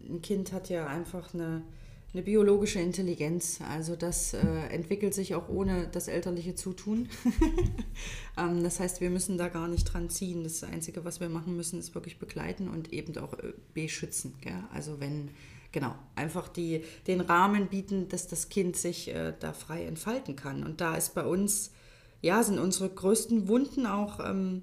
ein 0.06 0.20
Kind 0.20 0.52
hat 0.52 0.68
ja 0.68 0.86
einfach 0.86 1.32
eine, 1.32 1.62
eine 2.14 2.22
biologische 2.22 2.80
Intelligenz. 2.80 3.60
Also 3.60 3.94
das 3.94 4.32
äh, 4.32 4.38
entwickelt 4.70 5.14
sich 5.14 5.34
auch 5.34 5.48
ohne 5.48 5.88
das 5.88 6.08
elterliche 6.08 6.54
Zutun. 6.54 7.08
ähm, 8.38 8.62
das 8.62 8.80
heißt, 8.80 9.00
wir 9.00 9.10
müssen 9.10 9.36
da 9.36 9.48
gar 9.48 9.68
nicht 9.68 9.84
dran 9.84 10.08
ziehen. 10.08 10.42
Das 10.42 10.64
Einzige, 10.64 11.04
was 11.04 11.20
wir 11.20 11.28
machen 11.28 11.56
müssen, 11.56 11.78
ist 11.78 11.94
wirklich 11.94 12.18
begleiten 12.18 12.68
und 12.68 12.92
eben 12.92 13.16
auch 13.18 13.34
äh, 13.34 13.52
beschützen. 13.74 14.34
Gell? 14.40 14.64
Also 14.72 15.00
wenn 15.00 15.30
genau, 15.72 15.94
einfach 16.14 16.48
die, 16.48 16.82
den 17.06 17.20
Rahmen 17.20 17.68
bieten, 17.68 18.08
dass 18.08 18.26
das 18.26 18.48
Kind 18.48 18.76
sich 18.76 19.08
äh, 19.08 19.34
da 19.38 19.52
frei 19.52 19.84
entfalten 19.84 20.34
kann. 20.36 20.64
Und 20.64 20.80
da 20.80 20.96
ist 20.96 21.14
bei 21.14 21.24
uns, 21.24 21.72
ja, 22.22 22.42
sind 22.42 22.58
unsere 22.58 22.88
größten 22.88 23.48
Wunden 23.48 23.86
auch 23.86 24.18
ähm, 24.20 24.62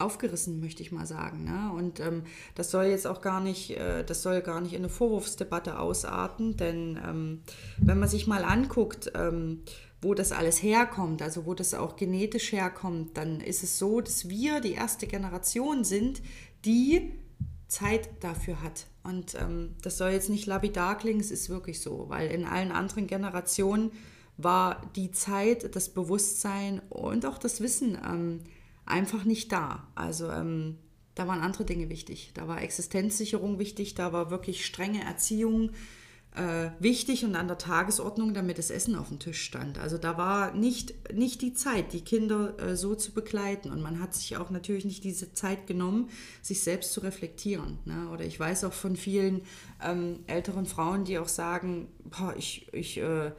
aufgerissen, 0.00 0.60
möchte 0.60 0.82
ich 0.82 0.92
mal 0.92 1.06
sagen. 1.06 1.44
Ne? 1.44 1.72
Und 1.74 2.00
ähm, 2.00 2.22
das 2.54 2.70
soll 2.70 2.84
jetzt 2.84 3.06
auch 3.06 3.20
gar 3.20 3.40
nicht, 3.40 3.76
äh, 3.76 4.04
das 4.04 4.22
soll 4.22 4.40
gar 4.40 4.60
nicht 4.60 4.72
in 4.72 4.80
eine 4.80 4.88
Vorwurfsdebatte 4.88 5.78
ausarten, 5.78 6.56
denn 6.56 6.98
ähm, 7.06 7.42
wenn 7.78 7.98
man 7.98 8.08
sich 8.08 8.26
mal 8.26 8.44
anguckt, 8.44 9.12
ähm, 9.14 9.62
wo 10.02 10.14
das 10.14 10.32
alles 10.32 10.62
herkommt, 10.62 11.22
also 11.22 11.44
wo 11.46 11.54
das 11.54 11.74
auch 11.74 11.96
genetisch 11.96 12.52
herkommt, 12.52 13.16
dann 13.16 13.40
ist 13.40 13.62
es 13.62 13.78
so, 13.78 14.00
dass 14.00 14.28
wir 14.28 14.60
die 14.60 14.72
erste 14.72 15.06
Generation 15.06 15.84
sind, 15.84 16.22
die 16.64 17.12
Zeit 17.68 18.08
dafür 18.20 18.62
hat. 18.62 18.86
Und 19.02 19.34
ähm, 19.34 19.76
das 19.82 19.98
soll 19.98 20.10
jetzt 20.10 20.30
nicht 20.30 20.46
lapidar 20.46 20.98
klingen, 20.98 21.20
es 21.20 21.30
ist 21.30 21.48
wirklich 21.48 21.80
so, 21.80 22.06
weil 22.08 22.30
in 22.30 22.44
allen 22.44 22.72
anderen 22.72 23.06
Generationen 23.06 23.92
war 24.36 24.82
die 24.96 25.10
Zeit, 25.10 25.74
das 25.76 25.90
Bewusstsein 25.90 26.80
und 26.88 27.26
auch 27.26 27.38
das 27.38 27.60
Wissen 27.60 27.98
ähm, 28.04 28.40
einfach 28.90 29.24
nicht 29.24 29.52
da. 29.52 29.88
Also 29.94 30.30
ähm, 30.30 30.78
da 31.14 31.26
waren 31.26 31.40
andere 31.40 31.64
Dinge 31.64 31.88
wichtig. 31.88 32.30
Da 32.34 32.48
war 32.48 32.62
Existenzsicherung 32.62 33.58
wichtig, 33.58 33.94
da 33.94 34.12
war 34.12 34.30
wirklich 34.30 34.64
strenge 34.64 35.02
Erziehung 35.04 35.70
äh, 36.36 36.70
wichtig 36.78 37.24
und 37.24 37.34
an 37.34 37.48
der 37.48 37.58
Tagesordnung, 37.58 38.34
damit 38.34 38.58
das 38.58 38.70
Essen 38.70 38.94
auf 38.94 39.08
dem 39.08 39.18
Tisch 39.18 39.42
stand. 39.42 39.78
Also 39.78 39.98
da 39.98 40.16
war 40.16 40.54
nicht, 40.54 41.12
nicht 41.12 41.42
die 41.42 41.54
Zeit, 41.54 41.92
die 41.92 42.02
Kinder 42.02 42.54
äh, 42.60 42.76
so 42.76 42.94
zu 42.94 43.12
begleiten. 43.12 43.70
Und 43.70 43.82
man 43.82 44.00
hat 44.00 44.14
sich 44.14 44.36
auch 44.36 44.50
natürlich 44.50 44.84
nicht 44.84 45.02
diese 45.02 45.34
Zeit 45.34 45.66
genommen, 45.66 46.08
sich 46.40 46.62
selbst 46.62 46.92
zu 46.92 47.00
reflektieren. 47.00 47.78
Ne? 47.84 48.08
Oder 48.12 48.24
ich 48.24 48.38
weiß 48.38 48.64
auch 48.64 48.72
von 48.72 48.94
vielen 48.94 49.42
ähm, 49.82 50.20
älteren 50.28 50.66
Frauen, 50.66 51.04
die 51.04 51.18
auch 51.18 51.28
sagen, 51.28 51.88
boah, 52.04 52.34
ich, 52.36 52.72
ich 52.72 52.98
äh, 52.98 53.32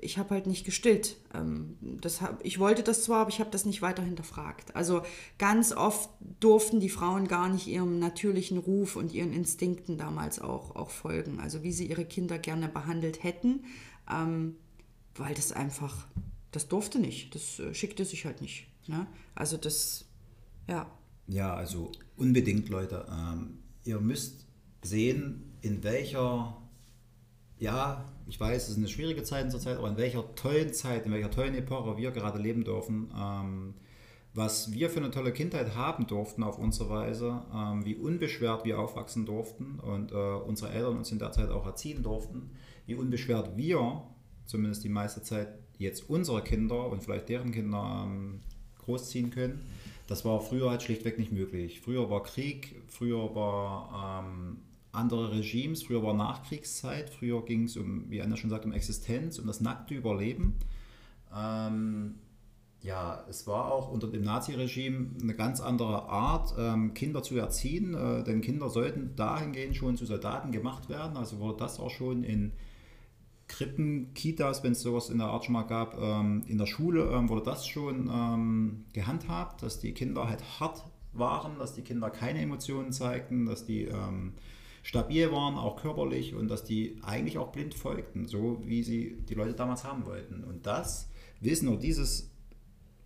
ich 0.00 0.18
habe 0.18 0.30
halt 0.30 0.46
nicht 0.46 0.64
gestillt. 0.64 1.16
Ähm, 1.34 1.76
das 2.00 2.20
hab, 2.20 2.44
ich 2.44 2.58
wollte 2.58 2.82
das 2.82 3.04
zwar, 3.04 3.22
aber 3.22 3.30
ich 3.30 3.40
habe 3.40 3.50
das 3.50 3.64
nicht 3.64 3.82
weiter 3.82 4.02
hinterfragt. 4.02 4.74
Also 4.76 5.02
ganz 5.38 5.72
oft 5.72 6.10
durften 6.40 6.80
die 6.80 6.88
Frauen 6.88 7.28
gar 7.28 7.48
nicht 7.48 7.66
ihrem 7.66 7.98
natürlichen 7.98 8.58
Ruf 8.58 8.96
und 8.96 9.12
ihren 9.12 9.32
Instinkten 9.32 9.98
damals 9.98 10.40
auch, 10.40 10.76
auch 10.76 10.90
folgen. 10.90 11.40
Also 11.40 11.62
wie 11.62 11.72
sie 11.72 11.86
ihre 11.86 12.04
Kinder 12.04 12.38
gerne 12.38 12.68
behandelt 12.68 13.22
hätten, 13.22 13.64
ähm, 14.10 14.56
weil 15.14 15.34
das 15.34 15.52
einfach, 15.52 16.06
das 16.52 16.68
durfte 16.68 16.98
nicht. 16.98 17.34
Das 17.34 17.58
äh, 17.58 17.74
schickte 17.74 18.04
sich 18.04 18.24
halt 18.24 18.40
nicht. 18.40 18.68
Ne? 18.86 19.06
Also 19.34 19.56
das, 19.56 20.04
ja. 20.68 20.90
Ja, 21.26 21.54
also 21.54 21.90
unbedingt, 22.16 22.68
Leute. 22.68 23.06
Ähm, 23.10 23.58
ihr 23.84 24.00
müsst 24.00 24.46
sehen, 24.82 25.56
in 25.62 25.82
welcher 25.82 26.56
ja, 27.58 28.04
ich 28.26 28.38
weiß, 28.38 28.64
es 28.64 28.70
ist 28.70 28.78
eine 28.78 28.88
schwierige 28.88 29.22
Zeit 29.22 29.50
zur 29.50 29.60
Zeit, 29.60 29.78
aber 29.78 29.88
in 29.88 29.96
welcher 29.96 30.34
tollen 30.34 30.72
Zeit, 30.72 31.06
in 31.06 31.12
welcher 31.12 31.30
tollen 31.30 31.54
Epoche 31.54 31.96
wir 31.96 32.10
gerade 32.10 32.38
leben 32.38 32.64
dürfen, 32.64 33.10
ähm, 33.18 33.74
was 34.34 34.72
wir 34.72 34.90
für 34.90 35.00
eine 35.00 35.10
tolle 35.10 35.32
Kindheit 35.32 35.74
haben 35.74 36.06
durften 36.06 36.42
auf 36.42 36.58
unsere 36.58 36.90
Weise, 36.90 37.42
ähm, 37.54 37.86
wie 37.86 37.94
unbeschwert 37.94 38.64
wir 38.66 38.78
aufwachsen 38.78 39.24
durften 39.24 39.80
und 39.80 40.12
äh, 40.12 40.14
unsere 40.14 40.70
Eltern 40.72 40.98
uns 40.98 41.10
in 41.10 41.18
der 41.18 41.32
Zeit 41.32 41.48
auch 41.48 41.64
erziehen 41.64 42.02
durften, 42.02 42.50
wie 42.84 42.94
unbeschwert 42.94 43.56
wir, 43.56 44.02
zumindest 44.44 44.84
die 44.84 44.90
meiste 44.90 45.22
Zeit, 45.22 45.48
jetzt 45.78 46.10
unsere 46.10 46.42
Kinder 46.42 46.88
und 46.88 47.02
vielleicht 47.02 47.28
deren 47.30 47.52
Kinder 47.52 48.04
ähm, 48.06 48.40
großziehen 48.78 49.30
können. 49.30 49.66
Das 50.06 50.24
war 50.24 50.40
früher 50.40 50.70
halt 50.70 50.82
schlichtweg 50.82 51.18
nicht 51.18 51.32
möglich. 51.32 51.80
Früher 51.80 52.10
war 52.10 52.22
Krieg, 52.22 52.82
früher 52.88 53.34
war 53.34 54.22
ähm, 54.24 54.58
andere 54.96 55.32
Regimes. 55.32 55.82
Früher 55.82 56.02
war 56.02 56.14
Nachkriegszeit, 56.14 57.10
früher 57.10 57.44
ging 57.44 57.64
es 57.64 57.76
um, 57.76 58.10
wie 58.10 58.20
Anna 58.22 58.36
schon 58.36 58.50
sagt, 58.50 58.64
um 58.64 58.72
Existenz, 58.72 59.38
um 59.38 59.46
das 59.46 59.60
nackte 59.60 59.94
Überleben. 59.94 60.56
Ähm, 61.34 62.16
ja, 62.82 63.24
es 63.28 63.46
war 63.46 63.72
auch 63.72 63.90
unter 63.90 64.06
dem 64.06 64.22
Naziregime 64.22 65.10
eine 65.20 65.34
ganz 65.34 65.60
andere 65.60 66.08
Art, 66.08 66.54
ähm, 66.58 66.94
Kinder 66.94 67.22
zu 67.22 67.36
erziehen, 67.36 67.94
äh, 67.94 68.22
denn 68.22 68.40
Kinder 68.40 68.70
sollten 68.70 69.16
dahingehend 69.16 69.76
schon 69.76 69.96
zu 69.96 70.06
Soldaten 70.06 70.52
gemacht 70.52 70.88
werden. 70.88 71.16
Also 71.16 71.40
wurde 71.40 71.58
das 71.58 71.80
auch 71.80 71.90
schon 71.90 72.22
in 72.22 72.52
Krippen, 73.48 74.12
Kitas, 74.14 74.62
wenn 74.64 74.72
es 74.72 74.82
sowas 74.82 75.08
in 75.08 75.18
der 75.18 75.28
Art 75.28 75.44
schon 75.44 75.54
mal 75.54 75.62
gab, 75.62 76.00
ähm, 76.00 76.44
in 76.46 76.58
der 76.58 76.66
Schule 76.66 77.10
ähm, 77.12 77.28
wurde 77.28 77.42
das 77.42 77.66
schon 77.66 78.10
ähm, 78.12 78.84
gehandhabt, 78.92 79.62
dass 79.62 79.78
die 79.78 79.92
Kinder 79.92 80.28
halt 80.28 80.42
hart 80.60 80.84
waren, 81.12 81.58
dass 81.58 81.74
die 81.74 81.82
Kinder 81.82 82.10
keine 82.10 82.40
Emotionen 82.40 82.92
zeigten, 82.92 83.46
dass 83.46 83.64
die 83.64 83.84
ähm, 83.84 84.34
stabil 84.86 85.32
waren, 85.32 85.56
auch 85.56 85.82
körperlich 85.82 86.36
und 86.36 86.46
dass 86.46 86.62
die 86.62 87.00
eigentlich 87.02 87.38
auch 87.38 87.50
blind 87.50 87.74
folgten, 87.74 88.28
so 88.28 88.62
wie 88.64 88.84
sie 88.84 89.16
die 89.28 89.34
Leute 89.34 89.54
damals 89.54 89.82
haben 89.82 90.06
wollten. 90.06 90.44
Und 90.44 90.64
das 90.64 91.10
Wissen 91.40 91.66
oder 91.66 91.80
dieses, 91.80 92.30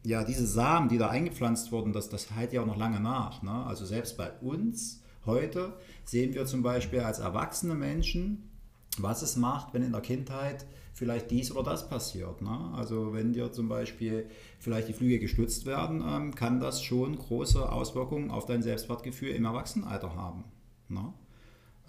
ja, 0.04 0.22
diese 0.22 0.46
Samen, 0.46 0.90
die 0.90 0.98
da 0.98 1.08
eingepflanzt 1.08 1.72
wurden, 1.72 1.94
das, 1.94 2.10
das 2.10 2.32
halt 2.32 2.52
ja 2.52 2.60
auch 2.60 2.66
noch 2.66 2.76
lange 2.76 3.00
nach. 3.00 3.42
Ne? 3.42 3.64
Also 3.64 3.86
selbst 3.86 4.18
bei 4.18 4.30
uns 4.42 5.02
heute 5.24 5.72
sehen 6.04 6.34
wir 6.34 6.44
zum 6.44 6.62
Beispiel 6.62 7.00
als 7.00 7.18
erwachsene 7.18 7.74
Menschen, 7.74 8.50
was 8.98 9.22
es 9.22 9.36
macht, 9.36 9.72
wenn 9.72 9.82
in 9.82 9.92
der 9.92 10.02
Kindheit 10.02 10.66
vielleicht 10.92 11.30
dies 11.30 11.50
oder 11.50 11.62
das 11.62 11.88
passiert. 11.88 12.42
Ne? 12.42 12.72
Also 12.74 13.14
wenn 13.14 13.32
dir 13.32 13.52
zum 13.52 13.70
Beispiel 13.70 14.28
vielleicht 14.58 14.88
die 14.88 14.92
Flüge 14.92 15.18
gestützt 15.18 15.64
werden, 15.64 16.04
ähm, 16.06 16.34
kann 16.34 16.60
das 16.60 16.82
schon 16.82 17.16
große 17.16 17.72
Auswirkungen 17.72 18.30
auf 18.30 18.44
dein 18.44 18.62
Selbstwertgefühl 18.62 19.30
im 19.30 19.46
Erwachsenenalter 19.46 20.14
haben. 20.14 20.44
Ne? 20.88 21.14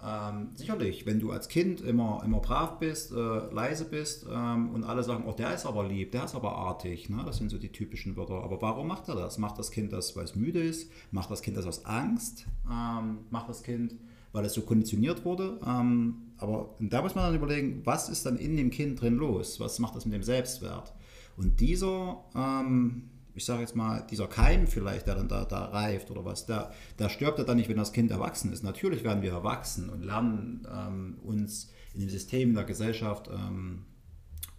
Ähm, 0.04 0.48
sicherlich, 0.56 1.06
wenn 1.06 1.20
du 1.20 1.30
als 1.30 1.48
Kind 1.48 1.80
immer, 1.80 2.22
immer 2.24 2.40
brav 2.40 2.80
bist, 2.80 3.12
äh, 3.12 3.14
leise 3.14 3.84
bist 3.84 4.26
ähm, 4.28 4.70
und 4.70 4.82
alle 4.82 5.04
sagen, 5.04 5.24
oh, 5.28 5.32
der 5.32 5.54
ist 5.54 5.64
aber 5.64 5.86
lieb, 5.86 6.10
der 6.10 6.24
ist 6.24 6.34
aber 6.34 6.56
artig, 6.56 7.08
ne? 7.08 7.22
das 7.24 7.36
sind 7.36 7.50
so 7.50 7.58
die 7.58 7.70
typischen 7.70 8.16
Wörter. 8.16 8.42
Aber 8.42 8.60
warum 8.60 8.88
macht 8.88 9.08
er 9.08 9.14
das? 9.14 9.38
Macht 9.38 9.58
das 9.58 9.70
Kind 9.70 9.92
das, 9.92 10.16
weil 10.16 10.24
es 10.24 10.34
müde 10.34 10.60
ist? 10.60 10.90
Macht 11.12 11.30
das 11.30 11.40
Kind 11.40 11.56
das 11.56 11.66
aus 11.66 11.84
Angst? 11.84 12.46
Ähm, 12.68 13.18
macht 13.30 13.48
das 13.48 13.62
Kind, 13.62 13.94
weil 14.32 14.44
es 14.44 14.54
so 14.54 14.62
konditioniert 14.62 15.24
wurde? 15.24 15.60
Ähm, 15.64 16.32
aber 16.36 16.74
da 16.80 17.00
muss 17.00 17.14
man 17.14 17.24
dann 17.26 17.36
überlegen, 17.36 17.82
was 17.84 18.08
ist 18.08 18.26
dann 18.26 18.36
in 18.36 18.56
dem 18.56 18.70
Kind 18.70 19.00
drin 19.00 19.16
los? 19.16 19.60
Was 19.60 19.78
macht 19.78 19.94
das 19.94 20.04
mit 20.04 20.14
dem 20.14 20.24
Selbstwert? 20.24 20.92
Und 21.36 21.60
dieser 21.60 22.24
ähm, 22.34 23.04
ich 23.34 23.44
sage 23.44 23.60
jetzt 23.60 23.74
mal, 23.74 24.06
dieser 24.10 24.26
Keim 24.26 24.66
vielleicht, 24.66 25.06
der 25.06 25.14
dann 25.14 25.28
da, 25.28 25.44
da 25.44 25.66
reift 25.66 26.10
oder 26.10 26.24
was, 26.24 26.46
der, 26.46 26.72
der 26.98 27.08
stirbt 27.08 27.38
ja 27.38 27.44
dann 27.44 27.56
nicht, 27.56 27.68
wenn 27.68 27.76
das 27.76 27.92
Kind 27.92 28.10
erwachsen 28.10 28.52
ist. 28.52 28.62
Natürlich 28.62 29.04
werden 29.04 29.22
wir 29.22 29.32
erwachsen 29.32 29.88
und 29.88 30.02
lernen, 30.02 30.66
ähm, 30.70 31.18
uns 31.22 31.70
in 31.94 32.00
dem 32.00 32.10
System 32.10 32.50
in 32.50 32.54
der 32.54 32.64
Gesellschaft 32.64 33.28
ähm, 33.32 33.84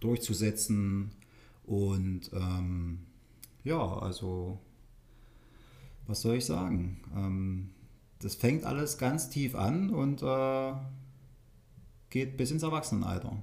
durchzusetzen. 0.00 1.12
Und 1.64 2.30
ähm, 2.32 3.06
ja, 3.62 3.98
also, 3.98 4.60
was 6.06 6.20
soll 6.20 6.36
ich 6.36 6.44
sagen? 6.44 7.00
Ähm, 7.14 7.70
das 8.20 8.34
fängt 8.34 8.64
alles 8.64 8.98
ganz 8.98 9.30
tief 9.30 9.54
an 9.54 9.90
und 9.90 10.22
äh, 10.22 10.72
geht 12.10 12.36
bis 12.36 12.50
ins 12.50 12.62
Erwachsenenalter. 12.62 13.42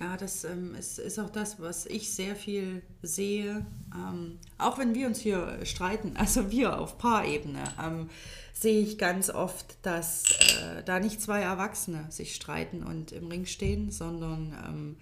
Ja, 0.00 0.16
das 0.16 0.44
ähm, 0.44 0.74
ist, 0.74 0.98
ist 0.98 1.18
auch 1.18 1.30
das, 1.30 1.60
was 1.60 1.86
ich 1.86 2.12
sehr 2.12 2.34
viel 2.34 2.82
sehe. 3.02 3.66
Ähm, 3.94 4.38
auch 4.58 4.78
wenn 4.78 4.94
wir 4.94 5.06
uns 5.06 5.20
hier 5.20 5.58
streiten, 5.64 6.16
also 6.18 6.50
wir 6.50 6.78
auf 6.78 6.98
Paarebene, 6.98 7.62
ähm, 7.82 8.08
sehe 8.52 8.80
ich 8.80 8.98
ganz 8.98 9.30
oft, 9.30 9.76
dass 9.82 10.24
äh, 10.62 10.82
da 10.84 11.00
nicht 11.00 11.20
zwei 11.20 11.40
Erwachsene 11.40 12.06
sich 12.10 12.34
streiten 12.34 12.82
und 12.82 13.12
im 13.12 13.28
Ring 13.28 13.46
stehen, 13.46 13.90
sondern 13.90 14.56
ähm, 14.66 14.96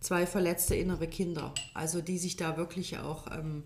zwei 0.00 0.26
verletzte 0.26 0.74
innere 0.74 1.06
Kinder. 1.06 1.52
Also 1.74 2.00
die 2.00 2.18
sich 2.18 2.36
da 2.36 2.56
wirklich 2.56 2.98
auch, 2.98 3.26
ähm, 3.30 3.64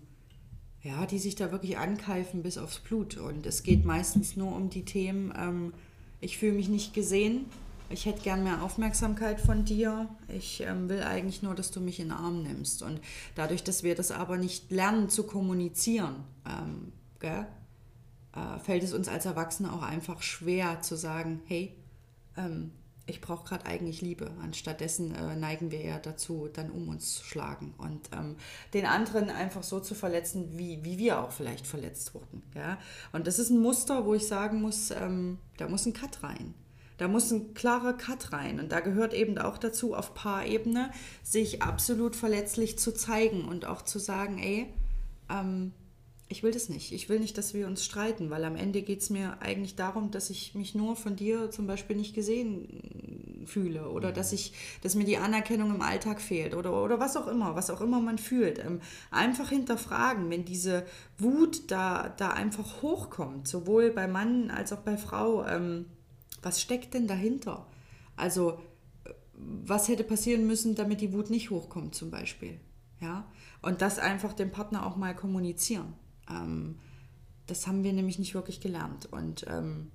ja, 0.81 1.05
die 1.05 1.19
sich 1.19 1.35
da 1.35 1.51
wirklich 1.51 1.77
ankeifen 1.77 2.43
bis 2.43 2.57
aufs 2.57 2.79
Blut. 2.79 3.17
Und 3.17 3.45
es 3.45 3.63
geht 3.63 3.85
meistens 3.85 4.35
nur 4.35 4.55
um 4.55 4.69
die 4.69 4.85
Themen, 4.85 5.33
ähm, 5.37 5.73
ich 6.21 6.37
fühle 6.37 6.53
mich 6.53 6.69
nicht 6.69 6.93
gesehen, 6.93 7.45
ich 7.89 8.05
hätte 8.05 8.21
gern 8.21 8.43
mehr 8.43 8.61
Aufmerksamkeit 8.63 9.39
von 9.39 9.65
dir. 9.65 10.07
Ich 10.27 10.61
ähm, 10.61 10.89
will 10.89 11.03
eigentlich 11.03 11.43
nur, 11.43 11.55
dass 11.55 11.71
du 11.71 11.79
mich 11.79 11.99
in 11.99 12.09
den 12.09 12.17
Arm 12.17 12.43
nimmst. 12.43 12.81
Und 12.81 12.99
dadurch, 13.35 13.63
dass 13.63 13.83
wir 13.83 13.95
das 13.95 14.11
aber 14.11 14.37
nicht 14.37 14.71
lernen 14.71 15.09
zu 15.09 15.23
kommunizieren, 15.23 16.23
ähm, 16.47 16.91
gell, 17.19 17.45
äh, 18.33 18.59
fällt 18.59 18.83
es 18.83 18.93
uns 18.93 19.07
als 19.07 19.25
Erwachsene 19.25 19.71
auch 19.71 19.83
einfach 19.83 20.21
schwer 20.21 20.81
zu 20.81 20.95
sagen, 20.95 21.41
hey, 21.45 21.75
ähm, 22.37 22.71
ich 23.07 23.21
brauche 23.21 23.47
gerade 23.47 23.65
eigentlich 23.65 24.01
Liebe. 24.01 24.31
Anstattdessen 24.41 25.13
äh, 25.13 25.35
neigen 25.35 25.69
wir 25.69 25.79
eher 25.79 25.99
dazu, 25.99 26.49
dann 26.51 26.71
um 26.71 26.89
uns 26.89 27.15
zu 27.15 27.23
schlagen 27.23 27.73
und 27.77 28.09
ähm, 28.13 28.35
den 28.73 28.85
anderen 28.85 29.29
einfach 29.29 29.63
so 29.63 29.79
zu 29.79 29.93
verletzen, 29.93 30.57
wie, 30.57 30.83
wie 30.83 30.97
wir 30.97 31.19
auch 31.19 31.31
vielleicht 31.31 31.67
verletzt 31.67 32.15
wurden. 32.15 32.41
Ja? 32.55 32.79
Und 33.11 33.27
das 33.27 33.37
ist 33.37 33.51
ein 33.51 33.59
Muster, 33.59 34.05
wo 34.05 34.15
ich 34.15 34.27
sagen 34.27 34.61
muss, 34.61 34.91
ähm, 34.91 35.37
da 35.57 35.67
muss 35.67 35.85
ein 35.85 35.93
Cut 35.93 36.23
rein. 36.23 36.55
Da 36.97 37.07
muss 37.07 37.31
ein 37.31 37.53
klarer 37.53 37.93
Cut 37.93 38.31
rein. 38.31 38.59
Und 38.59 38.71
da 38.71 38.79
gehört 38.79 39.13
eben 39.13 39.37
auch 39.37 39.57
dazu, 39.57 39.93
auf 39.93 40.13
Paarebene 40.13 40.91
sich 41.23 41.61
absolut 41.61 42.15
verletzlich 42.15 42.79
zu 42.79 42.93
zeigen 42.93 43.45
und 43.45 43.65
auch 43.65 43.81
zu 43.81 43.99
sagen, 43.99 44.37
ey, 44.39 44.67
ähm, 45.29 45.71
ich 46.27 46.41
will 46.41 46.51
das 46.51 46.69
nicht. 46.69 46.91
Ich 46.91 47.07
will 47.07 47.19
nicht, 47.19 47.37
dass 47.37 47.53
wir 47.53 47.67
uns 47.67 47.85
streiten, 47.85 48.31
weil 48.31 48.43
am 48.45 48.55
Ende 48.55 48.81
geht 48.81 49.01
es 49.01 49.09
mir 49.09 49.41
eigentlich 49.41 49.75
darum, 49.75 50.09
dass 50.09 50.29
ich 50.31 50.55
mich 50.55 50.73
nur 50.73 50.95
von 50.95 51.15
dir 51.15 51.51
zum 51.51 51.67
Beispiel 51.67 51.95
nicht 51.95 52.15
gesehen 52.15 53.45
fühle 53.45 53.89
oder 53.89 54.11
dass 54.11 54.33
ich, 54.33 54.53
dass 54.81 54.95
mir 54.95 55.05
die 55.05 55.17
Anerkennung 55.17 55.69
im 55.69 55.81
Alltag 55.81 56.19
fehlt 56.19 56.55
oder, 56.55 56.83
oder 56.83 56.99
was 56.99 57.15
auch 57.15 57.27
immer, 57.27 57.55
was 57.55 57.69
auch 57.69 57.79
immer 57.79 58.01
man 58.01 58.17
fühlt. 58.17 58.57
Ähm, 58.57 58.81
einfach 59.11 59.49
hinterfragen, 59.49 60.29
wenn 60.31 60.45
diese 60.45 60.85
Wut 61.19 61.69
da, 61.69 62.09
da 62.17 62.29
einfach 62.31 62.81
hochkommt, 62.81 63.47
sowohl 63.47 63.91
bei 63.91 64.07
Mann 64.07 64.49
als 64.49 64.73
auch 64.73 64.79
bei 64.81 64.97
Frau. 64.97 65.45
Ähm, 65.45 65.85
was 66.45 66.61
steckt 66.61 66.93
denn 66.93 67.07
dahinter? 67.07 67.65
Also 68.15 68.59
was 69.33 69.87
hätte 69.87 70.03
passieren 70.03 70.45
müssen, 70.45 70.75
damit 70.75 71.01
die 71.01 71.11
Wut 71.11 71.31
nicht 71.31 71.49
hochkommt 71.49 71.95
zum 71.95 72.11
Beispiel. 72.11 72.59
Ja? 73.01 73.25
Und 73.63 73.81
das 73.81 73.97
einfach 73.97 74.31
dem 74.31 74.51
Partner 74.51 74.85
auch 74.85 74.95
mal 74.95 75.15
kommunizieren. 75.15 75.93
Ähm, 76.29 76.77
das 77.47 77.65
haben 77.65 77.83
wir 77.83 77.93
nämlich 77.93 78.19
nicht 78.19 78.35
wirklich 78.35 78.61
gelernt. 78.61 79.11
Und 79.11 79.45
ähm, 79.49 79.91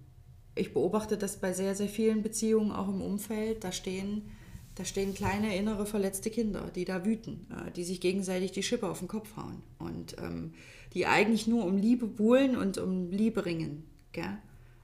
ich 0.56 0.74
beobachte 0.74 1.16
das 1.16 1.38
bei 1.38 1.52
sehr, 1.52 1.76
sehr 1.76 1.88
vielen 1.88 2.22
Beziehungen, 2.22 2.72
auch 2.72 2.88
im 2.88 3.00
Umfeld. 3.00 3.62
Da 3.62 3.70
stehen, 3.70 4.30
da 4.74 4.84
stehen 4.84 5.14
kleine 5.14 5.56
innere 5.56 5.86
verletzte 5.86 6.30
Kinder, 6.30 6.68
die 6.74 6.84
da 6.84 7.04
wüten, 7.04 7.46
äh, 7.50 7.70
die 7.70 7.84
sich 7.84 8.00
gegenseitig 8.00 8.50
die 8.50 8.64
Schippe 8.64 8.90
auf 8.90 8.98
den 8.98 9.08
Kopf 9.08 9.36
hauen 9.36 9.62
und 9.78 10.16
ähm, 10.18 10.52
die 10.94 11.06
eigentlich 11.06 11.46
nur 11.46 11.64
um 11.64 11.76
Liebe 11.76 12.08
buhlen 12.08 12.56
und 12.56 12.76
um 12.76 13.12
Liebe 13.12 13.46
ringen. 13.46 13.84
Gell? 14.10 14.38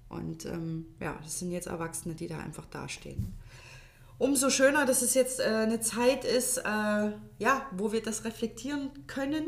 Und 0.09 0.45
ähm, 0.47 0.87
ja, 1.01 1.19
das 1.23 1.39
sind 1.39 1.51
jetzt 1.51 1.67
Erwachsene, 1.67 2.15
die 2.15 2.29
da 2.29 2.39
einfach 2.39 2.67
dastehen. 2.67 3.35
Umso 4.19 4.49
schöner, 4.49 4.87
dass 4.87 5.03
es 5.03 5.15
jetzt 5.15 5.41
äh, 5.41 5.45
eine 5.45 5.81
Zeit 5.81 6.25
ist, 6.25 6.59
äh, 6.59 7.13
ja, 7.39 7.67
wo 7.73 7.93
wir 7.93 8.03
das 8.03 8.25
reflektieren 8.25 8.91
können, 9.07 9.45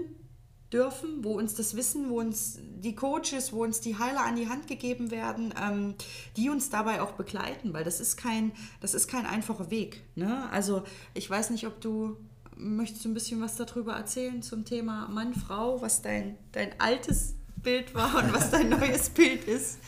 dürfen, 0.73 1.25
wo 1.25 1.39
uns 1.39 1.55
das 1.55 1.77
Wissen, 1.77 2.11
wo 2.11 2.19
uns 2.21 2.59
die 2.61 2.95
Coaches, 2.95 3.53
wo 3.53 3.63
uns 3.63 3.81
die 3.81 3.99
Heiler 3.99 4.25
an 4.25 4.37
die 4.37 4.49
Hand 4.49 4.67
gegeben 4.67 5.11
werden, 5.11 5.55
ähm, 5.61 5.95
die 6.37 6.51
uns 6.51 6.69
dabei 6.69 7.01
auch 7.01 7.13
begleiten, 7.13 7.73
weil 7.73 7.85
das 7.85 8.01
ist 8.01 8.17
kein, 8.17 8.53
das 8.81 8.93
ist 8.93 9.09
kein 9.09 9.25
einfacher 9.25 9.71
Weg. 9.71 10.03
Ne? 10.15 10.49
Also 10.51 10.83
ich 11.15 11.29
weiß 11.29 11.51
nicht, 11.51 11.67
ob 11.67 11.81
du 11.81 12.17
möchtest 12.59 13.05
du 13.05 13.09
ein 13.09 13.15
bisschen 13.15 13.41
was 13.41 13.57
darüber 13.57 13.95
erzählen 13.95 14.43
zum 14.43 14.65
Thema 14.65 15.09
Mann, 15.09 15.33
Frau, 15.33 15.81
was 15.81 16.03
dein, 16.03 16.37
dein 16.53 16.79
altes 16.81 17.35
Bild 17.63 17.95
war 17.95 18.23
und 18.23 18.33
was 18.33 18.51
dein 18.51 18.69
neues 18.69 19.11
Bild 19.15 19.45
ist. 19.45 19.79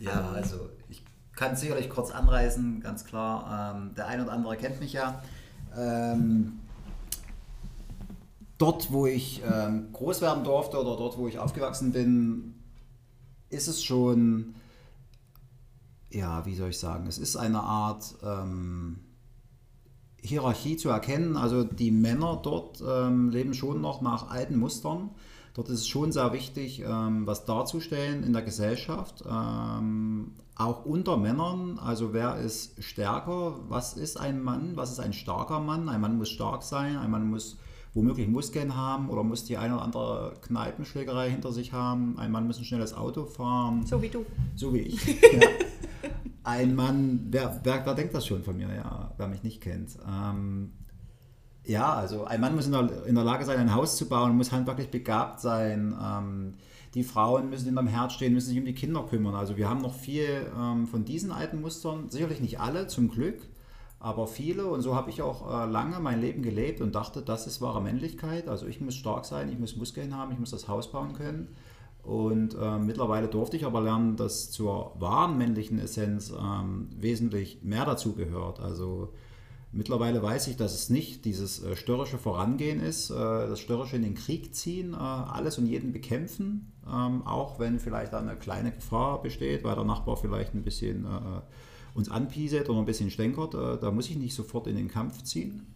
Ja, 0.00 0.20
ähm, 0.20 0.34
also 0.34 0.70
ich 0.88 1.04
kann 1.36 1.54
sicherlich 1.54 1.88
kurz 1.88 2.10
anreißen, 2.10 2.80
ganz 2.80 3.04
klar. 3.04 3.74
Ähm, 3.76 3.94
der 3.94 4.08
ein 4.08 4.20
oder 4.20 4.32
andere 4.32 4.56
kennt 4.56 4.80
mich 4.80 4.92
ja. 4.92 5.22
Ähm, 5.76 6.58
dort, 8.58 8.90
wo 8.90 9.06
ich 9.06 9.42
ähm, 9.50 9.92
groß 9.92 10.20
werden 10.20 10.42
durfte 10.42 10.78
oder 10.78 10.96
dort, 10.96 11.16
wo 11.16 11.28
ich 11.28 11.38
aufgewachsen 11.38 11.92
bin, 11.92 12.54
ist 13.48 13.68
es 13.68 13.82
schon, 13.82 14.54
ja, 16.10 16.44
wie 16.46 16.56
soll 16.56 16.70
ich 16.70 16.78
sagen, 16.78 17.06
es 17.06 17.18
ist 17.18 17.36
eine 17.36 17.60
Art 17.60 18.14
ähm, 18.22 19.00
Hierarchie 20.22 20.76
zu 20.76 20.88
erkennen. 20.88 21.36
Also 21.36 21.64
die 21.64 21.90
Männer 21.90 22.40
dort 22.42 22.82
ähm, 22.86 23.30
leben 23.30 23.54
schon 23.54 23.80
noch 23.80 24.00
nach 24.00 24.30
alten 24.30 24.58
Mustern. 24.58 25.10
Dort 25.54 25.68
ist 25.68 25.80
es 25.80 25.88
schon 25.88 26.12
sehr 26.12 26.32
wichtig, 26.32 26.80
ähm, 26.80 27.26
was 27.26 27.44
darzustellen 27.44 28.22
in 28.22 28.32
der 28.32 28.42
Gesellschaft, 28.42 29.24
ähm, 29.28 30.32
auch 30.54 30.84
unter 30.84 31.16
Männern. 31.16 31.78
Also 31.78 32.12
wer 32.12 32.36
ist 32.36 32.82
stärker? 32.82 33.56
Was 33.68 33.94
ist 33.94 34.18
ein 34.18 34.42
Mann? 34.42 34.76
Was 34.76 34.92
ist 34.92 35.00
ein 35.00 35.12
starker 35.12 35.60
Mann? 35.60 35.88
Ein 35.88 36.00
Mann 36.00 36.18
muss 36.18 36.28
stark 36.28 36.62
sein, 36.62 36.96
ein 36.96 37.10
Mann 37.10 37.28
muss 37.28 37.56
womöglich 37.94 38.28
Muskeln 38.28 38.76
haben 38.76 39.10
oder 39.10 39.24
muss 39.24 39.44
die 39.44 39.56
eine 39.56 39.74
oder 39.74 39.82
andere 39.82 40.34
Kneipenschlägerei 40.42 41.30
hinter 41.30 41.52
sich 41.52 41.72
haben. 41.72 42.18
Ein 42.18 42.30
Mann 42.30 42.46
muss 42.46 42.58
ein 42.58 42.64
schnelles 42.64 42.94
Auto 42.94 43.24
fahren. 43.24 43.84
So 43.86 44.00
wie 44.00 44.08
du. 44.08 44.24
So 44.54 44.72
wie 44.72 44.80
ich. 44.80 45.04
ja. 45.32 45.48
Ein 46.44 46.74
Mann, 46.74 47.26
wer, 47.30 47.60
wer, 47.64 47.84
wer, 47.84 47.94
denkt 47.94 48.14
das 48.14 48.26
schon 48.26 48.42
von 48.42 48.56
mir, 48.56 48.72
ja, 48.74 49.12
wer 49.16 49.28
mich 49.28 49.42
nicht 49.42 49.60
kennt? 49.60 49.98
Ähm, 50.08 50.72
ja, 51.70 51.92
also 51.92 52.24
ein 52.24 52.40
Mann 52.40 52.54
muss 52.54 52.66
in 52.66 52.72
der, 52.72 53.06
in 53.06 53.14
der 53.14 53.24
Lage 53.24 53.44
sein, 53.44 53.58
ein 53.58 53.74
Haus 53.74 53.96
zu 53.96 54.08
bauen, 54.08 54.36
muss 54.36 54.52
handwerklich 54.52 54.90
begabt 54.90 55.40
sein. 55.40 55.96
Ähm, 56.02 56.54
die 56.94 57.04
Frauen 57.04 57.50
müssen 57.50 57.68
in 57.68 57.76
hinterm 57.76 57.86
Herd 57.86 58.12
stehen, 58.12 58.34
müssen 58.34 58.48
sich 58.48 58.58
um 58.58 58.64
die 58.64 58.74
Kinder 58.74 59.04
kümmern. 59.08 59.34
Also 59.34 59.56
wir 59.56 59.68
haben 59.68 59.80
noch 59.80 59.94
viel 59.94 60.50
ähm, 60.58 60.86
von 60.86 61.04
diesen 61.04 61.30
alten 61.30 61.60
Mustern, 61.60 62.10
sicherlich 62.10 62.40
nicht 62.40 62.58
alle, 62.58 62.86
zum 62.86 63.08
Glück 63.08 63.40
aber 64.02 64.26
viele, 64.26 64.64
und 64.64 64.80
so 64.80 64.94
habe 64.94 65.10
ich 65.10 65.20
auch 65.20 65.46
äh, 65.46 65.70
lange 65.70 66.00
mein 66.00 66.22
Leben 66.22 66.42
gelebt 66.42 66.80
und 66.80 66.94
dachte, 66.94 67.20
das 67.20 67.46
ist 67.46 67.60
wahre 67.60 67.82
Männlichkeit. 67.82 68.48
Also 68.48 68.66
ich 68.66 68.80
muss 68.80 68.94
stark 68.94 69.26
sein, 69.26 69.52
ich 69.52 69.58
muss 69.58 69.76
Muskeln 69.76 70.16
haben, 70.16 70.32
ich 70.32 70.38
muss 70.38 70.50
das 70.50 70.68
Haus 70.68 70.90
bauen 70.90 71.12
können. 71.12 71.48
Und 72.02 72.56
äh, 72.58 72.78
mittlerweile 72.78 73.28
durfte 73.28 73.58
ich 73.58 73.66
aber 73.66 73.82
lernen, 73.82 74.16
dass 74.16 74.50
zur 74.50 74.98
wahren 74.98 75.36
männlichen 75.36 75.78
Essenz 75.78 76.30
ähm, 76.30 76.88
wesentlich 76.96 77.58
mehr 77.62 77.84
dazu 77.84 78.14
gehört. 78.14 78.58
Also 78.58 79.12
mittlerweile 79.72 80.22
weiß 80.22 80.48
ich, 80.48 80.56
dass 80.56 80.74
es 80.74 80.90
nicht 80.90 81.24
dieses 81.24 81.62
äh, 81.62 81.76
störrische 81.76 82.18
Vorangehen 82.18 82.80
ist, 82.80 83.10
äh, 83.10 83.14
das 83.14 83.60
störrische 83.60 83.96
in 83.96 84.02
den 84.02 84.14
Krieg 84.14 84.54
ziehen, 84.54 84.94
äh, 84.94 84.96
alles 84.96 85.58
und 85.58 85.66
jeden 85.66 85.92
bekämpfen, 85.92 86.72
ähm, 86.86 87.26
auch 87.26 87.58
wenn 87.58 87.78
vielleicht 87.78 88.14
eine 88.14 88.36
kleine 88.36 88.72
Gefahr 88.72 89.22
besteht, 89.22 89.64
weil 89.64 89.74
der 89.74 89.84
Nachbar 89.84 90.16
vielleicht 90.16 90.54
ein 90.54 90.62
bisschen 90.62 91.06
uns 91.94 92.08
anpieselt 92.08 92.68
oder 92.68 92.78
ein 92.78 92.84
bisschen 92.84 93.10
stänkert, 93.10 93.54
da 93.54 93.90
muss 93.90 94.08
ich 94.08 94.16
nicht 94.16 94.34
sofort 94.34 94.68
in 94.68 94.76
den 94.76 94.88
Kampf 94.88 95.22
ziehen, 95.22 95.66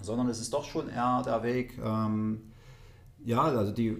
sondern 0.00 0.28
es 0.28 0.40
ist 0.40 0.52
doch 0.52 0.64
schon 0.64 0.88
eher 0.88 1.22
der 1.24 1.42
Weg, 1.42 1.78
ähm, 1.82 2.52
ja, 3.24 3.42
also 3.42 3.72
die, 3.72 3.96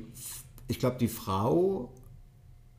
ich 0.68 0.78
glaube, 0.78 0.96
die 0.98 1.08
Frau, 1.08 1.92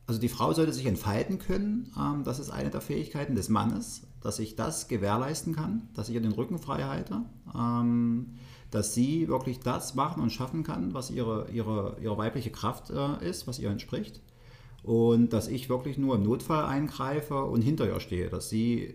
also 0.06 0.18
die 0.18 0.30
Frau 0.30 0.54
sollte 0.54 0.72
sich 0.72 0.86
entfalten 0.86 1.38
können, 1.38 1.92
ähm, 1.98 2.24
das 2.24 2.38
ist 2.38 2.50
eine 2.50 2.70
der 2.70 2.80
Fähigkeiten 2.80 3.34
des 3.34 3.50
Mannes, 3.50 4.07
dass 4.20 4.38
ich 4.38 4.56
das 4.56 4.88
gewährleisten 4.88 5.54
kann, 5.54 5.88
dass 5.94 6.08
ich 6.08 6.14
ihr 6.14 6.20
den 6.20 6.32
Rücken 6.32 6.58
frei 6.58 6.84
halte, 6.84 7.22
ähm, 7.54 8.34
dass 8.70 8.94
sie 8.94 9.28
wirklich 9.28 9.60
das 9.60 9.94
machen 9.94 10.22
und 10.22 10.30
schaffen 10.30 10.62
kann, 10.62 10.94
was 10.94 11.10
ihre, 11.10 11.48
ihre, 11.50 11.96
ihre 12.02 12.18
weibliche 12.18 12.50
Kraft 12.50 12.90
äh, 12.90 13.28
ist, 13.28 13.46
was 13.46 13.58
ihr 13.58 13.70
entspricht 13.70 14.20
und 14.82 15.32
dass 15.32 15.48
ich 15.48 15.68
wirklich 15.68 15.98
nur 15.98 16.16
im 16.16 16.22
Notfall 16.22 16.64
eingreife 16.64 17.44
und 17.44 17.62
hinter 17.62 17.86
ihr 17.86 18.00
stehe, 18.00 18.28
dass 18.28 18.48
sie 18.48 18.94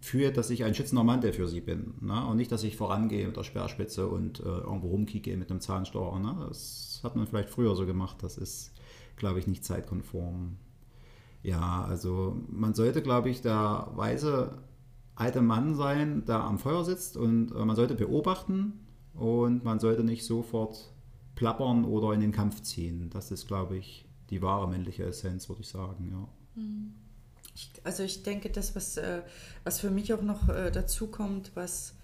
führt, 0.00 0.36
dass 0.36 0.50
ich 0.50 0.64
ein 0.64 0.74
schützender 0.74 1.04
Mantel 1.04 1.32
für 1.32 1.46
sie 1.48 1.60
bin 1.60 1.94
ne? 2.00 2.26
und 2.26 2.36
nicht, 2.36 2.50
dass 2.50 2.64
ich 2.64 2.76
vorangehe 2.76 3.26
mit 3.26 3.36
der 3.36 3.44
Speerspitze 3.44 4.08
und 4.08 4.40
äh, 4.40 4.44
irgendwo 4.44 4.88
rumkicke 4.88 5.36
mit 5.36 5.50
einem 5.50 5.60
Zahnstocher. 5.60 6.18
Ne? 6.18 6.46
Das 6.48 7.00
hat 7.02 7.14
man 7.14 7.26
vielleicht 7.26 7.50
früher 7.50 7.76
so 7.76 7.86
gemacht, 7.86 8.22
das 8.22 8.36
ist, 8.36 8.72
glaube 9.16 9.38
ich, 9.38 9.46
nicht 9.46 9.64
zeitkonform. 9.64 10.56
Ja, 11.42 11.84
also 11.84 12.40
man 12.48 12.74
sollte, 12.74 13.02
glaube 13.02 13.30
ich, 13.30 13.42
der 13.42 13.88
weise 13.94 14.62
alte 15.14 15.42
Mann 15.42 15.74
sein, 15.74 16.24
der 16.24 16.40
am 16.40 16.58
Feuer 16.58 16.84
sitzt 16.84 17.16
und 17.16 17.52
äh, 17.52 17.64
man 17.64 17.76
sollte 17.76 17.94
beobachten 17.94 18.80
und 19.14 19.64
man 19.64 19.78
sollte 19.78 20.04
nicht 20.04 20.24
sofort 20.24 20.92
plappern 21.34 21.84
oder 21.84 22.12
in 22.12 22.20
den 22.20 22.32
Kampf 22.32 22.62
ziehen. 22.62 23.10
Das 23.10 23.30
ist, 23.30 23.46
glaube 23.46 23.76
ich, 23.76 24.06
die 24.30 24.40
wahre 24.42 24.68
männliche 24.68 25.04
Essenz, 25.04 25.48
würde 25.48 25.62
ich 25.62 25.68
sagen, 25.68 26.08
ja. 26.10 26.28
Ich, 27.54 27.70
also 27.84 28.02
ich 28.02 28.22
denke, 28.22 28.50
das, 28.50 28.74
was, 28.74 28.96
äh, 28.96 29.22
was 29.64 29.80
für 29.80 29.90
mich 29.90 30.12
auch 30.14 30.22
noch 30.22 30.48
äh, 30.48 30.70
dazu 30.70 31.08
kommt, 31.08 31.50
was 31.54 31.94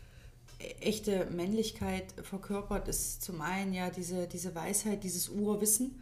echte 0.80 1.26
Männlichkeit 1.30 2.12
verkörpert, 2.22 2.88
ist 2.88 3.22
zum 3.22 3.40
einen 3.40 3.72
ja 3.72 3.90
diese, 3.90 4.26
diese 4.26 4.54
Weisheit, 4.54 5.04
dieses 5.04 5.28
Urwissen 5.28 6.00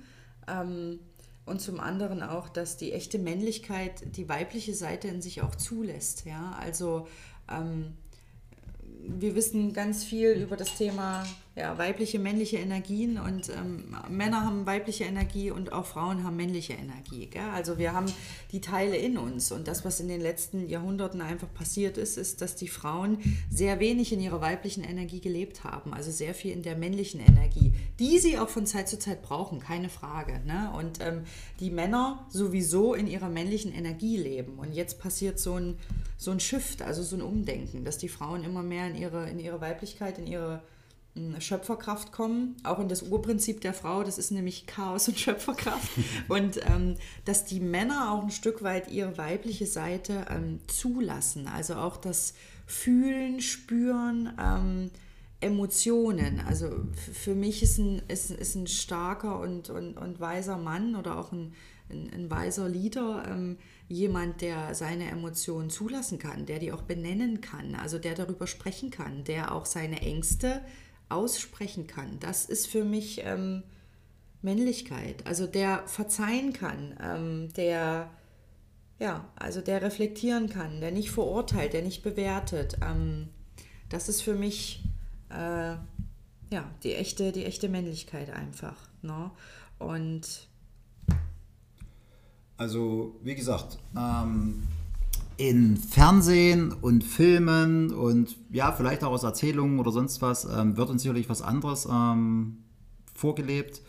ähm, 0.49 1.01
und 1.47 1.61
zum 1.61 1.81
anderen 1.81 2.23
auch, 2.23 2.49
dass 2.49 2.77
die 2.77 2.93
echte 2.93 3.19
Männlichkeit 3.19 4.17
die 4.17 4.29
weibliche 4.29 4.75
Seite 4.75 5.09
in 5.09 5.23
sich 5.23 5.43
auch 5.43 5.55
zulässt. 5.55 6.27
Ja? 6.27 6.57
Also 6.61 7.07
ähm, 7.49 7.95
wir 9.09 9.35
wissen 9.37 9.73
ganz 9.73 10.05
viel 10.05 10.33
über 10.33 10.57
das 10.57 10.77
Thema 10.77 11.25
ja, 11.57 11.79
weibliche, 11.79 12.19
männliche 12.19 12.59
Energien 12.59 13.19
und 13.19 13.49
ähm, 13.49 13.97
Männer 14.11 14.45
haben 14.45 14.67
weibliche 14.67 15.05
Energie 15.05 15.51
und 15.51 15.73
auch 15.73 15.87
Frauen 15.87 16.23
haben 16.23 16.37
männliche 16.37 16.75
Energie. 16.75 17.29
Gell? 17.29 17.49
Also 17.55 17.79
wir 17.79 17.95
haben 17.95 18.13
die 18.53 18.61
Teile 18.61 18.97
in 18.97 19.17
uns 19.17 19.51
und 19.53 19.67
das, 19.67 19.83
was 19.83 19.99
in 19.99 20.09
den 20.09 20.21
letzten 20.21 20.69
Jahrhunderten 20.69 21.23
einfach 21.23 21.53
passiert 21.55 21.97
ist, 21.97 22.19
ist, 22.19 22.43
dass 22.43 22.57
die 22.57 22.69
Frauen 22.69 23.19
sehr 23.51 23.81
wenig 23.81 24.13
in 24.13 24.21
ihrer 24.21 24.43
weiblichen 24.43 24.85
Energie 24.85 25.21
gelebt 25.21 25.65
haben, 25.65 25.95
also 25.95 26.11
sehr 26.11 26.35
viel 26.35 26.53
in 26.53 26.63
der 26.63 26.77
männlichen 26.77 27.21
Energie, 27.21 27.73
die 27.99 28.19
sie 28.19 28.37
auch 28.37 28.51
von 28.51 28.67
Zeit 28.67 28.87
zu 28.87 28.99
Zeit 28.99 29.23
brauchen, 29.23 29.59
keine 29.59 29.89
Frage. 29.89 30.43
Ne? 30.45 30.71
Und 30.77 30.99
ähm, 31.01 31.23
die 31.61 31.71
Männer 31.71 32.27
sowieso 32.29 32.93
in 32.93 33.07
ihrer 33.07 33.31
männlichen 33.31 33.73
Energie 33.73 34.19
leben 34.19 34.59
und 34.59 34.75
jetzt 34.75 34.99
passiert 34.99 35.39
so 35.39 35.55
ein, 35.55 35.79
so 36.19 36.33
ein 36.33 36.41
Shift, 36.41 36.83
also 36.83 37.03
so 37.03 37.17
ein 37.17 37.23
Umdenken, 37.23 37.83
dass 37.83 37.97
die 37.97 38.11
Frauen 38.11 38.45
immer 38.45 38.63
mehr 38.63 38.89
in 38.89 38.97
ihre, 38.97 39.31
in 39.31 39.39
ihre 39.39 39.63
Weiblichkeit, 39.63 40.19
in 40.19 40.27
ihre 40.27 40.61
Schöpferkraft 41.39 42.13
kommen, 42.13 42.57
auch 42.63 42.79
in 42.79 42.89
das 42.89 43.03
Urprinzip 43.03 43.61
der 43.61 43.73
Frau, 43.73 44.03
das 44.03 44.19
ist 44.19 44.31
nämlich 44.31 44.67
Chaos 44.67 45.09
und 45.09 45.19
Schöpferkraft. 45.19 45.91
und 46.29 46.61
ähm, 46.67 46.97
dass 47.25 47.45
die 47.45 47.61
Männer 47.61 48.13
auch 48.13 48.23
ein 48.23 48.31
Stück 48.31 48.63
weit 48.63 48.91
ihre 48.91 49.17
weibliche 49.17 49.67
Seite 49.67 50.27
ähm, 50.31 50.61
zulassen, 50.67 51.49
also 51.49 51.75
auch 51.77 51.97
das 51.97 52.35
Fühlen, 52.67 53.41
Spüren, 53.41 54.33
ähm, 54.41 54.91
Emotionen. 55.41 56.41
Also 56.41 56.71
für 57.13 57.35
mich 57.35 57.63
ist 57.63 57.79
ein, 57.79 58.03
ist, 58.09 58.31
ist 58.31 58.55
ein 58.55 58.67
starker 58.67 59.39
und, 59.41 59.71
und, 59.71 59.97
und 59.97 60.21
weiser 60.21 60.57
Mann 60.57 60.97
oder 60.97 61.19
auch 61.19 61.33
ein, 61.33 61.53
ein, 61.91 62.11
ein 62.13 62.31
weiser 62.31 62.69
Leader 62.69 63.25
ähm, 63.29 63.59
jemand, 63.89 64.41
der 64.41 64.75
seine 64.75 65.11
Emotionen 65.11 65.71
zulassen 65.71 66.19
kann, 66.19 66.47
der 66.47 66.59
die 66.59 66.73
auch 66.73 66.83
benennen 66.83 67.41
kann, 67.41 67.75
also 67.75 67.99
der 67.99 68.15
darüber 68.15 68.47
sprechen 68.47 68.91
kann, 68.91 69.25
der 69.25 69.53
auch 69.53 69.67
seine 69.67 70.01
Ängste 70.01 70.63
aussprechen 71.09 71.87
kann. 71.87 72.19
Das 72.21 72.45
ist 72.45 72.67
für 72.67 72.85
mich 72.85 73.23
ähm, 73.25 73.63
Männlichkeit. 74.43 75.27
Also 75.27 75.47
der 75.47 75.87
verzeihen 75.87 76.53
kann, 76.53 76.97
ähm, 77.01 77.53
der 77.55 78.11
ja, 78.99 79.29
also 79.37 79.61
der 79.61 79.83
reflektieren 79.83 80.49
kann, 80.49 80.81
der 80.81 80.91
nicht 80.91 81.11
verurteilt, 81.11 81.75
der 81.75 81.83
nicht 81.83 82.03
bewertet, 82.03 82.79
ähm, 82.83 83.29
das 83.89 84.09
ist 84.09 84.23
für 84.23 84.35
mich 84.35 84.83
äh, 85.29 85.77
ja, 86.51 86.71
die 86.83 86.95
echte, 86.95 87.33
die 87.33 87.45
echte 87.45 87.69
Männlichkeit 87.69 88.31
einfach. 88.31 88.77
Ne? 89.03 89.31
Und 89.79 90.49
also, 92.57 93.15
wie 93.23 93.35
gesagt, 93.35 93.79
ähm, 93.97 94.67
in 95.37 95.77
Fernsehen 95.77 96.73
und 96.73 97.05
Filmen 97.05 97.93
und 97.93 98.37
ja, 98.51 98.73
vielleicht 98.73 99.05
auch 99.05 99.13
aus 99.13 99.23
Erzählungen 99.23 99.79
oder 99.79 99.93
sonst 99.93 100.23
was, 100.23 100.45
ähm, 100.45 100.77
wird 100.77 100.89
uns 100.89 101.03
sicherlich 101.03 101.29
was 101.29 101.43
anderes 101.43 101.87
ähm, 101.91 102.65
vorgelebt 103.15 103.83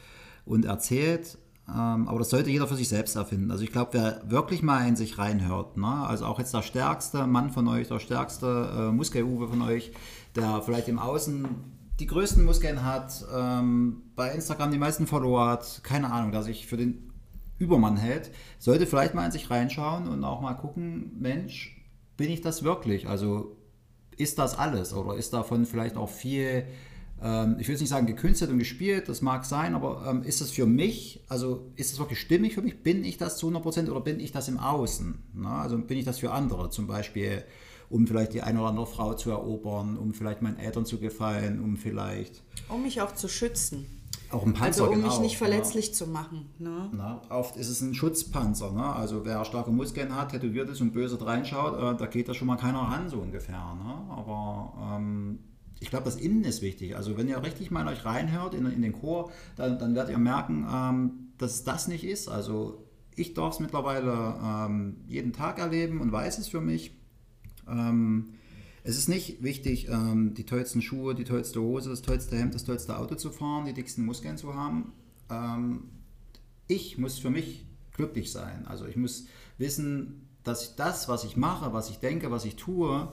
und 0.46 0.66
erzählt. 0.66 1.38
Ähm, 1.70 2.08
aber 2.08 2.20
das 2.20 2.30
sollte 2.30 2.50
jeder 2.50 2.68
für 2.68 2.76
sich 2.76 2.90
selbst 2.90 3.16
erfinden. 3.16 3.52
Also 3.52 3.64
ich 3.64 3.72
glaube, 3.72 3.92
wer 3.94 4.22
wirklich 4.32 4.62
mal 4.62 4.88
in 4.88 4.96
sich 4.96 5.18
reinhört, 5.18 5.78
ne? 5.78 6.06
also 6.08 6.26
auch 6.26 6.40
jetzt 6.40 6.54
der 6.54 6.62
stärkste 6.62 7.28
Mann 7.28 7.50
von 7.50 7.68
euch, 7.68 7.88
der 7.88 8.00
stärkste 8.00 8.70
äh, 8.78 8.92
Muskeluwe 8.92 9.48
von 9.48 9.62
euch, 9.62 9.92
der 10.36 10.62
vielleicht 10.62 10.88
im 10.88 11.00
Außen 11.00 11.46
die 12.00 12.08
größten 12.08 12.46
Muskeln 12.46 12.86
hat, 12.86 13.26
ähm, 13.36 14.04
bei 14.16 14.32
Instagram 14.32 14.72
die 14.72 14.78
meisten 14.78 15.08
Follower 15.08 15.48
hat, 15.48 15.82
keine 15.84 16.12
Ahnung, 16.12 16.32
der 16.32 16.44
sich 16.44 16.68
für 16.68 16.78
den 16.78 17.07
Übermann 17.58 17.98
hält, 17.98 18.32
sollte 18.60 18.86
vielleicht 18.86 19.14
mal 19.14 19.26
in 19.26 19.32
sich 19.32 19.50
reinschauen 19.50 20.08
und 20.08 20.24
auch 20.24 20.42
mal 20.42 20.54
gucken, 20.54 21.12
Mensch, 21.20 21.86
bin 22.16 22.32
ich 22.32 22.42
das 22.42 22.64
wirklich? 22.64 23.08
Also 23.08 23.58
ist 24.16 24.40
das 24.40 24.58
alles 24.58 24.94
oder 24.94 25.16
ist 25.16 25.34
davon 25.34 25.66
vielleicht 25.66 25.96
auch 25.96 26.10
viel, 26.10 26.66
ähm, 27.22 27.58
ich 27.60 27.68
will 27.68 27.74
jetzt 27.74 27.82
nicht 27.82 27.90
sagen 27.90 28.08
gekünstelt 28.08 28.52
und 28.52 28.60
gespielt, 28.60 29.10
das 29.10 29.22
mag 29.22 29.46
sein, 29.46 29.76
aber 29.76 30.06
ähm, 30.08 30.24
ist 30.24 30.42
es 30.42 30.52
für 30.52 30.66
mich, 30.66 31.24
also 31.30 31.72
ist 31.76 31.94
es 31.94 32.00
wirklich 32.00 32.20
stimmig 32.20 32.56
für 32.56 32.62
mich? 32.62 32.82
Bin 32.82 33.04
ich 33.04 33.18
das 33.18 33.38
zu 33.38 33.48
100% 33.50 33.90
oder 33.90 34.02
bin 34.02 34.20
ich 34.20 34.32
das 34.32 34.48
im 34.48 34.58
Außen? 34.58 35.24
Na, 35.34 35.62
also 35.62 35.78
bin 35.78 35.98
ich 35.98 36.06
das 36.06 36.20
für 36.20 36.32
andere? 36.32 36.70
Zum 36.70 36.88
Beispiel 36.88 37.44
um 37.90 38.06
vielleicht 38.08 38.34
die 38.34 38.42
eine 38.42 38.60
oder 38.60 38.70
andere 38.70 38.88
Frau 38.88 39.14
zu 39.14 39.30
erobern, 39.30 39.98
um 39.98 40.14
vielleicht 40.14 40.42
meinen 40.42 40.58
Eltern 40.58 40.86
zu 40.86 41.00
gefallen, 41.00 41.62
um 41.62 41.78
vielleicht... 41.78 42.44
Um 42.70 42.84
mich 42.84 43.02
auch 43.02 43.16
zu 43.16 43.28
schützen. 43.28 43.86
Auch 44.32 44.46
ein 44.46 44.54
Panzer, 44.54 44.84
Also 44.84 44.94
um 44.94 45.02
mich 45.02 45.10
genau, 45.10 45.22
nicht 45.22 45.38
verletzlich 45.38 45.88
ja. 45.88 45.94
zu 45.94 46.08
machen. 46.08 46.50
Ne? 46.60 46.90
Na, 46.92 47.22
oft 47.30 47.56
ist 47.56 47.70
es 47.70 47.82
ein 47.82 47.94
Schutzpanzer. 47.94 48.72
Ne? 48.72 48.84
Also 48.84 49.26
wer 49.26 49.46
starke 49.46 49.72
Muskeln 49.72 50.14
hat, 50.16 50.32
tätowiert 50.32 50.70
ist 50.70 50.82
und 50.82 50.92
böse 50.92 51.24
reinschaut, 51.26 51.76
äh, 51.78 51.98
da 51.98 52.06
geht 52.08 52.28
da 52.28 52.34
schon 52.34 52.48
mal 52.48 52.58
keiner 52.58 52.80
ran, 52.80 53.10
so 53.10 53.18
ungefähr. 53.18 53.56
Ne? 53.76 54.12
Aber 54.12 54.98
ähm, 54.98 55.40
ich 55.80 55.90
glaube, 55.90 56.06
das 56.06 56.16
Innen 56.16 56.44
ist 56.44 56.62
wichtig. 56.62 56.96
Also 56.96 57.18
wenn 57.18 57.28
ihr 57.28 57.42
richtig 57.42 57.72
mal 57.72 57.88
euch 57.88 58.04
reinhört, 58.04 58.54
in, 58.54 58.66
in 58.66 58.82
den 58.82 58.94
Chor, 58.94 59.32
dann, 59.56 59.80
dann 59.80 59.96
werdet 59.96 60.12
ihr 60.12 60.18
merken, 60.18 60.68
ähm, 60.72 61.12
dass 61.38 61.54
es 61.56 61.64
das 61.64 61.88
nicht 61.88 62.04
ist. 62.04 62.28
Also 62.28 62.84
ich 63.16 63.34
darf 63.34 63.54
es 63.54 63.60
mittlerweile 63.60 64.36
ähm, 64.44 64.98
jeden 65.08 65.34
Tag 65.34 65.60
erleben 65.60 66.02
und 66.02 66.12
weiß 66.12 66.38
es 66.38 66.48
für 66.48 66.62
mich. 66.62 66.92
Ähm, 67.68 68.34
es 68.88 68.98
ist 68.98 69.10
nicht 69.10 69.44
wichtig, 69.44 69.90
ähm, 69.90 70.34
die 70.34 70.46
tollsten 70.46 70.82
Schuhe, 70.82 71.14
die 71.14 71.26
tollste 71.26 71.62
Hose, 71.62 71.90
das 71.90 72.02
tollste 72.02 72.38
Hemd, 72.38 72.56
das 72.56 72.64
tollste 72.64 72.98
Auto 72.98 73.16
zu 73.16 73.32
fahren, 73.32 73.66
die 73.66 73.74
dicksten 73.74 74.06
Muskeln 74.06 74.38
zu 74.38 74.56
haben. 74.56 74.94
Ähm, 75.30 75.90
ich 76.68 76.98
muss 76.98 77.20
für 77.20 77.30
mich 77.30 77.66
glücklich 77.92 78.32
sein. 78.32 78.66
Also 78.66 78.86
ich 78.86 78.96
muss 78.96 79.26
wissen, 79.58 80.30
dass 80.46 80.64
ich 80.64 80.76
das, 80.78 81.10
was 81.10 81.26
ich 81.26 81.36
mache, 81.36 81.74
was 81.74 81.90
ich 81.90 81.98
denke, 81.98 82.32
was 82.32 82.46
ich 82.46 82.56
tue, 82.56 83.12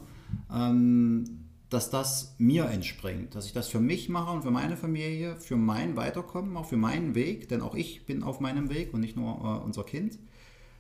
ähm, 0.49 1.25
dass 1.71 1.91
das 1.91 2.37
mir 2.39 2.67
entspringt, 2.67 3.35
dass 3.35 3.47
ich 3.47 3.53
das 3.53 3.67
für 3.67 3.81
mich 3.81 4.09
mache 4.09 4.31
und 4.31 4.43
für 4.43 4.53
meine 4.53 4.77
Familie, 4.77 5.35
für 5.41 5.57
mein 5.57 5.97
Weiterkommen, 5.97 6.57
auch 6.57 6.67
für 6.67 6.77
meinen 6.77 7.17
Weg, 7.17 7.49
denn 7.49 7.61
auch 7.61 7.75
ich 7.75 8.07
bin 8.07 8.23
auf 8.23 8.39
meinem 8.39 8.71
Weg 8.71 8.95
und 8.95 9.01
nicht 9.01 9.17
nur 9.17 9.35
äh, 9.41 9.65
unser 9.65 9.83
Kind. 9.83 10.21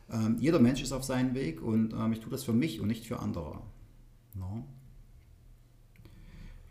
Ähm, 0.08 0.36
jeder 0.38 0.60
Mensch 0.60 0.82
ist 0.84 0.92
auf 0.92 1.02
seinem 1.02 1.34
Weg 1.34 1.60
und 1.60 1.94
ähm, 1.94 2.12
ich 2.12 2.20
tue 2.20 2.30
das 2.30 2.44
für 2.44 2.52
mich 2.52 2.80
und 2.80 2.86
nicht 2.86 3.06
für 3.08 3.18
andere. 3.18 3.60
No. 4.34 4.64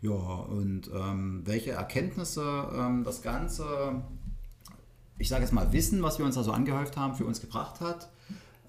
Ja, 0.04 0.10
und 0.10 0.90
ähm, 0.94 1.40
welche 1.46 1.70
Erkenntnisse 1.70 2.68
ähm, 2.78 3.04
das 3.04 3.22
Ganze, 3.22 4.02
ich 5.16 5.30
sage 5.30 5.44
jetzt 5.44 5.54
mal 5.54 5.72
Wissen, 5.72 6.02
was 6.02 6.18
wir 6.18 6.26
uns 6.26 6.34
da 6.34 6.42
so 6.42 6.52
angehäuft 6.52 6.98
haben, 6.98 7.14
für 7.14 7.24
uns 7.24 7.40
gebracht 7.40 7.80
hat, 7.80 8.10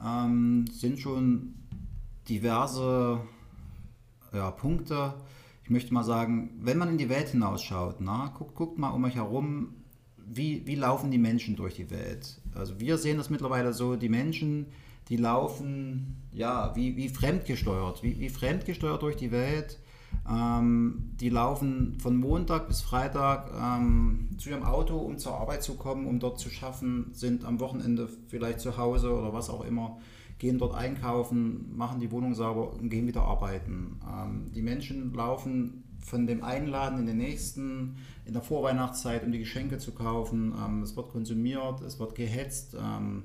ähm, 0.01 0.65
sind 0.71 0.97
schon 0.97 1.55
diverse 2.29 3.19
ja, 4.31 4.49
Punkte. 4.51 5.15
Ich 5.65 5.69
möchte 5.69 5.93
mal 5.93 6.05
sagen, 6.05 6.51
wenn 6.61 6.77
man 6.77 6.87
in 6.87 6.97
die 6.97 7.09
Welt 7.09 7.27
hinausschaut, 7.27 7.97
na, 7.99 8.33
guckt, 8.37 8.55
guckt 8.55 8.77
mal 8.77 8.91
um 8.91 9.03
euch 9.03 9.15
herum, 9.15 9.73
wie, 10.15 10.65
wie 10.65 10.75
laufen 10.75 11.11
die 11.11 11.17
Menschen 11.17 11.57
durch 11.57 11.73
die 11.73 11.91
Welt? 11.91 12.39
Also 12.53 12.79
wir 12.79 12.97
sehen 12.97 13.17
das 13.17 13.29
mittlerweile 13.29 13.73
so, 13.73 13.97
die 13.97 14.07
Menschen, 14.07 14.67
die 15.09 15.17
laufen 15.17 16.15
ja 16.31 16.73
wie, 16.77 16.95
wie 16.95 17.09
fremdgesteuert, 17.09 18.03
wie, 18.03 18.21
wie 18.21 18.29
fremdgesteuert 18.29 19.01
durch 19.01 19.17
die 19.17 19.33
Welt. 19.33 19.79
Ähm, 20.29 21.11
die 21.19 21.29
laufen 21.29 21.97
von 21.99 22.17
Montag 22.17 22.67
bis 22.67 22.81
Freitag 22.81 23.51
ähm, 23.53 24.29
zu 24.37 24.49
ihrem 24.49 24.63
Auto, 24.63 24.97
um 24.97 25.19
zur 25.19 25.33
Arbeit 25.33 25.61
zu 25.61 25.75
kommen, 25.75 26.07
um 26.07 26.19
dort 26.19 26.39
zu 26.39 26.49
schaffen, 26.49 27.11
sind 27.13 27.45
am 27.45 27.59
Wochenende 27.59 28.09
vielleicht 28.27 28.59
zu 28.59 28.77
Hause 28.77 29.13
oder 29.13 29.33
was 29.33 29.49
auch 29.49 29.63
immer, 29.63 29.99
gehen 30.39 30.57
dort 30.57 30.73
einkaufen, 30.73 31.75
machen 31.75 31.99
die 31.99 32.11
Wohnung 32.11 32.33
sauber 32.33 32.73
und 32.73 32.89
gehen 32.89 33.07
wieder 33.07 33.21
arbeiten. 33.21 33.99
Ähm, 34.07 34.51
die 34.53 34.63
Menschen 34.63 35.13
laufen 35.13 35.83
von 35.99 36.27
dem 36.27 36.43
einen 36.43 36.67
Laden 36.67 36.99
in 36.99 37.05
den 37.05 37.17
nächsten 37.17 37.97
in 38.25 38.33
der 38.33 38.41
Vorweihnachtszeit, 38.41 39.23
um 39.23 39.31
die 39.31 39.39
Geschenke 39.39 39.77
zu 39.77 39.91
kaufen. 39.91 40.53
Ähm, 40.57 40.81
es 40.81 40.95
wird 40.95 41.09
konsumiert, 41.09 41.81
es 41.81 41.99
wird 41.99 42.15
gehetzt. 42.15 42.75
Ähm, 42.79 43.23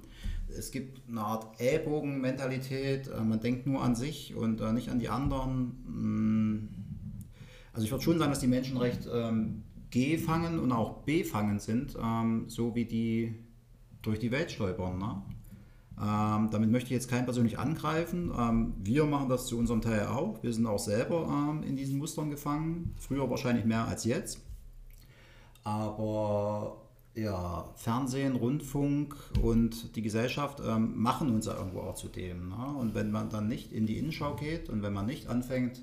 es 0.49 0.71
gibt 0.71 1.09
eine 1.09 1.23
Art 1.23 1.61
Ellbogenmentalität. 1.61 3.09
Äh, 3.09 3.23
man 3.23 3.41
denkt 3.41 3.67
nur 3.67 3.83
an 3.83 3.95
sich 3.95 4.35
und 4.35 4.61
äh, 4.61 4.73
nicht 4.73 4.91
an 4.91 4.99
die 4.99 5.09
anderen. 5.09 6.90
Also 7.73 7.85
ich 7.85 7.91
würde 7.91 8.05
schon 8.05 8.19
sagen, 8.19 8.31
dass 8.31 8.41
die 8.41 8.47
Menschen 8.47 8.77
recht 8.77 9.09
ähm, 9.13 9.63
gefangen 9.91 10.59
und 10.59 10.73
auch 10.73 11.03
befangen 11.03 11.59
sind, 11.59 11.97
ähm, 12.03 12.45
so 12.49 12.75
wie 12.75 12.85
die 12.85 13.35
durch 14.03 14.19
die 14.19 14.31
Welt 14.31 14.51
stolpern. 14.51 14.99
Ne? 14.99 15.23
Ähm, 16.01 16.49
damit 16.51 16.71
möchte 16.71 16.87
ich 16.87 16.93
jetzt 16.93 17.11
keinen 17.11 17.25
persönlich 17.25 17.59
angreifen. 17.59 18.33
Ähm, 18.37 18.75
wir 18.79 19.05
machen 19.05 19.29
das 19.29 19.47
zu 19.47 19.59
unserem 19.59 19.83
Teil 19.83 20.07
auch. 20.07 20.43
Wir 20.43 20.53
sind 20.53 20.67
auch 20.67 20.79
selber 20.79 21.29
ähm, 21.29 21.63
in 21.63 21.77
diesen 21.77 21.99
Mustern 21.99 22.31
gefangen. 22.31 22.95
Früher 22.99 23.29
wahrscheinlich 23.29 23.65
mehr 23.65 23.87
als 23.87 24.05
jetzt. 24.05 24.41
Aber 25.63 26.81
ja, 27.15 27.69
Fernsehen, 27.77 28.37
Rundfunk 28.37 29.15
und 29.43 29.95
die 29.97 30.03
Gesellschaft 30.03 30.63
ähm, 30.67 30.97
machen 30.97 31.35
uns 31.35 31.47
ja 31.47 31.57
irgendwo 31.57 31.81
auch 31.81 31.97
zu 31.97 32.09
dem. 32.09 32.49
Ne? 32.49 32.75
Und 32.79 32.95
wenn 32.95 33.11
man 33.11 33.29
dann 33.29 33.49
nicht 33.49 33.73
in 33.73 33.87
die 33.87 33.99
Innenschau 33.99 34.37
geht 34.37 34.71
und 34.71 34.83
wenn 34.83 34.95
man 34.95 35.05
nicht 35.05 35.27
anfängt, 35.27 35.83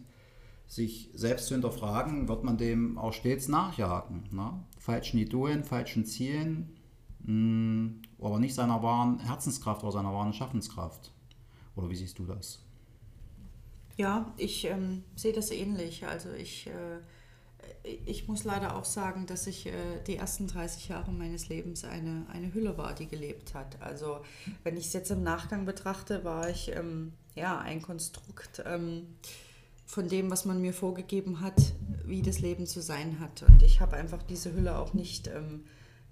sich 0.68 1.10
selbst 1.14 1.48
zu 1.48 1.56
hinterfragen, 1.56 2.28
wird 2.28 2.44
man 2.44 2.58
dem 2.58 2.98
auch 2.98 3.14
stets 3.14 3.48
nachjagen. 3.48 4.28
Ne? 4.32 4.54
Falschen 4.78 5.18
Idolen, 5.18 5.64
falschen 5.64 6.06
Zielen, 6.06 6.76
mh, 7.24 7.92
aber 8.20 8.40
nicht 8.40 8.54
seiner 8.54 8.84
wahren 8.84 9.20
Herzenskraft 9.20 9.84
oder 9.84 9.94
seiner 9.94 10.14
wahren 10.14 10.34
Schaffenskraft. 10.34 11.12
Oder 11.76 11.90
wie 11.90 11.96
siehst 11.96 12.20
du 12.20 12.26
das? 12.26 12.60
Ja, 13.96 14.34
ich 14.38 14.66
ähm, 14.66 15.04
sehe 15.16 15.34
das 15.34 15.52
ähnlich. 15.52 16.06
Also 16.06 16.32
ich, 16.34 16.68
äh, 16.68 17.90
ich 18.06 18.28
muss 18.28 18.44
leider 18.44 18.76
auch 18.76 18.86
sagen, 18.86 19.26
dass 19.26 19.48
ich 19.48 19.68
äh, 19.68 19.72
die 20.06 20.18
ersten 20.18 20.48
30 20.48 20.90
Jahre 20.90 21.12
meines 21.12 21.50
Lebens 21.50 21.84
eine, 21.84 22.26
eine 22.32 22.54
Hülle 22.54 22.78
war, 22.78 22.94
die 22.94 23.08
gelebt 23.08 23.54
hat. 23.54 23.82
Also 23.82 24.20
wenn 24.64 24.76
ich 24.76 24.88
es 24.88 24.94
jetzt 24.94 25.12
im 25.12 25.24
Nachgang 25.24 25.66
betrachte, 25.66 26.24
war 26.24 26.50
ich 26.50 26.76
ähm, 26.76 27.14
ja 27.36 27.58
ein 27.58 27.82
Konstrukt 27.82 28.62
ähm, 28.66 29.08
von 29.88 30.08
dem, 30.08 30.30
was 30.30 30.46
man 30.46 30.62
mir 30.62 30.74
vorgegeben 30.74 31.42
hat, 31.42 31.74
wie 32.06 32.22
das 32.22 32.40
Leben 32.40 32.68
zu 32.68 32.82
sein 32.82 33.20
hat. 33.20 33.44
Und 33.44 33.64
ich 33.64 33.82
habe 33.82 33.96
einfach 33.96 34.22
diese 34.22 34.54
Hülle 34.54 34.78
auch 34.78 34.94
nicht 34.94 35.28
ähm, 35.28 35.64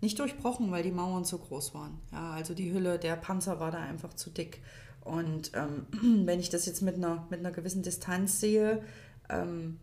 nicht 0.01 0.19
durchbrochen, 0.19 0.71
weil 0.71 0.84
die 0.84 0.91
Mauern 0.91 1.26
zu 1.26 1.38
groß 1.38 1.73
waren. 1.73 1.99
Ja, 2.11 2.32
also 2.32 2.53
die 2.53 2.71
Hülle, 2.71 2.99
der 2.99 3.15
Panzer 3.15 3.59
war 3.59 3.71
da 3.71 3.80
einfach 3.80 4.13
zu 4.13 4.30
dick. 4.30 4.61
Und 5.01 5.51
ähm, 5.53 5.88
wenn 6.26 6.39
ich 6.39 6.49
das 6.49 6.65
jetzt 6.65 6.82
mit 6.82 6.95
einer, 6.95 7.28
mit 7.30 7.39
einer 7.39 7.51
gewissen 7.51 7.84
Distanz 7.84 8.39
sehe, 8.39 8.84
ähm, 9.30 9.80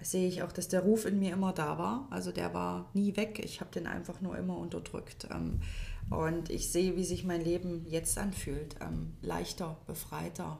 sehe 0.00 0.26
ich 0.26 0.42
auch, 0.42 0.52
dass 0.52 0.68
der 0.68 0.80
Ruf 0.80 1.04
in 1.04 1.18
mir 1.18 1.32
immer 1.32 1.52
da 1.52 1.78
war. 1.78 2.08
Also 2.10 2.32
der 2.32 2.54
war 2.54 2.90
nie 2.94 3.16
weg. 3.16 3.40
Ich 3.44 3.60
habe 3.60 3.70
den 3.70 3.86
einfach 3.86 4.20
nur 4.20 4.36
immer 4.36 4.56
unterdrückt. 4.56 5.28
Ähm, 5.30 5.60
und 6.10 6.50
ich 6.50 6.72
sehe, 6.72 6.96
wie 6.96 7.04
sich 7.04 7.24
mein 7.24 7.42
Leben 7.42 7.86
jetzt 7.88 8.18
anfühlt. 8.18 8.76
Ähm, 8.80 9.12
leichter, 9.22 9.76
befreiter. 9.86 10.58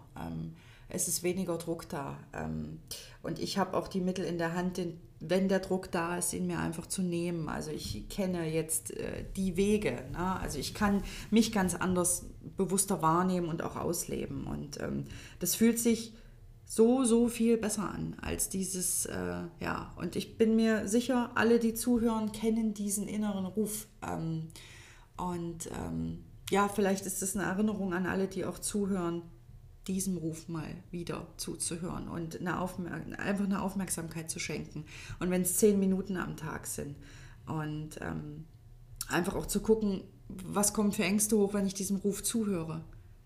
Es 0.94 1.08
ist 1.08 1.22
weniger 1.22 1.56
Druck 1.56 1.88
da. 1.88 2.18
Ähm, 2.34 2.80
und 3.22 3.38
ich 3.38 3.56
habe 3.56 3.76
auch 3.76 3.88
die 3.88 4.00
Mittel 4.00 4.26
in 4.26 4.36
der 4.36 4.52
Hand, 4.54 4.76
den, 4.76 5.00
wenn 5.20 5.48
der 5.48 5.60
Druck 5.60 5.90
da 5.90 6.18
ist, 6.18 6.34
ihn 6.34 6.46
mir 6.46 6.58
einfach 6.58 6.86
zu 6.86 7.00
nehmen. 7.00 7.48
Also 7.48 7.70
ich 7.70 8.10
kenne 8.10 8.46
jetzt 8.46 8.94
äh, 8.96 9.24
die 9.34 9.56
Wege. 9.56 10.04
Ne? 10.12 10.40
Also 10.40 10.58
ich 10.58 10.74
kann 10.74 11.02
mich 11.30 11.50
ganz 11.50 11.74
anders 11.74 12.26
bewusster 12.58 13.00
wahrnehmen 13.00 13.48
und 13.48 13.62
auch 13.62 13.76
ausleben. 13.76 14.46
Und 14.46 14.80
ähm, 14.82 15.06
das 15.38 15.54
fühlt 15.54 15.78
sich 15.78 16.14
so, 16.66 17.04
so 17.04 17.28
viel 17.28 17.56
besser 17.56 17.90
an 17.90 18.16
als 18.20 18.50
dieses, 18.50 19.06
äh, 19.06 19.42
ja. 19.60 19.94
Und 19.96 20.14
ich 20.14 20.36
bin 20.36 20.56
mir 20.56 20.88
sicher, 20.88 21.30
alle, 21.36 21.58
die 21.58 21.72
zuhören, 21.72 22.32
kennen 22.32 22.74
diesen 22.74 23.08
inneren 23.08 23.46
Ruf. 23.46 23.86
Ähm, 24.06 24.48
und 25.16 25.70
ähm, 25.70 26.24
ja, 26.50 26.68
vielleicht 26.68 27.06
ist 27.06 27.22
das 27.22 27.34
eine 27.34 27.46
Erinnerung 27.46 27.94
an 27.94 28.04
alle, 28.04 28.28
die 28.28 28.44
auch 28.44 28.58
zuhören 28.58 29.22
diesem 29.88 30.16
Ruf 30.16 30.48
mal 30.48 30.68
wieder 30.90 31.26
zuzuhören 31.36 32.08
und 32.08 32.40
eine 32.40 32.58
einfach 33.18 33.44
eine 33.44 33.62
Aufmerksamkeit 33.62 34.30
zu 34.30 34.38
schenken. 34.38 34.84
Und 35.18 35.30
wenn 35.30 35.42
es 35.42 35.56
zehn 35.56 35.78
Minuten 35.78 36.16
am 36.16 36.36
Tag 36.36 36.66
sind. 36.66 36.96
Und 37.46 38.00
ähm, 38.00 38.44
einfach 39.08 39.34
auch 39.34 39.46
zu 39.46 39.60
gucken, 39.60 40.02
was 40.28 40.72
kommen 40.72 40.92
für 40.92 41.04
Ängste 41.04 41.36
hoch, 41.36 41.54
wenn 41.54 41.66
ich 41.66 41.74
diesem 41.74 41.96
Ruf 41.96 42.22
zuhöre. 42.22 42.84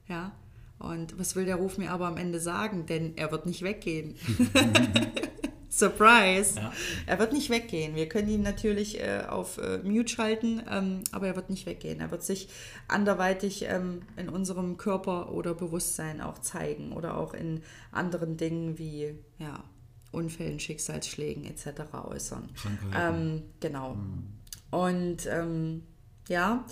Ja. 0.09 0.32
Und 0.78 1.18
was 1.18 1.36
will 1.36 1.46
der 1.46 1.57
Ruf 1.57 1.78
mir 1.78 1.90
aber 1.90 2.07
am 2.07 2.16
Ende 2.16 2.40
sagen? 2.40 2.86
Denn 2.86 3.16
er 3.16 3.30
wird 3.30 3.46
nicht 3.46 3.62
weggehen. 3.62 4.16
Surprise! 5.68 6.56
Ja. 6.56 6.72
Er 7.06 7.18
wird 7.18 7.32
nicht 7.32 7.50
weggehen. 7.50 7.94
Wir 7.94 8.08
können 8.08 8.28
ihn 8.28 8.42
natürlich 8.42 9.00
äh, 9.00 9.24
auf 9.28 9.58
äh, 9.58 9.78
Mute 9.78 10.08
schalten, 10.08 10.62
ähm, 10.70 11.00
aber 11.12 11.26
er 11.26 11.36
wird 11.36 11.50
nicht 11.50 11.66
weggehen. 11.66 12.00
Er 12.00 12.10
wird 12.10 12.22
sich 12.22 12.48
anderweitig 12.88 13.64
ähm, 13.68 14.02
in 14.16 14.28
unserem 14.28 14.76
Körper 14.76 15.32
oder 15.32 15.54
Bewusstsein 15.54 16.20
auch 16.20 16.38
zeigen 16.38 16.92
oder 16.92 17.16
auch 17.16 17.34
in 17.34 17.62
anderen 17.92 18.36
Dingen 18.36 18.78
wie 18.78 19.14
ja, 19.38 19.64
Unfällen, 20.12 20.60
Schicksalsschlägen 20.60 21.44
etc. 21.44 21.82
äußern. 22.08 22.48
Ähm, 22.96 23.42
genau. 23.60 23.94
Mhm. 23.94 24.26
Und 24.70 25.26
ähm, 25.26 25.82
ja, 26.28 26.64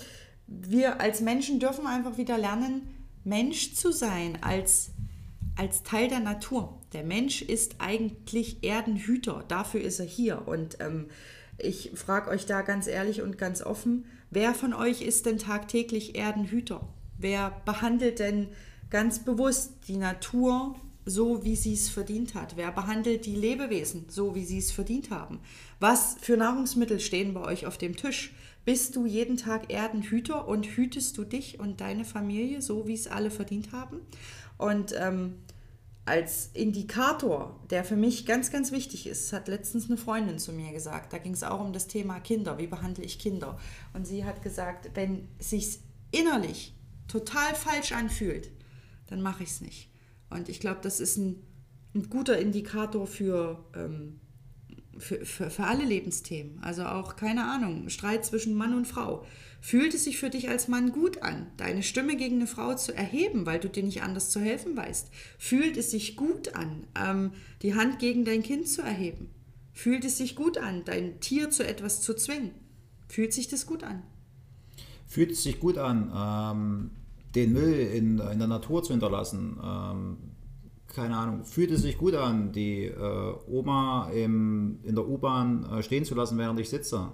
wir 0.46 1.00
als 1.00 1.20
Menschen 1.20 1.58
dürfen 1.58 1.86
einfach 1.86 2.18
wieder 2.18 2.38
lernen, 2.38 2.82
Mensch 3.24 3.74
zu 3.74 3.92
sein 3.92 4.38
als, 4.42 4.90
als 5.56 5.82
Teil 5.82 6.08
der 6.08 6.20
Natur. 6.20 6.80
Der 6.94 7.02
Mensch 7.02 7.42
ist 7.42 7.76
eigentlich 7.80 8.58
Erdenhüter, 8.62 9.44
dafür 9.48 9.80
ist 9.80 9.98
er 9.98 10.06
hier. 10.06 10.46
Und 10.46 10.78
ähm, 10.80 11.06
ich 11.58 11.90
frage 11.94 12.30
euch 12.30 12.46
da 12.46 12.62
ganz 12.62 12.86
ehrlich 12.86 13.20
und 13.20 13.36
ganz 13.36 13.62
offen, 13.62 14.06
wer 14.30 14.54
von 14.54 14.72
euch 14.72 15.02
ist 15.02 15.26
denn 15.26 15.38
tagtäglich 15.38 16.14
Erdenhüter? 16.14 16.88
Wer 17.18 17.50
behandelt 17.64 18.20
denn 18.20 18.48
ganz 18.90 19.18
bewusst 19.18 19.72
die 19.88 19.96
Natur 19.96 20.76
so, 21.04 21.44
wie 21.44 21.56
sie 21.56 21.74
es 21.74 21.88
verdient 21.88 22.34
hat? 22.34 22.56
Wer 22.56 22.70
behandelt 22.70 23.26
die 23.26 23.36
Lebewesen 23.36 24.06
so, 24.08 24.34
wie 24.34 24.44
sie 24.44 24.58
es 24.58 24.72
verdient 24.72 25.10
haben? 25.10 25.40
Was 25.80 26.16
für 26.20 26.36
Nahrungsmittel 26.36 27.00
stehen 27.00 27.34
bei 27.34 27.42
euch 27.42 27.66
auf 27.66 27.76
dem 27.76 27.96
Tisch? 27.96 28.32
Bist 28.64 28.96
du 28.96 29.04
jeden 29.04 29.36
Tag 29.36 29.70
Erdenhüter 29.70 30.48
und 30.48 30.64
hütest 30.64 31.18
du 31.18 31.24
dich 31.24 31.60
und 31.60 31.80
deine 31.80 32.04
Familie 32.04 32.62
so, 32.62 32.86
wie 32.86 32.94
es 32.94 33.08
alle 33.08 33.30
verdient 33.30 33.72
haben? 33.72 34.00
Und 34.56 34.94
ähm, 34.98 35.34
als 36.06 36.50
Indikator, 36.52 37.58
der 37.70 37.82
für 37.82 37.96
mich 37.96 38.26
ganz, 38.26 38.50
ganz 38.50 38.72
wichtig 38.72 39.06
ist, 39.06 39.32
hat 39.32 39.48
letztens 39.48 39.86
eine 39.86 39.96
Freundin 39.96 40.38
zu 40.38 40.52
mir 40.52 40.70
gesagt, 40.72 41.12
da 41.12 41.18
ging 41.18 41.32
es 41.32 41.42
auch 41.42 41.60
um 41.60 41.72
das 41.72 41.86
Thema 41.86 42.20
Kinder, 42.20 42.58
wie 42.58 42.66
behandle 42.66 43.04
ich 43.04 43.18
Kinder? 43.18 43.58
Und 43.94 44.06
sie 44.06 44.24
hat 44.24 44.42
gesagt, 44.42 44.90
wenn 44.94 45.28
es 45.38 45.50
sich 45.50 45.78
innerlich 46.10 46.74
total 47.08 47.54
falsch 47.54 47.92
anfühlt, 47.92 48.50
dann 49.06 49.22
mache 49.22 49.44
ich 49.44 49.50
es 49.50 49.60
nicht. 49.60 49.90
Und 50.30 50.48
ich 50.48 50.60
glaube, 50.60 50.80
das 50.82 51.00
ist 51.00 51.16
ein, 51.16 51.42
ein, 51.94 52.10
guter 52.10 52.38
Indikator 52.38 53.06
für, 53.06 53.64
ähm, 53.74 54.20
für, 54.98 55.24
für, 55.24 55.50
für 55.50 55.64
alle 55.64 55.84
Lebensthemen. 55.84 56.58
Also 56.62 56.84
auch, 56.84 57.16
keine 57.16 57.44
Ahnung, 57.44 57.88
Streit 57.88 58.24
zwischen 58.24 58.54
Mann 58.54 58.74
und 58.74 58.86
Frau. 58.86 59.24
Fühlt 59.60 59.94
es 59.94 60.04
sich 60.04 60.18
für 60.18 60.28
dich 60.28 60.48
als 60.50 60.68
Mann 60.68 60.92
gut 60.92 61.22
an, 61.22 61.46
deine 61.56 61.82
Stimme 61.82 62.16
gegen 62.16 62.36
eine 62.36 62.46
Frau 62.46 62.74
zu 62.74 62.94
erheben, 62.94 63.46
weil 63.46 63.58
du 63.58 63.68
dir 63.68 63.82
nicht 63.82 64.02
anders 64.02 64.30
zu 64.30 64.38
helfen 64.38 64.76
weißt? 64.76 65.08
Fühlt 65.38 65.76
es 65.78 65.90
sich 65.90 66.16
gut 66.16 66.54
an, 66.54 66.86
ähm, 66.94 67.32
die 67.62 67.74
Hand 67.74 67.98
gegen 67.98 68.24
dein 68.26 68.42
Kind 68.42 68.68
zu 68.68 68.82
erheben? 68.82 69.30
Fühlt 69.72 70.04
es 70.04 70.18
sich 70.18 70.36
gut 70.36 70.58
an, 70.58 70.82
dein 70.84 71.18
Tier 71.20 71.50
zu 71.50 71.66
etwas 71.66 72.02
zu 72.02 72.14
zwingen? 72.14 72.50
Fühlt 73.08 73.32
sich 73.32 73.48
das 73.48 73.66
gut 73.66 73.82
an? 73.82 74.02
Fühlt 75.06 75.32
es 75.32 75.42
sich 75.42 75.60
gut 75.60 75.78
an, 75.78 76.12
ähm, 76.14 76.90
den 77.34 77.52
Müll 77.52 77.72
in, 77.72 78.18
in, 78.18 78.38
der 78.38 78.48
Natur 78.48 78.82
zu 78.82 78.92
hinterlassen? 78.92 79.58
Ähm, 79.62 80.16
keine 80.94 81.16
Ahnung, 81.16 81.44
fühlt 81.44 81.70
es 81.70 81.82
sich 81.82 81.98
gut 81.98 82.14
an, 82.14 82.52
die 82.52 82.84
äh, 82.84 83.34
Oma 83.46 84.10
im, 84.14 84.78
in 84.84 84.94
der 84.94 85.06
U-Bahn 85.06 85.64
äh, 85.64 85.82
stehen 85.82 86.04
zu 86.04 86.14
lassen, 86.14 86.38
während 86.38 86.60
ich 86.60 86.68
sitze? 86.68 87.12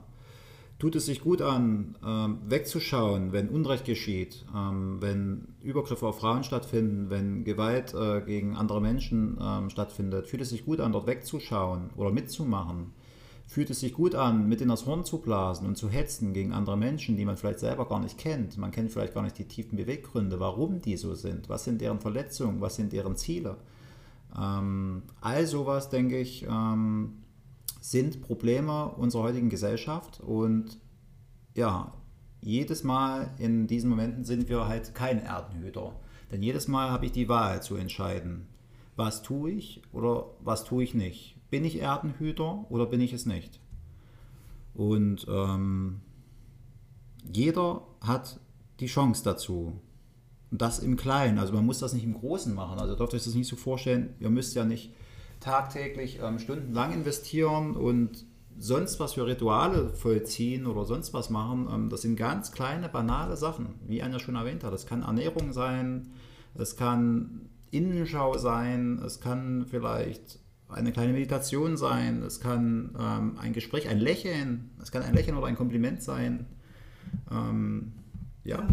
tut 0.81 0.97
es 0.97 1.07
sich 1.07 1.20
gut 1.20 1.43
an, 1.43 1.95
ähm, 2.05 2.39
wegzuschauen, 2.47 3.33
wenn 3.33 3.51
Unrecht 3.51 3.85
geschieht, 3.85 4.47
ähm, 4.57 4.97
wenn 5.01 5.49
Übergriffe 5.62 6.07
auf 6.07 6.18
Frauen 6.18 6.43
stattfinden, 6.43 7.11
wenn 7.11 7.45
Gewalt 7.45 7.95
äh, 7.95 8.22
gegen 8.22 8.57
andere 8.57 8.81
Menschen 8.81 9.39
ähm, 9.41 9.68
stattfindet. 9.70 10.26
Fühlt 10.26 10.43
es 10.43 10.49
sich 10.49 10.64
gut 10.64 10.81
an, 10.81 10.93
dort 10.93 11.07
wegzuschauen 11.07 11.91
oder 11.97 12.11
mitzumachen? 12.11 12.93
Fühlt 13.51 13.69
es 13.69 13.81
sich 13.81 13.95
gut 13.95 14.15
an, 14.15 14.49
mit 14.49 14.61
in 14.61 14.69
das 14.69 14.87
Horn 14.87 15.05
zu 15.05 15.19
blasen 15.19 15.67
und 15.67 15.75
zu 15.75 15.89
hetzen 15.89 16.33
gegen 16.33 16.53
andere 16.53 16.77
Menschen, 16.77 17.17
die 17.17 17.25
man 17.25 17.37
vielleicht 17.37 17.59
selber 17.59 17.89
gar 17.89 17.99
nicht 17.99 18.17
kennt? 18.17 18.57
Man 18.57 18.71
kennt 18.71 18.93
vielleicht 18.93 19.13
gar 19.13 19.25
nicht 19.25 19.39
die 19.39 19.49
tiefen 19.49 19.77
Beweggründe, 19.77 20.39
warum 20.39 20.81
die 20.81 20.97
so 20.97 21.17
sind. 21.17 21.49
Was 21.49 21.65
sind 21.65 21.81
deren 21.81 21.99
Verletzungen? 21.99 22.61
Was 22.61 22.77
sind 22.77 22.93
deren 22.93 23.17
Ziele? 23.17 23.57
all 24.33 25.47
sowas, 25.47 25.91
denke 25.91 26.21
ich, 26.21 26.47
sind 27.81 28.23
Probleme 28.23 28.89
unserer 28.91 29.25
heutigen 29.25 29.49
Gesellschaft 29.49 30.21
und 30.21 30.79
ja, 31.57 31.93
jedes 32.41 32.85
Mal 32.85 33.31
in 33.39 33.67
diesen 33.67 33.91
Momenten 33.91 34.25
sind 34.25 34.49
wir 34.49 34.69
halt 34.69 34.95
kein 34.95 35.21
Erdenhüter. 35.21 35.97
Denn 36.31 36.45
jedes 36.45 36.69
Mal 36.69 36.91
habe 36.93 37.07
ich 37.07 37.11
die 37.11 37.29
Wahl 37.29 37.65
zu 37.65 37.75
entscheiden, 37.75 38.47
was 38.95 39.25
tue 39.25 39.51
ich 39.51 39.83
oder 39.91 40.27
was 40.39 40.63
tue 40.63 40.85
ich 40.85 40.95
nicht. 40.95 41.39
Bin 41.51 41.65
ich 41.65 41.81
Erdenhüter 41.81 42.71
oder 42.71 42.87
bin 42.87 43.01
ich 43.01 43.13
es 43.13 43.27
nicht? 43.27 43.61
Und 44.75 45.27
ähm, 45.29 46.01
jeder 47.33 47.83
hat 48.01 48.41
die 48.79 48.87
Chance 48.87 49.23
dazu. 49.25 49.81
Und 50.51 50.63
das 50.63 50.79
im 50.79 50.97
Kleinen. 50.97 51.39
Also 51.39 51.53
man 51.53 51.67
muss 51.67 51.79
das 51.79 51.93
nicht 51.93 52.05
im 52.05 52.15
Großen 52.15 52.55
machen. 52.55 52.79
Also 52.79 52.97
dürft 52.97 53.15
euch 53.15 53.25
das 53.25 53.35
nicht 53.35 53.49
so 53.49 53.57
vorstellen, 53.57 54.15
ihr 54.21 54.31
müsst 54.31 54.55
ja 54.55 54.65
nicht 54.65 54.95
tagtäglich 55.41 56.21
ähm, 56.23 56.39
stundenlang 56.39 56.93
investieren 56.93 57.75
und 57.77 58.25
sonst 58.59 59.01
was 59.01 59.15
für 59.15 59.27
Rituale 59.27 59.89
vollziehen 59.91 60.67
oder 60.67 60.85
sonst 60.85 61.15
was 61.15 61.31
machen, 61.31 61.67
ähm, 61.73 61.89
das 61.89 62.03
sind 62.03 62.17
ganz 62.17 62.53
kleine, 62.53 62.89
banale 62.89 63.37
Sachen, 63.37 63.75
wie 63.87 64.03
Anja 64.03 64.19
schon 64.19 64.37
erwähnt 64.37 64.65
hat. 64.65 64.73
Das 64.73 64.87
kann 64.87 65.03
Ernährung 65.03 65.53
sein, 65.53 66.13
es 66.55 66.77
kann 66.77 67.49
Innenschau 67.71 68.37
sein, 68.37 69.01
es 69.05 69.21
kann 69.21 69.67
vielleicht 69.67 70.41
eine 70.73 70.93
kleine 70.93 71.12
Meditation 71.12 71.77
sein, 71.77 72.23
es 72.23 72.41
kann 72.41 72.95
ähm, 72.99 73.39
ein 73.39 73.53
Gespräch, 73.53 73.89
ein 73.89 73.99
Lächeln, 73.99 74.71
es 74.83 74.91
kann 74.91 75.03
ein 75.03 75.14
Lächeln 75.14 75.37
oder 75.37 75.47
ein 75.47 75.57
Kompliment 75.57 76.03
sein. 76.03 76.47
Ähm, 77.31 77.93
ja. 78.45 78.66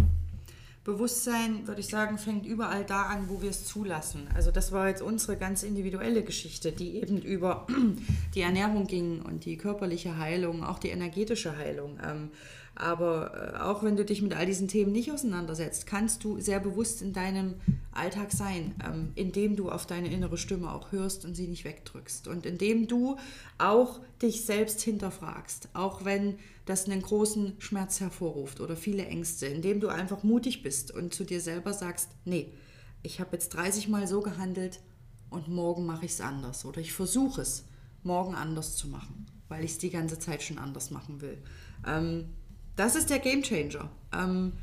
Bewusstsein, 0.84 1.68
würde 1.68 1.82
ich 1.82 1.88
sagen, 1.88 2.18
fängt 2.18 2.45
überall 2.45 2.86
da 2.86 3.04
an, 3.04 3.28
wo 3.28 3.41
wir 3.41 3.50
es 3.50 3.66
zulassen. 3.66 4.30
Also 4.34 4.52
das 4.52 4.72
war 4.72 4.88
jetzt 4.88 5.02
unsere 5.02 5.36
ganz 5.36 5.64
individuelle 5.64 6.24
Geschichte, 6.24 6.72
die 6.72 6.95
eben 6.95 7.22
über 7.22 7.68
die 8.36 8.41
Ernährung 8.41 8.88
ging 8.88 9.22
und 9.22 9.43
die 9.43 9.58
körperliche 9.58 10.18
Heilung, 10.18 10.64
auch 10.64 10.80
die 10.80 10.89
energetische 10.89 11.58
Heilung. 11.58 12.00
Ähm, 12.02 12.30
aber 12.80 13.56
äh, 13.56 13.60
auch 13.60 13.84
wenn 13.84 13.96
du 13.96 14.06
dich 14.06 14.22
mit 14.22 14.36
all 14.36 14.46
diesen 14.46 14.68
Themen 14.68 14.92
nicht 14.92 15.12
auseinandersetzt, 15.12 15.88
kannst 15.88 16.24
du 16.24 16.40
sehr 16.40 16.60
bewusst 16.60 17.02
in 17.02 17.12
deinem 17.12 17.56
Alltag 17.92 18.32
sein, 18.32 18.76
ähm, 18.86 19.12
indem 19.16 19.56
du 19.56 19.72
auf 19.72 19.88
deine 19.88 20.12
innere 20.12 20.38
Stimme 20.38 20.72
auch 20.72 20.92
hörst 20.92 21.26
und 21.26 21.36
sie 21.36 21.48
nicht 21.48 21.66
wegdrückst. 21.66 22.28
Und 22.28 22.46
indem 22.46 22.88
du 22.88 23.18
auch 23.58 24.00
dich 24.22 24.46
selbst 24.46 24.82
hinterfragst, 24.82 25.70
auch 25.74 26.06
wenn 26.06 26.38
das 26.66 26.86
einen 26.86 27.02
großen 27.02 27.54
Schmerz 27.60 28.00
hervorruft 28.00 28.62
oder 28.62 28.76
viele 28.76 29.06
Ängste, 29.06 29.48
indem 29.48 29.80
du 29.80 29.88
einfach 29.88 30.22
mutig 30.24 30.62
bist 30.62 30.92
und 30.92 31.14
zu 31.14 31.24
dir 31.24 31.42
selber 31.42 31.74
sagst, 31.74 32.10
nee, 32.26 32.54
ich 33.02 33.20
habe 33.20 33.32
jetzt 33.34 33.50
30 33.50 33.88
Mal 33.88 34.08
so 34.08 34.22
gehandelt 34.22 34.82
und 35.30 35.48
morgen 35.48 35.86
mache 35.86 36.06
ich 36.06 36.12
es 36.12 36.22
anders 36.22 36.64
oder 36.66 36.80
ich 36.80 36.94
versuche 36.94 37.42
es 37.42 37.66
morgen 38.04 38.36
anders 38.36 38.76
zu 38.76 38.88
machen, 38.88 39.26
weil 39.48 39.64
ich 39.64 39.72
es 39.72 39.78
die 39.80 39.90
ganze 39.90 40.20
Zeit 40.20 40.44
schon 40.44 40.60
anders 40.60 40.92
machen 40.92 41.22
will. 41.22 41.38
Ähm, 41.86 42.26
das 42.78 42.96
ist 42.96 43.10
der 43.10 43.20
Game 43.20 43.42
Changer. 43.44 43.90
Ähm, 44.14 44.54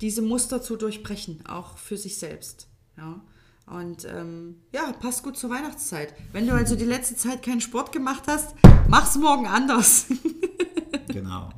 diese 0.00 0.22
Muster 0.22 0.62
zu 0.62 0.76
durchbrechen, 0.76 1.44
auch 1.46 1.76
für 1.76 1.96
sich 1.96 2.18
selbst. 2.18 2.68
Ja. 2.96 3.20
Und 3.66 4.04
ähm, 4.04 4.56
ja, 4.72 4.92
passt 4.92 5.22
gut 5.22 5.36
zur 5.36 5.50
Weihnachtszeit. 5.50 6.14
Wenn 6.32 6.46
du 6.46 6.52
also 6.52 6.76
die 6.76 6.84
letzte 6.84 7.16
Zeit 7.16 7.42
keinen 7.42 7.60
Sport 7.60 7.92
gemacht 7.92 8.24
hast, 8.26 8.54
mach's 8.88 9.16
morgen 9.16 9.46
anders. 9.46 10.06
genau. 11.08 11.48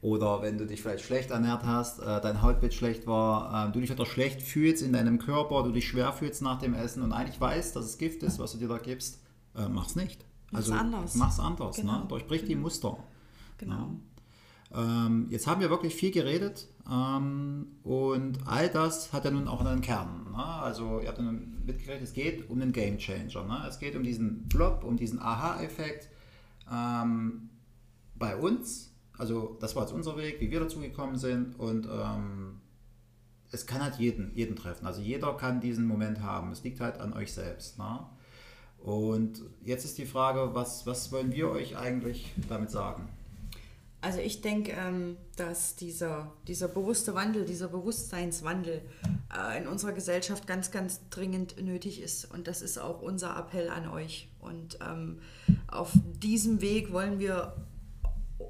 Oder 0.00 0.42
wenn 0.42 0.58
du 0.58 0.66
dich 0.66 0.80
vielleicht 0.80 1.04
schlecht 1.04 1.30
ernährt 1.30 1.64
hast, 1.64 1.98
äh, 2.00 2.20
dein 2.20 2.40
Hautbild 2.40 2.72
schlecht 2.72 3.06
war, 3.06 3.68
äh, 3.68 3.72
du 3.72 3.80
dich 3.80 3.90
wieder 3.90 4.06
schlecht 4.06 4.42
fühlst 4.42 4.82
in 4.82 4.92
deinem 4.92 5.18
Körper, 5.18 5.62
du 5.64 5.72
dich 5.72 5.88
schwer 5.88 6.12
fühlst 6.12 6.40
nach 6.42 6.58
dem 6.58 6.74
Essen 6.74 7.02
und 7.02 7.12
eigentlich 7.12 7.40
weißt, 7.40 7.76
dass 7.76 7.84
es 7.84 7.98
Gift 7.98 8.22
ist, 8.22 8.38
was 8.38 8.52
du 8.52 8.58
dir 8.58 8.68
da 8.68 8.78
gibst, 8.78 9.20
äh, 9.56 9.68
mach's 9.68 9.94
nicht. 9.94 10.24
Also 10.52 10.72
mach's 10.72 10.82
anders. 10.82 11.14
Mach's 11.16 11.40
anders, 11.40 11.76
ne? 11.78 11.82
genau. 11.82 11.98
ne? 11.98 12.06
Durchbrich 12.08 12.44
die 12.44 12.56
Muster. 12.56 12.96
Genau. 13.58 13.74
Ja. 13.74 13.90
Ähm, 14.74 15.26
jetzt 15.28 15.46
haben 15.46 15.60
wir 15.60 15.70
wirklich 15.70 15.94
viel 15.94 16.10
geredet 16.10 16.66
ähm, 16.90 17.66
und 17.82 18.38
all 18.46 18.68
das 18.70 19.12
hat 19.12 19.24
ja 19.24 19.30
nun 19.30 19.46
auch 19.46 19.64
einen 19.64 19.82
Kern. 19.82 20.30
Ne? 20.30 20.44
Also 20.44 21.00
ihr 21.00 21.08
habt 21.08 21.18
ja 21.18 21.24
mitgekriegt, 21.24 22.02
es 22.02 22.12
geht 22.12 22.48
um 22.48 22.58
den 22.60 22.72
Game 22.72 22.98
Changer. 22.98 23.44
Ne? 23.44 23.66
Es 23.68 23.78
geht 23.78 23.94
um 23.96 24.02
diesen 24.02 24.48
Blob, 24.48 24.82
um 24.84 24.96
diesen 24.96 25.20
Aha-Effekt. 25.20 26.08
Ähm, 26.72 27.50
bei 28.14 28.36
uns, 28.36 28.94
also 29.18 29.58
das 29.60 29.76
war 29.76 29.82
jetzt 29.82 29.92
unser 29.92 30.16
Weg, 30.16 30.40
wie 30.40 30.50
wir 30.50 30.60
dazu 30.60 30.80
gekommen 30.80 31.16
sind 31.16 31.58
und 31.58 31.86
ähm, 31.86 32.60
es 33.50 33.66
kann 33.66 33.82
halt 33.82 33.96
jeden, 33.96 34.34
jeden 34.34 34.56
treffen. 34.56 34.86
Also 34.86 35.02
jeder 35.02 35.34
kann 35.36 35.60
diesen 35.60 35.86
Moment 35.86 36.22
haben. 36.22 36.50
Es 36.52 36.64
liegt 36.64 36.80
halt 36.80 36.98
an 36.98 37.12
euch 37.12 37.32
selbst. 37.32 37.78
Ne? 37.78 38.00
Und 38.78 39.42
jetzt 39.62 39.84
ist 39.84 39.98
die 39.98 40.06
Frage, 40.06 40.54
was, 40.54 40.86
was 40.86 41.12
wollen 41.12 41.32
wir 41.32 41.50
euch 41.50 41.76
eigentlich 41.76 42.32
damit 42.48 42.70
sagen? 42.70 43.08
Also 44.02 44.18
ich 44.18 44.40
denke, 44.40 44.72
ähm, 44.72 45.16
dass 45.36 45.76
dieser, 45.76 46.32
dieser 46.48 46.66
bewusste 46.66 47.14
Wandel, 47.14 47.44
dieser 47.44 47.68
Bewusstseinswandel 47.68 48.82
äh, 49.32 49.58
in 49.58 49.68
unserer 49.68 49.92
Gesellschaft 49.92 50.48
ganz, 50.48 50.72
ganz 50.72 51.08
dringend 51.08 51.62
nötig 51.62 52.02
ist. 52.02 52.24
Und 52.24 52.48
das 52.48 52.62
ist 52.62 52.78
auch 52.78 53.00
unser 53.00 53.36
Appell 53.38 53.70
an 53.70 53.88
euch. 53.88 54.28
Und 54.40 54.76
ähm, 54.84 55.20
auf 55.68 55.92
diesem 56.20 56.60
Weg 56.60 56.92
wollen 56.92 57.20
wir 57.20 57.54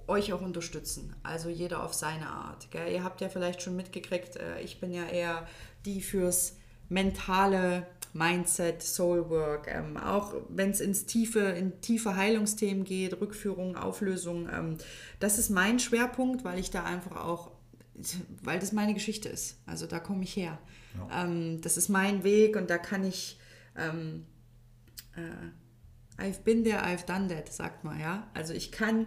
euch 0.06 0.32
auch 0.32 0.40
unterstützen. 0.40 1.14
Also 1.22 1.50
jeder 1.50 1.82
auf 1.82 1.92
seine 1.92 2.28
Art. 2.28 2.68
Ihr 2.72 3.04
habt 3.04 3.20
ja 3.20 3.28
vielleicht 3.28 3.60
schon 3.60 3.76
mitgekriegt, 3.76 4.36
äh, 4.36 4.60
ich 4.62 4.80
bin 4.80 4.90
ja 4.90 5.04
eher 5.04 5.46
die 5.84 6.00
fürs 6.00 6.56
mentale 6.88 7.86
Mindset, 8.12 8.82
Soulwork, 8.82 9.68
ähm, 9.68 9.96
auch 9.96 10.34
wenn 10.48 10.70
es 10.70 10.80
ins 10.80 11.06
tiefe, 11.06 11.40
in 11.40 11.80
tiefe 11.80 12.16
Heilungsthemen 12.16 12.84
geht, 12.84 13.20
Rückführung, 13.20 13.76
Auflösung, 13.76 14.48
ähm, 14.52 14.76
das 15.18 15.38
ist 15.38 15.50
mein 15.50 15.78
Schwerpunkt, 15.78 16.44
weil 16.44 16.58
ich 16.58 16.70
da 16.70 16.84
einfach 16.84 17.16
auch, 17.16 17.52
weil 18.42 18.58
das 18.58 18.72
meine 18.72 18.94
Geschichte 18.94 19.28
ist. 19.28 19.62
Also 19.66 19.86
da 19.86 19.98
komme 19.98 20.24
ich 20.24 20.36
her. 20.36 20.58
Ja. 20.98 21.24
Ähm, 21.24 21.60
das 21.62 21.76
ist 21.76 21.88
mein 21.88 22.22
Weg 22.22 22.56
und 22.56 22.68
da 22.68 22.76
kann 22.76 23.04
ich, 23.04 23.38
ähm, 23.76 24.26
äh, 25.16 26.22
I've 26.22 26.42
been 26.42 26.64
there, 26.64 26.84
I've 26.84 27.06
done 27.06 27.28
that, 27.28 27.50
sagt 27.50 27.82
man, 27.82 27.98
ja. 27.98 28.30
Also 28.34 28.52
ich 28.52 28.72
kann 28.72 29.06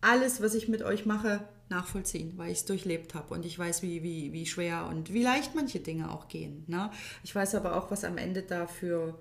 alles, 0.00 0.40
was 0.40 0.54
ich 0.54 0.68
mit 0.68 0.82
euch 0.82 1.06
mache, 1.06 1.48
nachvollziehen, 1.72 2.34
weil 2.36 2.52
ich 2.52 2.58
es 2.58 2.64
durchlebt 2.64 3.14
habe 3.14 3.34
und 3.34 3.44
ich 3.44 3.58
weiß, 3.58 3.82
wie, 3.82 4.02
wie, 4.02 4.32
wie 4.32 4.46
schwer 4.46 4.86
und 4.86 5.12
wie 5.12 5.22
leicht 5.22 5.54
manche 5.54 5.80
Dinge 5.80 6.10
auch 6.10 6.28
gehen. 6.28 6.64
Ne? 6.68 6.90
Ich 7.24 7.34
weiß 7.34 7.54
aber 7.54 7.76
auch, 7.76 7.90
was 7.90 8.04
am 8.04 8.18
Ende 8.18 8.42
dafür, 8.42 9.18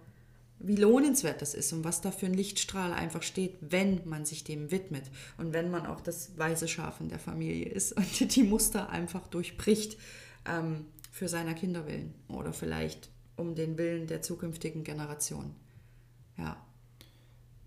wie 0.59 0.75
lohnenswert 0.75 1.41
das 1.41 1.53
ist 1.53 1.73
und 1.73 1.83
was 1.83 2.01
da 2.01 2.11
für 2.11 2.27
ein 2.27 2.33
Lichtstrahl 2.33 2.93
einfach 2.93 3.23
steht, 3.23 3.57
wenn 3.61 4.01
man 4.07 4.25
sich 4.25 4.43
dem 4.43 4.69
widmet 4.69 5.03
und 5.37 5.53
wenn 5.53 5.71
man 5.71 5.85
auch 5.85 6.01
das 6.01 6.37
weiße 6.37 6.67
Schaf 6.67 6.99
in 6.99 7.09
der 7.09 7.19
Familie 7.19 7.69
ist 7.69 7.93
und 7.97 8.35
die 8.35 8.43
Muster 8.43 8.89
einfach 8.89 9.27
durchbricht 9.27 9.97
ähm, 10.45 10.85
für 11.11 11.27
seiner 11.27 11.53
Kinder 11.53 11.87
willen 11.87 12.13
oder 12.27 12.53
vielleicht 12.53 13.09
um 13.37 13.55
den 13.55 13.77
Willen 13.77 14.07
der 14.07 14.21
zukünftigen 14.21 14.83
Generation. 14.83 15.55
Ja. 16.37 16.57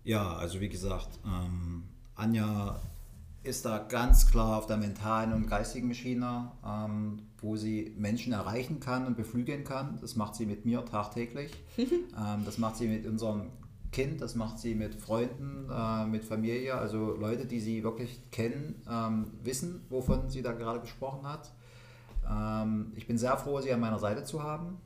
Ja, 0.03 0.35
also 0.35 0.61
wie 0.61 0.69
gesagt, 0.69 1.19
ähm, 1.25 1.83
Anja 2.15 2.79
ist 3.45 3.65
da 3.65 3.77
ganz 3.77 4.29
klar 4.29 4.57
auf 4.57 4.65
der 4.65 4.77
mentalen 4.77 5.33
und 5.33 5.47
geistigen 5.47 5.93
Schiene, 5.93 6.51
ähm, 6.65 7.19
wo 7.39 7.55
sie 7.55 7.93
Menschen 7.97 8.33
erreichen 8.33 8.79
kann 8.79 9.05
und 9.05 9.15
beflügeln 9.15 9.63
kann. 9.63 9.99
Das 10.01 10.15
macht 10.15 10.35
sie 10.35 10.45
mit 10.45 10.65
mir 10.65 10.83
tagtäglich. 10.85 11.51
ähm, 11.77 12.43
das 12.45 12.57
macht 12.57 12.77
sie 12.77 12.87
mit 12.87 13.05
unserem 13.05 13.51
Kind, 13.91 14.19
das 14.21 14.35
macht 14.35 14.59
sie 14.59 14.75
mit 14.75 14.95
Freunden, 14.95 15.69
äh, 15.71 16.05
mit 16.05 16.25
Familie, 16.25 16.75
also 16.75 17.15
Leute, 17.15 17.45
die 17.45 17.59
sie 17.59 17.83
wirklich 17.83 18.29
kennen, 18.31 18.81
ähm, 18.89 19.31
wissen, 19.43 19.85
wovon 19.89 20.29
sie 20.29 20.41
da 20.41 20.51
gerade 20.51 20.79
gesprochen 20.79 21.27
hat. 21.27 21.51
Ähm, 22.29 22.91
ich 22.95 23.07
bin 23.07 23.17
sehr 23.17 23.37
froh, 23.37 23.61
sie 23.61 23.71
an 23.71 23.79
meiner 23.79 23.99
Seite 23.99 24.23
zu 24.23 24.43
haben. 24.43 24.77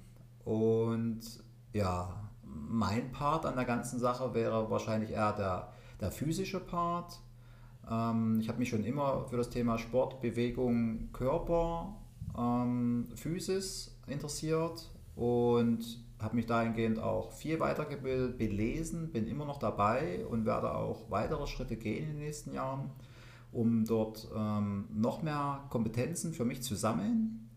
Und 0.43 1.21
ja, 1.73 2.29
mein 2.43 3.11
Part 3.11 3.45
an 3.45 3.55
der 3.55 3.65
ganzen 3.65 3.99
Sache 3.99 4.33
wäre 4.33 4.69
wahrscheinlich 4.69 5.11
eher 5.11 5.33
der, 5.33 5.73
der 6.01 6.11
physische 6.11 6.59
Part 6.59 7.19
ähm, 7.89 8.39
ich 8.39 8.49
habe 8.49 8.59
mich 8.59 8.69
schon 8.69 8.83
immer 8.83 9.25
für 9.25 9.37
das 9.37 9.49
Thema 9.49 9.77
Sport, 9.77 10.21
Bewegung, 10.21 11.09
Körper, 11.11 11.95
ähm, 12.37 13.07
Physis 13.15 13.97
interessiert 14.07 14.91
und 15.15 15.79
habe 16.19 16.35
mich 16.35 16.45
dahingehend 16.45 16.99
auch 16.99 17.31
viel 17.31 17.59
weitergebildet, 17.59 18.37
belesen, 18.37 19.11
bin 19.11 19.27
immer 19.27 19.45
noch 19.45 19.57
dabei 19.57 20.25
und 20.27 20.45
werde 20.45 20.75
auch 20.75 21.09
weitere 21.09 21.47
Schritte 21.47 21.77
gehen 21.77 22.03
in 22.03 22.17
den 22.17 22.19
nächsten 22.19 22.53
Jahren, 22.53 22.91
um 23.51 23.85
dort 23.85 24.27
ähm, 24.35 24.85
noch 24.93 25.23
mehr 25.23 25.65
Kompetenzen 25.69 26.33
für 26.33 26.45
mich 26.45 26.61
zu 26.61 26.75
sammeln, 26.75 27.49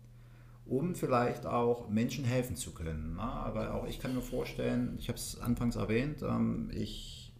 um 0.65 0.95
vielleicht 0.95 1.45
auch 1.45 1.89
Menschen 1.89 2.23
helfen 2.23 2.55
zu 2.55 2.73
können. 2.73 3.15
Ne? 3.15 3.21
Aber 3.21 3.73
auch 3.73 3.85
ich 3.85 3.99
kann 3.99 4.15
mir 4.15 4.21
vorstellen, 4.21 4.95
ich 4.97 5.09
habe 5.09 5.17
es 5.17 5.39
anfangs 5.41 5.75
erwähnt, 5.75 6.23
ähm, 6.23 6.71
ich 6.73 7.33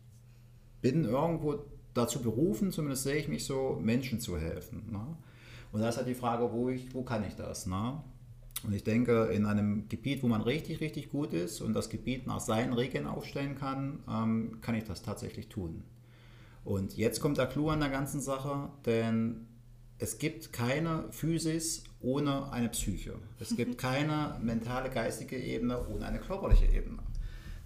bin 0.81 1.05
irgendwo 1.05 1.63
dazu 1.93 2.21
berufen, 2.21 2.71
zumindest 2.71 3.03
sehe 3.03 3.15
ich 3.15 3.27
mich 3.27 3.45
so, 3.45 3.79
Menschen 3.81 4.19
zu 4.19 4.37
helfen. 4.37 4.91
Ne? 4.91 5.05
Und 5.71 5.81
da 5.81 5.89
ist 5.89 5.97
halt 5.97 6.07
die 6.07 6.15
Frage, 6.15 6.51
wo, 6.51 6.69
ich, 6.69 6.93
wo 6.93 7.03
kann 7.03 7.23
ich 7.23 7.35
das? 7.35 7.65
Ne? 7.65 8.01
Und 8.63 8.73
ich 8.73 8.83
denke, 8.83 9.25
in 9.25 9.45
einem 9.45 9.89
Gebiet, 9.89 10.23
wo 10.23 10.27
man 10.27 10.41
richtig, 10.41 10.79
richtig 10.79 11.09
gut 11.09 11.33
ist 11.33 11.61
und 11.61 11.73
das 11.73 11.89
Gebiet 11.89 12.27
nach 12.27 12.39
seinen 12.39 12.73
Regeln 12.73 13.07
aufstellen 13.07 13.55
kann, 13.55 13.99
ähm, 14.09 14.59
kann 14.61 14.75
ich 14.75 14.85
das 14.85 15.01
tatsächlich 15.01 15.49
tun. 15.49 15.83
Und 16.63 16.95
jetzt 16.95 17.19
kommt 17.19 17.37
der 17.37 17.47
Clou 17.47 17.69
an 17.69 17.81
der 17.81 17.89
ganzen 17.89 18.21
Sache, 18.21 18.69
denn 18.85 19.47
es 19.97 20.17
gibt 20.17 20.53
keine 20.53 21.05
Physis 21.11 21.83
ohne 21.99 22.51
eine 22.51 22.69
Psyche. 22.69 23.15
Es 23.39 23.55
gibt 23.55 23.77
keine 23.77 24.37
mentale, 24.41 24.89
geistige 24.89 25.37
Ebene 25.37 25.87
ohne 25.87 26.05
eine 26.05 26.19
körperliche 26.19 26.65
Ebene. 26.65 26.99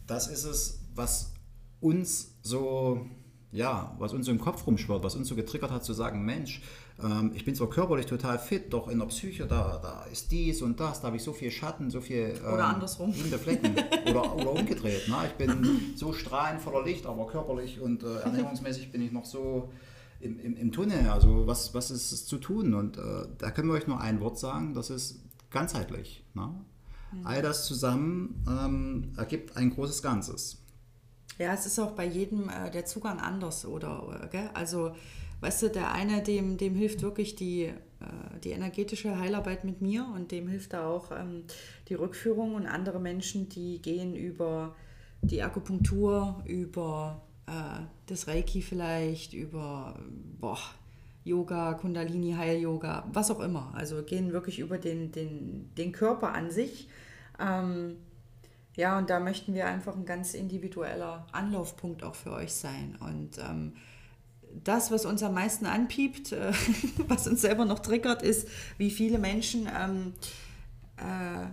Das 0.07 0.27
ist 0.27 0.45
es, 0.45 0.79
was 0.95 1.33
uns 1.79 2.35
so 2.41 3.05
ja, 3.51 3.95
was 3.97 4.13
uns 4.13 4.27
im 4.27 4.39
Kopf 4.39 4.67
rumschwirrt, 4.67 5.03
was 5.03 5.15
uns 5.15 5.29
so 5.29 5.35
getriggert 5.35 5.71
hat, 5.71 5.83
zu 5.83 5.93
sagen, 5.93 6.25
Mensch, 6.25 6.61
ähm, 7.01 7.31
ich 7.33 7.45
bin 7.45 7.55
zwar 7.55 7.69
körperlich 7.69 8.05
total 8.05 8.39
fit, 8.39 8.73
doch 8.73 8.89
in 8.89 8.99
der 8.99 9.05
Psyche, 9.05 9.45
da, 9.45 9.79
da 9.81 10.03
ist 10.11 10.31
dies 10.31 10.61
und 10.61 10.79
das, 10.79 10.99
da 11.01 11.07
habe 11.07 11.17
ich 11.17 11.23
so 11.23 11.31
viel 11.31 11.49
Schatten, 11.51 11.89
so 11.89 12.01
viel 12.01 12.33
ähm, 12.45 12.53
oder 12.53 12.65
andersrum. 12.65 13.13
Flecken 13.13 13.75
oder, 14.09 14.35
oder 14.35 14.51
umgedreht. 14.51 15.07
Ne? 15.07 15.15
Ich 15.27 15.33
bin 15.33 15.93
so 15.95 16.11
strahlend 16.11 16.61
voller 16.61 16.85
Licht, 16.85 17.05
aber 17.05 17.27
körperlich 17.27 17.79
und 17.79 18.03
äh, 18.03 18.17
ernährungsmäßig 18.17 18.91
bin 18.91 19.01
ich 19.01 19.11
noch 19.11 19.25
so 19.25 19.71
im, 20.19 20.39
im, 20.39 20.57
im 20.57 20.71
Tunnel. 20.71 21.09
Also 21.09 21.47
was, 21.47 21.73
was 21.73 21.89
ist 21.89 22.11
es 22.11 22.25
zu 22.25 22.37
tun? 22.37 22.73
Und 22.73 22.97
äh, 22.97 23.27
da 23.37 23.51
können 23.51 23.69
wir 23.69 23.75
euch 23.75 23.87
nur 23.87 24.01
ein 24.01 24.19
Wort 24.19 24.37
sagen, 24.39 24.73
das 24.73 24.89
ist 24.89 25.21
ganzheitlich. 25.51 26.23
Ne? 26.33 26.53
Mhm. 27.11 27.25
All 27.25 27.41
das 27.41 27.65
zusammen 27.65 28.43
ähm, 28.47 29.13
ergibt 29.15 29.55
ein 29.55 29.69
großes 29.69 30.01
Ganzes. 30.01 30.57
Ja, 31.37 31.53
es 31.53 31.65
ist 31.65 31.79
auch 31.79 31.91
bei 31.91 32.05
jedem 32.05 32.49
äh, 32.49 32.71
der 32.71 32.85
Zugang 32.85 33.19
anders, 33.19 33.65
oder? 33.65 34.21
Äh, 34.23 34.27
gell? 34.29 34.49
Also, 34.53 34.95
weißt 35.41 35.63
du, 35.63 35.69
der 35.69 35.91
eine, 35.91 36.23
dem, 36.23 36.57
dem 36.57 36.75
hilft 36.75 37.03
wirklich 37.03 37.35
die, 37.35 37.65
äh, 37.65 37.73
die 38.43 38.51
energetische 38.51 39.19
Heilarbeit 39.19 39.63
mit 39.63 39.81
mir 39.81 40.07
und 40.15 40.31
dem 40.31 40.47
hilft 40.47 40.73
da 40.73 40.87
auch 40.87 41.11
ähm, 41.11 41.43
die 41.89 41.93
Rückführung 41.93 42.55
und 42.55 42.65
andere 42.65 42.99
Menschen, 42.99 43.49
die 43.49 43.81
gehen 43.81 44.15
über 44.15 44.75
die 45.21 45.43
Akupunktur, 45.43 46.43
über 46.45 47.21
äh, 47.45 47.83
das 48.07 48.27
Reiki 48.27 48.61
vielleicht, 48.61 49.33
über 49.33 49.99
boah, 50.39 50.59
Yoga, 51.23 51.73
Kundalini, 51.73 52.33
Heil-Yoga, 52.33 53.05
was 53.11 53.29
auch 53.29 53.41
immer. 53.41 53.73
Also 53.75 54.01
gehen 54.01 54.31
wirklich 54.31 54.59
über 54.59 54.77
den, 54.77 55.11
den, 55.11 55.69
den 55.75 55.91
Körper 55.91 56.33
an 56.33 56.49
sich. 56.51 56.87
Ähm, 57.39 57.97
ja, 58.77 58.97
und 58.97 59.09
da 59.09 59.19
möchten 59.19 59.55
wir 59.55 59.65
einfach 59.65 59.95
ein 59.95 60.05
ganz 60.05 60.35
individueller 60.35 61.25
Anlaufpunkt 61.31 62.03
auch 62.03 62.13
für 62.13 62.31
euch 62.31 62.53
sein. 62.53 62.95
Und 62.99 63.39
ähm, 63.39 63.73
das, 64.63 64.91
was 64.91 65.05
uns 65.05 65.23
am 65.23 65.33
meisten 65.33 65.65
anpiept, 65.65 66.31
äh, 66.31 66.53
was 67.07 67.27
uns 67.27 67.41
selber 67.41 67.65
noch 67.65 67.79
triggert, 67.79 68.21
ist, 68.21 68.47
wie 68.77 68.91
viele 68.91 69.17
Menschen 69.17 69.67
ähm, 69.75 70.13
äh, 70.97 71.47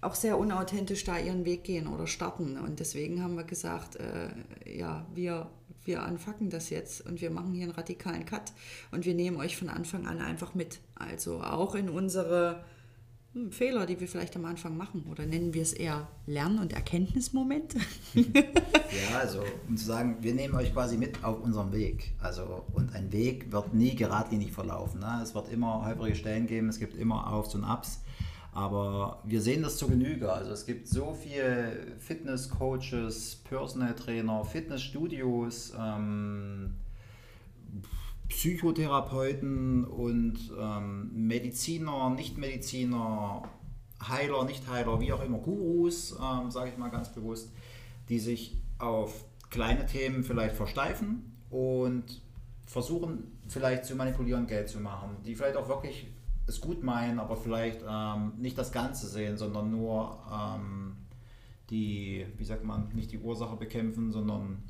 auch 0.00 0.14
sehr 0.14 0.38
unauthentisch 0.38 1.04
da 1.04 1.18
ihren 1.18 1.44
Weg 1.44 1.64
gehen 1.64 1.86
oder 1.86 2.06
starten. 2.06 2.56
Und 2.58 2.80
deswegen 2.80 3.22
haben 3.22 3.36
wir 3.36 3.44
gesagt, 3.44 3.96
äh, 3.96 4.30
ja, 4.64 5.04
wir, 5.14 5.50
wir 5.84 6.02
anfacken 6.02 6.48
das 6.48 6.70
jetzt 6.70 7.04
und 7.04 7.20
wir 7.20 7.30
machen 7.30 7.52
hier 7.52 7.64
einen 7.64 7.72
radikalen 7.72 8.24
Cut 8.24 8.52
und 8.90 9.04
wir 9.04 9.14
nehmen 9.14 9.36
euch 9.36 9.58
von 9.58 9.68
Anfang 9.68 10.06
an 10.06 10.20
einfach 10.20 10.54
mit. 10.54 10.80
Also 10.94 11.42
auch 11.42 11.74
in 11.74 11.90
unsere 11.90 12.64
Fehler, 13.50 13.86
die 13.86 13.98
wir 14.00 14.08
vielleicht 14.08 14.36
am 14.36 14.44
Anfang 14.44 14.76
machen? 14.76 15.04
Oder 15.10 15.26
nennen 15.26 15.54
wir 15.54 15.62
es 15.62 15.72
eher 15.72 16.08
Lern- 16.26 16.58
und 16.58 16.72
Erkenntnismomente? 16.72 17.78
ja, 18.14 19.18
also 19.18 19.42
um 19.68 19.76
zu 19.76 19.84
sagen, 19.84 20.18
wir 20.20 20.34
nehmen 20.34 20.54
euch 20.54 20.72
quasi 20.72 20.96
mit 20.96 21.24
auf 21.24 21.40
unserem 21.42 21.72
Weg. 21.72 22.14
Also, 22.20 22.64
und 22.72 22.94
ein 22.94 23.12
Weg 23.12 23.50
wird 23.52 23.74
nie 23.74 23.94
geradlinig 23.94 24.52
verlaufen. 24.52 25.00
Ne? 25.00 25.20
Es 25.22 25.34
wird 25.34 25.50
immer 25.50 25.84
holprige 25.84 26.16
Stellen 26.16 26.46
geben, 26.46 26.68
es 26.68 26.78
gibt 26.78 26.94
immer 26.94 27.32
Aufs 27.32 27.54
und 27.54 27.64
Ups. 27.64 28.00
Aber 28.52 29.22
wir 29.24 29.40
sehen 29.40 29.62
das 29.62 29.76
zur 29.76 29.90
Genüge. 29.90 30.32
Also 30.32 30.50
es 30.50 30.66
gibt 30.66 30.88
so 30.88 31.14
viele 31.14 31.96
Fitness-Coaches, 31.98 33.42
Personal 33.48 33.94
Trainer, 33.94 34.44
Fitnessstudios, 34.44 35.72
ähm, 35.78 36.74
Psychotherapeuten 38.38 39.84
und 39.84 40.38
ähm, 40.56 41.10
Mediziner, 41.26 42.08
Nichtmediziner, 42.10 43.42
Heiler, 44.00 44.44
Nichtheiler, 44.44 45.00
wie 45.00 45.12
auch 45.12 45.24
immer, 45.24 45.38
Gurus, 45.38 46.12
ähm, 46.12 46.48
sage 46.52 46.70
ich 46.70 46.78
mal 46.78 46.88
ganz 46.88 47.12
bewusst, 47.12 47.50
die 48.08 48.20
sich 48.20 48.56
auf 48.78 49.24
kleine 49.50 49.86
Themen 49.86 50.22
vielleicht 50.22 50.54
versteifen 50.54 51.32
und 51.50 52.22
versuchen 52.64 53.24
vielleicht 53.48 53.84
zu 53.84 53.96
manipulieren, 53.96 54.46
Geld 54.46 54.68
zu 54.68 54.78
machen, 54.78 55.16
die 55.26 55.34
vielleicht 55.34 55.56
auch 55.56 55.68
wirklich 55.68 56.06
es 56.46 56.60
gut 56.60 56.84
meinen, 56.84 57.18
aber 57.18 57.36
vielleicht 57.36 57.80
ähm, 57.90 58.34
nicht 58.38 58.56
das 58.56 58.70
Ganze 58.70 59.08
sehen, 59.08 59.36
sondern 59.36 59.72
nur 59.72 60.16
ähm, 60.32 60.96
die, 61.70 62.24
wie 62.36 62.44
sagt 62.44 62.62
man, 62.62 62.88
nicht 62.94 63.10
die 63.10 63.18
Ursache 63.18 63.56
bekämpfen, 63.56 64.12
sondern 64.12 64.62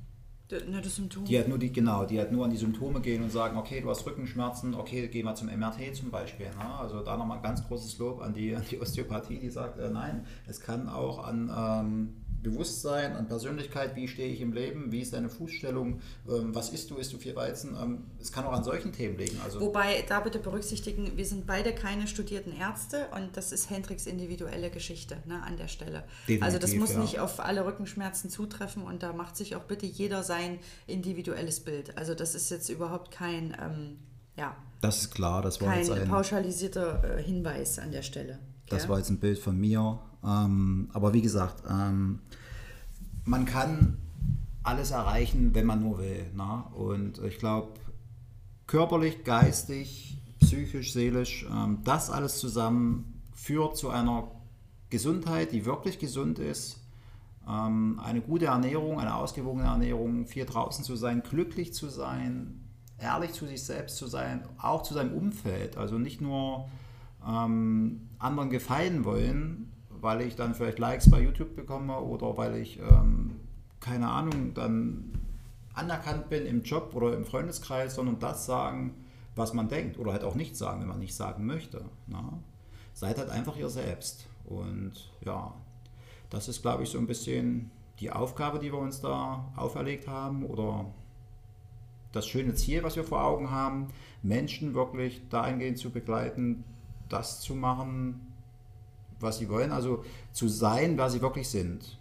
nur 0.68 0.80
das 0.80 0.96
Symptom. 0.96 1.24
Die 1.24 1.36
halt 1.36 1.49
nur 1.49 1.59
die, 1.59 1.72
genau, 1.72 2.05
die 2.05 2.18
halt 2.18 2.32
nur 2.32 2.44
an 2.44 2.51
die 2.51 2.57
Symptome 2.57 3.01
gehen 3.01 3.22
und 3.22 3.30
sagen, 3.30 3.59
okay, 3.59 3.80
du 3.80 3.90
hast 3.90 4.07
Rückenschmerzen, 4.07 4.74
okay, 4.74 5.09
geh 5.09 5.22
mal 5.22 5.34
zum 5.34 5.49
MRT 5.49 5.94
zum 5.94 6.11
Beispiel. 6.11 6.46
Ne? 6.46 6.78
Also 6.78 7.01
da 7.03 7.16
nochmal 7.16 7.40
ganz 7.42 7.66
großes 7.66 7.99
Lob 7.99 8.20
an 8.20 8.32
die, 8.34 8.55
an 8.55 8.64
die 8.70 8.80
Osteopathie, 8.80 9.38
die 9.38 9.51
sagt, 9.51 9.78
äh, 9.78 9.90
nein, 9.90 10.26
es 10.46 10.61
kann 10.61 10.88
auch 10.88 11.24
an 11.24 11.51
ähm, 11.55 12.14
Bewusstsein, 12.43 13.16
an 13.16 13.26
Persönlichkeit, 13.26 13.97
wie 13.97 14.09
stehe 14.09 14.32
ich 14.32 14.41
im 14.41 14.53
Leben, 14.53 14.93
wie 14.93 15.01
ist 15.01 15.12
deine 15.12 15.28
Fußstellung, 15.28 16.01
ähm, 16.28 16.55
was 16.55 16.70
isst 16.70 16.91
du, 16.91 16.97
isst 16.97 17.12
du 17.12 17.18
viel 17.18 17.34
Weizen, 17.34 17.76
ähm, 17.80 18.05
es 18.20 18.32
kann 18.32 18.45
auch 18.45 18.53
an 18.53 18.64
solchen 18.64 18.93
Themen 18.93 19.18
liegen. 19.18 19.39
Also 19.43 19.61
Wobei, 19.61 20.05
da 20.09 20.20
bitte 20.20 20.39
berücksichtigen, 20.39 21.16
wir 21.16 21.26
sind 21.26 21.47
beide 21.47 21.74
keine 21.74 22.07
studierten 22.07 22.53
Ärzte 22.53 23.09
und 23.14 23.36
das 23.36 23.53
ist 23.53 23.70
Hendricks 23.70 24.07
individuelle 24.07 24.70
Geschichte 24.70 25.18
ne, 25.26 25.43
an 25.43 25.57
der 25.57 25.68
Stelle. 25.68 26.05
Definitiv, 26.22 26.43
also 26.45 26.59
das 26.59 26.74
muss 26.74 26.93
ja. 26.93 27.01
nicht 27.01 27.18
auf 27.18 27.41
alle 27.41 27.64
Rückenschmerzen 27.66 28.30
zutreffen 28.30 28.82
und 28.82 29.03
da 29.03 29.12
macht 29.12 29.36
sich 29.36 29.57
auch 29.57 29.64
bitte 29.64 29.86
jeder 29.86 30.22
sein 30.22 30.59
individuelles 30.86 31.61
Bild. 31.61 31.99
Also 31.99 32.14
das 32.14 32.34
ist 32.34 32.51
jetzt 32.51 32.68
überhaupt 32.68 33.11
kein, 33.11 33.57
ähm, 33.61 33.99
ja, 34.36 34.57
das 34.80 35.03
ist 35.03 35.11
klar, 35.11 35.43
das 35.43 35.61
war 35.61 35.68
kein 35.68 35.78
jetzt 35.78 35.91
ein 35.91 36.09
pauschalisierter 36.09 37.18
äh, 37.18 37.22
Hinweis 37.22 37.78
an 37.78 37.91
der 37.91 38.03
Stelle. 38.03 38.39
Das 38.68 38.84
ja? 38.84 38.89
war 38.91 38.99
jetzt 38.99 39.11
ein 39.11 39.18
Bild 39.18 39.39
von 39.39 39.59
mir. 39.59 39.99
Ähm, 40.24 40.88
aber 40.92 41.12
wie 41.14 41.22
gesagt, 41.22 41.62
ähm, 41.68 42.20
man 43.24 43.44
kann 43.44 43.98
alles 44.62 44.90
erreichen, 44.90 45.54
wenn 45.54 45.66
man 45.66 45.80
nur 45.80 45.98
will. 45.98 46.26
Ne? 46.34 46.64
Und 46.74 47.18
ich 47.24 47.38
glaube, 47.38 47.74
körperlich, 48.66 49.24
geistig, 49.24 50.18
psychisch, 50.40 50.92
seelisch, 50.92 51.46
ähm, 51.50 51.78
das 51.84 52.10
alles 52.10 52.38
zusammen 52.38 53.22
führt 53.34 53.76
zu 53.76 53.90
einer 53.90 54.30
Gesundheit, 54.90 55.52
die 55.52 55.64
wirklich 55.64 55.98
gesund 55.98 56.38
ist. 56.38 56.80
Ähm, 57.48 58.00
eine 58.04 58.20
gute 58.20 58.46
Ernährung, 58.46 59.00
eine 59.00 59.14
ausgewogene 59.14 59.66
Ernährung, 59.66 60.26
viel 60.26 60.44
draußen 60.44 60.84
zu 60.84 60.96
sein, 60.96 61.22
glücklich 61.22 61.72
zu 61.72 61.88
sein, 61.88 62.60
ehrlich 62.98 63.32
zu 63.32 63.46
sich 63.46 63.62
selbst 63.62 63.96
zu 63.96 64.06
sein, 64.06 64.42
auch 64.58 64.82
zu 64.82 64.94
seinem 64.94 65.14
Umfeld. 65.14 65.76
Also 65.76 65.98
nicht 65.98 66.20
nur 66.20 66.68
ähm, 67.26 68.08
anderen 68.18 68.50
gefallen 68.50 69.04
wollen, 69.04 69.72
weil 70.01 70.22
ich 70.22 70.36
dann 70.36 70.55
vielleicht 70.55 70.78
Likes 70.78 71.11
bei 71.11 71.20
YouTube 71.20 71.57
bekomme 71.57 71.99
oder 71.99 72.36
weil 72.36 72.57
ich, 72.57 72.78
ähm, 72.78 73.36
keine 73.80 74.09
Ahnung, 74.09 74.55
dann 74.55 75.12
anerkannt 75.74 76.28
bin 76.28 76.46
im 76.46 76.62
Job 76.62 76.92
oder 76.94 77.16
im 77.16 77.24
Freundeskreis, 77.24 77.94
sondern 77.94 78.18
das 78.18 78.46
sagen, 78.46 78.94
was 79.36 79.55
man 79.55 79.68
denkt 79.68 79.99
oder 79.99 80.12
halt 80.12 80.24
auch 80.24 80.34
nicht 80.34 80.57
sagen, 80.57 80.80
wenn 80.80 80.88
man 80.88 80.99
nicht 80.99 81.14
sagen 81.14 81.46
möchte. 81.46 81.84
Na? 82.07 82.22
Ne? 82.22 82.32
Seid 82.94 83.18
halt 83.18 83.30
einfach 83.30 83.57
ihr 83.57 83.68
selbst. 83.68 84.26
Und 84.44 84.92
ja, 85.24 85.55
das 86.30 86.49
ist, 86.49 86.62
glaube 86.62 86.82
ich, 86.82 86.90
so 86.90 86.99
ein 86.99 87.07
bisschen 87.07 87.70
die 88.01 88.11
Aufgabe, 88.11 88.59
die 88.59 88.72
wir 88.72 88.78
uns 88.78 89.01
da 89.01 89.53
auferlegt 89.57 90.09
haben 90.09 90.44
oder 90.44 90.86
das 92.12 92.26
schöne 92.26 92.55
Ziel, 92.55 92.82
was 92.82 92.96
wir 92.96 93.05
vor 93.05 93.22
Augen 93.22 93.51
haben, 93.51 93.88
Menschen 94.22 94.74
wirklich 94.74 95.28
dahingehend 95.28 95.78
zu 95.78 95.90
begleiten, 95.90 96.64
das 97.09 97.40
zu 97.40 97.55
machen, 97.55 98.27
was 99.20 99.38
sie 99.38 99.48
wollen, 99.48 99.72
also 99.72 100.04
zu 100.32 100.48
sein, 100.48 100.96
wer 100.96 101.10
sie 101.10 101.20
wirklich 101.20 101.48
sind. 101.48 101.98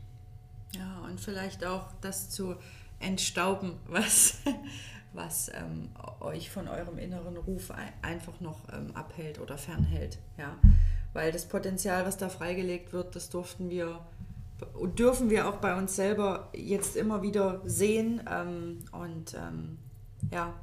Ja, 0.76 1.00
und 1.06 1.20
vielleicht 1.20 1.66
auch 1.66 1.86
das 2.02 2.30
zu 2.30 2.56
entstauben, 3.00 3.74
was, 3.88 4.38
was 5.14 5.50
ähm, 5.50 5.90
euch 6.20 6.50
von 6.50 6.68
eurem 6.68 6.98
inneren 6.98 7.38
Ruf 7.38 7.72
einfach 8.02 8.40
noch 8.40 8.62
ähm, 8.72 8.96
abhält 8.96 9.40
oder 9.40 9.58
fernhält. 9.58 10.20
Ja? 10.38 10.58
Weil 11.14 11.32
das 11.32 11.48
Potenzial, 11.48 12.06
was 12.06 12.18
da 12.18 12.30
freigelegt 12.30 12.94
wird, 12.94 13.16
das 13.16 13.30
durften 13.30 13.70
wir 13.70 14.00
und 14.74 14.98
dürfen 15.00 15.30
wir 15.30 15.48
auch 15.48 15.58
bei 15.58 15.78
uns 15.78 15.96
selber 15.96 16.50
jetzt 16.54 16.96
immer 16.96 17.22
wieder 17.22 17.62
sehen. 17.66 18.22
Ähm, 18.30 18.80
und 18.92 19.36
ähm, 19.36 19.78
ja, 20.32 20.54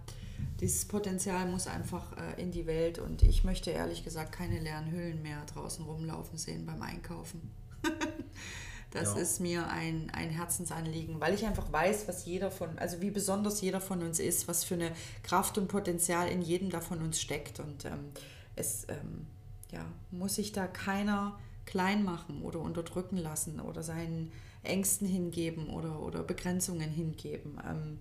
dieses 0.64 0.86
Potenzial 0.86 1.46
muss 1.46 1.66
einfach 1.66 2.16
äh, 2.16 2.40
in 2.40 2.50
die 2.50 2.66
Welt 2.66 2.98
und 2.98 3.22
ich 3.22 3.44
möchte 3.44 3.70
ehrlich 3.70 4.02
gesagt 4.02 4.32
keine 4.32 4.58
leeren 4.58 4.90
Hüllen 4.90 5.20
mehr 5.20 5.44
draußen 5.44 5.84
rumlaufen 5.84 6.38
sehen 6.38 6.64
beim 6.64 6.80
Einkaufen. 6.80 7.50
das 8.90 9.14
ja. 9.14 9.20
ist 9.20 9.40
mir 9.40 9.68
ein, 9.68 10.10
ein 10.14 10.30
Herzensanliegen, 10.30 11.20
weil 11.20 11.34
ich 11.34 11.44
einfach 11.44 11.70
weiß, 11.70 12.08
was 12.08 12.24
jeder 12.24 12.50
von, 12.50 12.78
also 12.78 13.02
wie 13.02 13.10
besonders 13.10 13.60
jeder 13.60 13.82
von 13.82 14.02
uns 14.02 14.18
ist, 14.18 14.48
was 14.48 14.64
für 14.64 14.74
eine 14.74 14.92
Kraft 15.22 15.58
und 15.58 15.68
Potenzial 15.68 16.28
in 16.28 16.40
jedem 16.40 16.70
da 16.70 16.80
von 16.80 17.02
uns 17.02 17.20
steckt 17.20 17.60
und 17.60 17.84
ähm, 17.84 18.12
es 18.56 18.86
ähm, 18.88 19.26
ja, 19.70 19.84
muss 20.12 20.36
sich 20.36 20.52
da 20.52 20.66
keiner 20.66 21.38
klein 21.66 22.04
machen 22.04 22.40
oder 22.40 22.60
unterdrücken 22.60 23.18
lassen 23.18 23.60
oder 23.60 23.82
seinen 23.82 24.32
Ängsten 24.62 25.06
hingeben 25.06 25.68
oder, 25.68 26.00
oder 26.00 26.22
Begrenzungen 26.22 26.88
hingeben. 26.88 27.60
Ähm, 27.68 27.98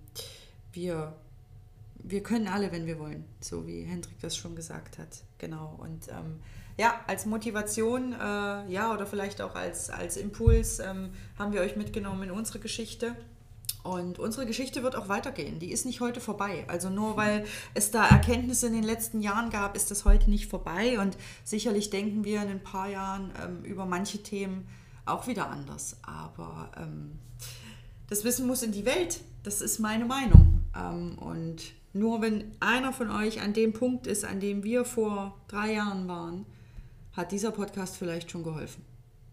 wir 0.72 1.14
wir 1.96 2.22
können 2.22 2.48
alle, 2.48 2.70
wenn 2.72 2.86
wir 2.86 2.98
wollen, 2.98 3.24
so 3.40 3.66
wie 3.66 3.82
Hendrik 3.82 4.18
das 4.20 4.36
schon 4.36 4.54
gesagt 4.56 4.98
hat. 4.98 5.24
Genau. 5.38 5.78
Und 5.78 6.08
ähm, 6.08 6.40
ja, 6.76 7.00
als 7.06 7.24
Motivation, 7.26 8.12
äh, 8.12 8.16
ja, 8.70 8.92
oder 8.92 9.06
vielleicht 9.06 9.40
auch 9.40 9.54
als, 9.54 9.90
als 9.90 10.16
Impuls 10.16 10.80
ähm, 10.80 11.10
haben 11.38 11.52
wir 11.52 11.60
euch 11.60 11.76
mitgenommen 11.76 12.24
in 12.24 12.30
unsere 12.30 12.58
Geschichte. 12.58 13.16
Und 13.84 14.18
unsere 14.18 14.46
Geschichte 14.46 14.82
wird 14.82 14.96
auch 14.96 15.08
weitergehen. 15.08 15.58
Die 15.58 15.70
ist 15.70 15.84
nicht 15.84 16.00
heute 16.00 16.18
vorbei. 16.20 16.64
Also 16.68 16.88
nur 16.88 17.18
weil 17.18 17.44
es 17.74 17.90
da 17.90 18.06
Erkenntnisse 18.06 18.66
in 18.66 18.72
den 18.72 18.82
letzten 18.82 19.20
Jahren 19.20 19.50
gab, 19.50 19.76
ist 19.76 19.90
das 19.90 20.06
heute 20.06 20.30
nicht 20.30 20.48
vorbei. 20.48 20.98
Und 20.98 21.18
sicherlich 21.44 21.90
denken 21.90 22.24
wir 22.24 22.42
in 22.42 22.48
ein 22.48 22.62
paar 22.62 22.88
Jahren 22.88 23.30
ähm, 23.42 23.62
über 23.62 23.84
manche 23.84 24.22
Themen 24.22 24.66
auch 25.04 25.26
wieder 25.26 25.50
anders. 25.50 25.98
Aber 26.02 26.72
ähm, 26.78 27.18
das 28.08 28.24
Wissen 28.24 28.46
muss 28.46 28.62
in 28.62 28.72
die 28.72 28.86
Welt. 28.86 29.20
Das 29.42 29.60
ist 29.60 29.78
meine 29.78 30.06
Meinung. 30.06 30.64
Ähm, 30.74 31.18
und 31.18 31.62
nur 31.94 32.20
wenn 32.20 32.52
einer 32.60 32.92
von 32.92 33.10
euch 33.10 33.40
an 33.40 33.52
dem 33.52 33.72
Punkt 33.72 34.06
ist, 34.06 34.24
an 34.24 34.40
dem 34.40 34.64
wir 34.64 34.84
vor 34.84 35.38
drei 35.48 35.74
Jahren 35.74 36.06
waren, 36.08 36.44
hat 37.12 37.30
dieser 37.32 37.52
Podcast 37.52 37.96
vielleicht 37.96 38.30
schon 38.30 38.42
geholfen. 38.42 38.84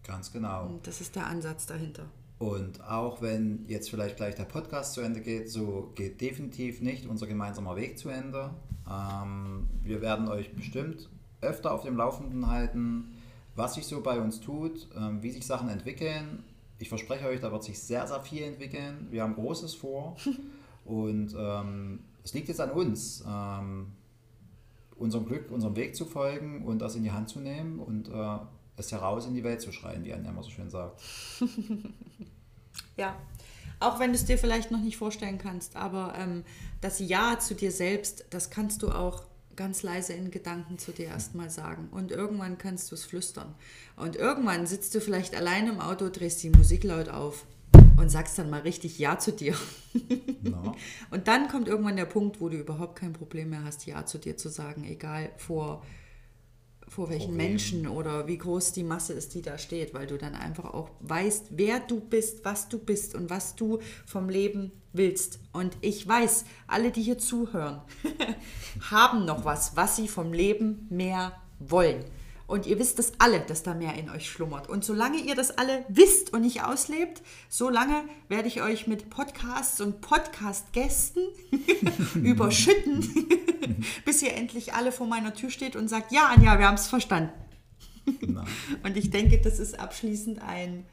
Ganz 0.04 0.32
genau. 0.32 0.66
Und 0.66 0.86
das 0.86 1.00
ist 1.00 1.16
der 1.16 1.26
Ansatz 1.26 1.66
dahinter. 1.66 2.06
Und 2.38 2.80
auch 2.82 3.20
wenn 3.20 3.64
jetzt 3.68 3.90
vielleicht 3.90 4.16
gleich 4.16 4.34
der 4.34 4.44
Podcast 4.44 4.94
zu 4.94 5.00
Ende 5.00 5.20
geht, 5.20 5.50
so 5.50 5.92
geht 5.94 6.20
definitiv 6.20 6.80
nicht 6.80 7.06
unser 7.06 7.26
gemeinsamer 7.26 7.76
Weg 7.76 7.98
zu 7.98 8.08
Ende. 8.08 8.50
Ähm, 8.88 9.68
wir 9.82 10.00
werden 10.00 10.28
euch 10.28 10.54
bestimmt 10.54 11.08
öfter 11.40 11.72
auf 11.72 11.82
dem 11.82 11.96
Laufenden 11.96 12.48
halten, 12.48 13.12
was 13.54 13.74
sich 13.74 13.86
so 13.86 14.02
bei 14.02 14.20
uns 14.20 14.40
tut, 14.40 14.88
ähm, 14.96 15.22
wie 15.22 15.30
sich 15.30 15.46
Sachen 15.46 15.68
entwickeln. 15.68 16.44
Ich 16.78 16.88
verspreche 16.88 17.26
euch, 17.26 17.40
da 17.40 17.52
wird 17.52 17.64
sich 17.64 17.80
sehr, 17.80 18.06
sehr 18.06 18.20
viel 18.20 18.42
entwickeln. 18.42 19.08
Wir 19.10 19.22
haben 19.22 19.34
Großes 19.34 19.74
vor. 19.74 20.16
Und 20.84 21.34
ähm, 21.38 22.00
es 22.24 22.34
liegt 22.34 22.48
jetzt 22.48 22.60
an 22.60 22.70
uns, 22.70 23.24
ähm, 23.26 23.92
unserem 24.96 25.26
Glück, 25.26 25.50
unserem 25.50 25.76
Weg 25.76 25.96
zu 25.96 26.04
folgen 26.04 26.64
und 26.64 26.78
das 26.78 26.94
in 26.94 27.02
die 27.02 27.12
Hand 27.12 27.28
zu 27.28 27.40
nehmen 27.40 27.78
und 27.78 28.08
äh, 28.08 28.38
es 28.76 28.92
heraus 28.92 29.26
in 29.26 29.34
die 29.34 29.44
Welt 29.44 29.60
zu 29.60 29.72
schreien, 29.72 30.04
wie 30.04 30.12
Anja 30.12 30.30
immer 30.30 30.42
so 30.42 30.50
schön 30.50 30.70
sagt. 30.70 31.00
ja, 32.96 33.16
auch 33.80 33.98
wenn 33.98 34.10
du 34.10 34.16
es 34.16 34.24
dir 34.24 34.38
vielleicht 34.38 34.70
noch 34.70 34.80
nicht 34.80 34.96
vorstellen 34.96 35.38
kannst, 35.38 35.76
aber 35.76 36.14
ähm, 36.16 36.44
das 36.80 37.00
Ja 37.00 37.38
zu 37.38 37.54
dir 37.54 37.72
selbst, 37.72 38.24
das 38.30 38.50
kannst 38.50 38.82
du 38.82 38.90
auch 38.90 39.24
ganz 39.56 39.82
leise 39.82 40.12
in 40.12 40.30
Gedanken 40.30 40.78
zu 40.78 40.92
dir 40.92 41.06
erstmal 41.06 41.50
sagen. 41.50 41.88
Und 41.90 42.10
irgendwann 42.10 42.58
kannst 42.58 42.90
du 42.90 42.94
es 42.94 43.04
flüstern. 43.04 43.54
Und 43.96 44.16
irgendwann 44.16 44.66
sitzt 44.66 44.94
du 44.94 45.00
vielleicht 45.00 45.36
allein 45.36 45.68
im 45.68 45.80
Auto, 45.80 46.08
drehst 46.08 46.42
die 46.42 46.50
Musik 46.50 46.84
laut 46.84 47.08
auf 47.08 47.44
und 47.96 48.10
sagst 48.10 48.38
dann 48.38 48.50
mal 48.50 48.60
richtig 48.60 48.98
Ja 48.98 49.18
zu 49.18 49.32
dir. 49.32 49.54
No. 50.42 50.74
Und 51.10 51.28
dann 51.28 51.48
kommt 51.48 51.68
irgendwann 51.68 51.96
der 51.96 52.06
Punkt, 52.06 52.40
wo 52.40 52.48
du 52.48 52.56
überhaupt 52.56 52.96
kein 52.96 53.12
Problem 53.12 53.50
mehr 53.50 53.64
hast, 53.64 53.86
Ja 53.86 54.04
zu 54.06 54.18
dir 54.18 54.36
zu 54.36 54.48
sagen, 54.48 54.84
egal 54.84 55.30
vor, 55.36 55.82
vor 56.88 57.08
welchen 57.10 57.28
vor 57.28 57.36
Menschen 57.36 57.86
oder 57.86 58.26
wie 58.26 58.38
groß 58.38 58.72
die 58.72 58.82
Masse 58.82 59.12
ist, 59.12 59.34
die 59.34 59.42
da 59.42 59.58
steht, 59.58 59.94
weil 59.94 60.06
du 60.06 60.18
dann 60.18 60.34
einfach 60.34 60.74
auch 60.74 60.90
weißt, 61.00 61.48
wer 61.50 61.80
du 61.80 62.00
bist, 62.00 62.44
was 62.44 62.68
du 62.68 62.78
bist 62.78 63.14
und 63.14 63.30
was 63.30 63.54
du 63.54 63.78
vom 64.04 64.28
Leben 64.28 64.72
willst. 64.92 65.40
Und 65.52 65.76
ich 65.80 66.06
weiß, 66.06 66.44
alle, 66.66 66.90
die 66.90 67.02
hier 67.02 67.18
zuhören, 67.18 67.80
haben 68.90 69.24
noch 69.24 69.44
was, 69.44 69.76
was 69.76 69.96
sie 69.96 70.08
vom 70.08 70.32
Leben 70.32 70.86
mehr 70.90 71.40
wollen. 71.58 72.04
Und 72.52 72.66
ihr 72.66 72.78
wisst 72.78 72.98
das 72.98 73.12
alle, 73.18 73.40
dass 73.40 73.62
da 73.62 73.72
mehr 73.72 73.94
in 73.94 74.10
euch 74.10 74.28
schlummert. 74.28 74.68
Und 74.68 74.84
solange 74.84 75.16
ihr 75.16 75.34
das 75.34 75.56
alle 75.56 75.86
wisst 75.88 76.34
und 76.34 76.42
nicht 76.42 76.62
auslebt, 76.62 77.22
solange 77.48 78.04
werde 78.28 78.46
ich 78.46 78.60
euch 78.60 78.86
mit 78.86 79.08
Podcasts 79.08 79.80
und 79.80 80.02
Podcast-Gästen 80.02 81.22
überschütten, 82.22 83.08
bis 84.04 84.20
ihr 84.20 84.34
endlich 84.34 84.74
alle 84.74 84.92
vor 84.92 85.06
meiner 85.06 85.32
Tür 85.32 85.48
steht 85.48 85.76
und 85.76 85.88
sagt, 85.88 86.12
ja, 86.12 86.26
Anja, 86.26 86.58
wir 86.58 86.66
haben 86.66 86.74
es 86.74 86.88
verstanden. 86.88 87.32
Und 88.82 88.96
ich 88.98 89.08
denke, 89.08 89.38
das 89.38 89.58
ist 89.58 89.80
abschließend 89.80 90.42
ein, 90.42 90.84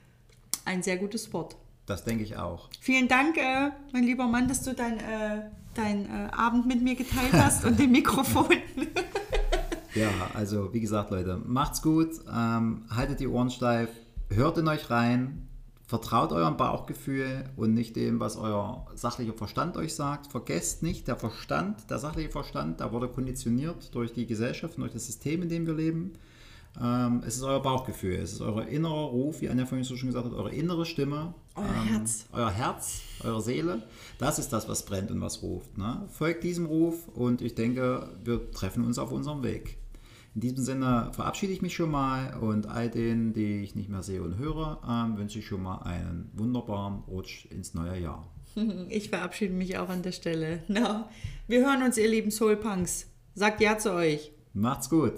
ein 0.63 0.81
sehr 0.81 0.95
gutes 0.95 1.33
Wort. 1.33 1.57
Das 1.87 2.05
denke 2.05 2.23
ich 2.23 2.37
auch. 2.37 2.69
Vielen 2.79 3.09
Dank, 3.09 3.35
äh, 3.35 3.71
mein 3.91 4.03
lieber 4.03 4.27
Mann, 4.27 4.47
dass 4.47 4.61
du 4.61 4.73
dein, 4.73 4.99
äh, 4.99 5.41
dein 5.73 6.05
äh, 6.05 6.31
Abend 6.31 6.67
mit 6.67 6.81
mir 6.81 6.95
geteilt 6.95 7.33
hast 7.33 7.65
und 7.65 7.77
den 7.79 7.91
Mikrofon. 7.91 8.47
Ja, 9.95 10.09
also 10.33 10.73
wie 10.73 10.79
gesagt, 10.79 11.11
Leute, 11.11 11.41
macht's 11.45 11.81
gut, 11.81 12.09
ähm, 12.31 12.85
haltet 12.89 13.19
die 13.19 13.27
Ohren 13.27 13.49
steif, 13.49 13.89
hört 14.29 14.57
in 14.57 14.67
euch 14.67 14.89
rein, 14.89 15.49
vertraut 15.89 16.31
eurem 16.31 16.55
Bauchgefühl 16.55 17.45
und 17.55 17.73
nicht 17.73 17.95
dem, 17.95 18.19
was 18.19 18.37
euer 18.37 18.85
sachlicher 18.93 19.33
Verstand 19.33 19.75
euch 19.75 19.95
sagt. 19.95 20.27
Vergesst 20.27 20.83
nicht, 20.83 21.07
der 21.07 21.15
Verstand, 21.15 21.89
der 21.89 21.97
sachliche 21.97 22.29
Verstand, 22.29 22.79
der 22.79 22.91
wurde 22.91 23.07
konditioniert 23.07 23.95
durch 23.95 24.13
die 24.13 24.27
Gesellschaft 24.27 24.75
und 24.75 24.81
durch 24.81 24.93
das 24.93 25.07
System, 25.07 25.41
in 25.41 25.49
dem 25.49 25.65
wir 25.65 25.73
leben. 25.73 26.13
Ähm, 26.79 27.23
es 27.25 27.37
ist 27.37 27.41
euer 27.41 27.61
Bauchgefühl, 27.61 28.13
es 28.17 28.33
ist 28.33 28.41
euer 28.41 28.67
innerer 28.67 29.07
Ruf, 29.07 29.41
wie 29.41 29.49
Anja 29.49 29.65
vorhin 29.65 29.83
so 29.83 29.97
schon 29.97 30.09
gesagt 30.09 30.27
hat, 30.27 30.33
eure 30.33 30.53
innere 30.53 30.85
Stimme. 30.85 31.33
Euer 31.55 31.65
ähm, 31.65 31.87
Herz. 31.87 32.25
Euer 32.33 32.51
Herz, 32.51 33.01
eure 33.23 33.41
Seele. 33.41 33.81
Das 34.19 34.37
ist 34.37 34.53
das, 34.53 34.69
was 34.69 34.85
brennt 34.85 35.09
und 35.09 35.19
was 35.21 35.41
ruft. 35.41 35.75
Ne? 35.75 36.05
Folgt 36.09 36.43
diesem 36.43 36.67
Ruf 36.67 37.07
und 37.07 37.41
ich 37.41 37.55
denke, 37.55 38.09
wir 38.23 38.51
treffen 38.51 38.85
uns 38.85 38.99
auf 38.99 39.11
unserem 39.11 39.41
Weg. 39.41 39.78
In 40.35 40.41
diesem 40.41 40.63
Sinne 40.63 41.11
verabschiede 41.13 41.53
ich 41.53 41.61
mich 41.61 41.73
schon 41.73 41.91
mal 41.91 42.37
und 42.39 42.67
all 42.67 42.89
denen, 42.89 43.33
die 43.33 43.61
ich 43.63 43.75
nicht 43.75 43.89
mehr 43.89 44.03
sehe 44.03 44.21
und 44.21 44.37
höre, 44.37 44.81
ähm, 44.87 45.17
wünsche 45.17 45.39
ich 45.39 45.47
schon 45.47 45.63
mal 45.63 45.79
einen 45.79 46.29
wunderbaren 46.33 46.99
Rutsch 47.07 47.45
ins 47.45 47.73
neue 47.73 47.99
Jahr. 47.99 48.27
Ich 48.89 49.09
verabschiede 49.09 49.53
mich 49.53 49.77
auch 49.77 49.89
an 49.89 50.01
der 50.01 50.11
Stelle. 50.11 50.63
No. 50.67 51.05
Wir 51.47 51.65
hören 51.65 51.83
uns, 51.83 51.97
ihr 51.97 52.09
lieben 52.09 52.31
Soulpunks. 52.31 53.07
Sagt 53.33 53.61
Ja 53.61 53.77
zu 53.77 53.93
euch. 53.93 54.31
Macht's 54.53 54.89
gut. 54.89 55.13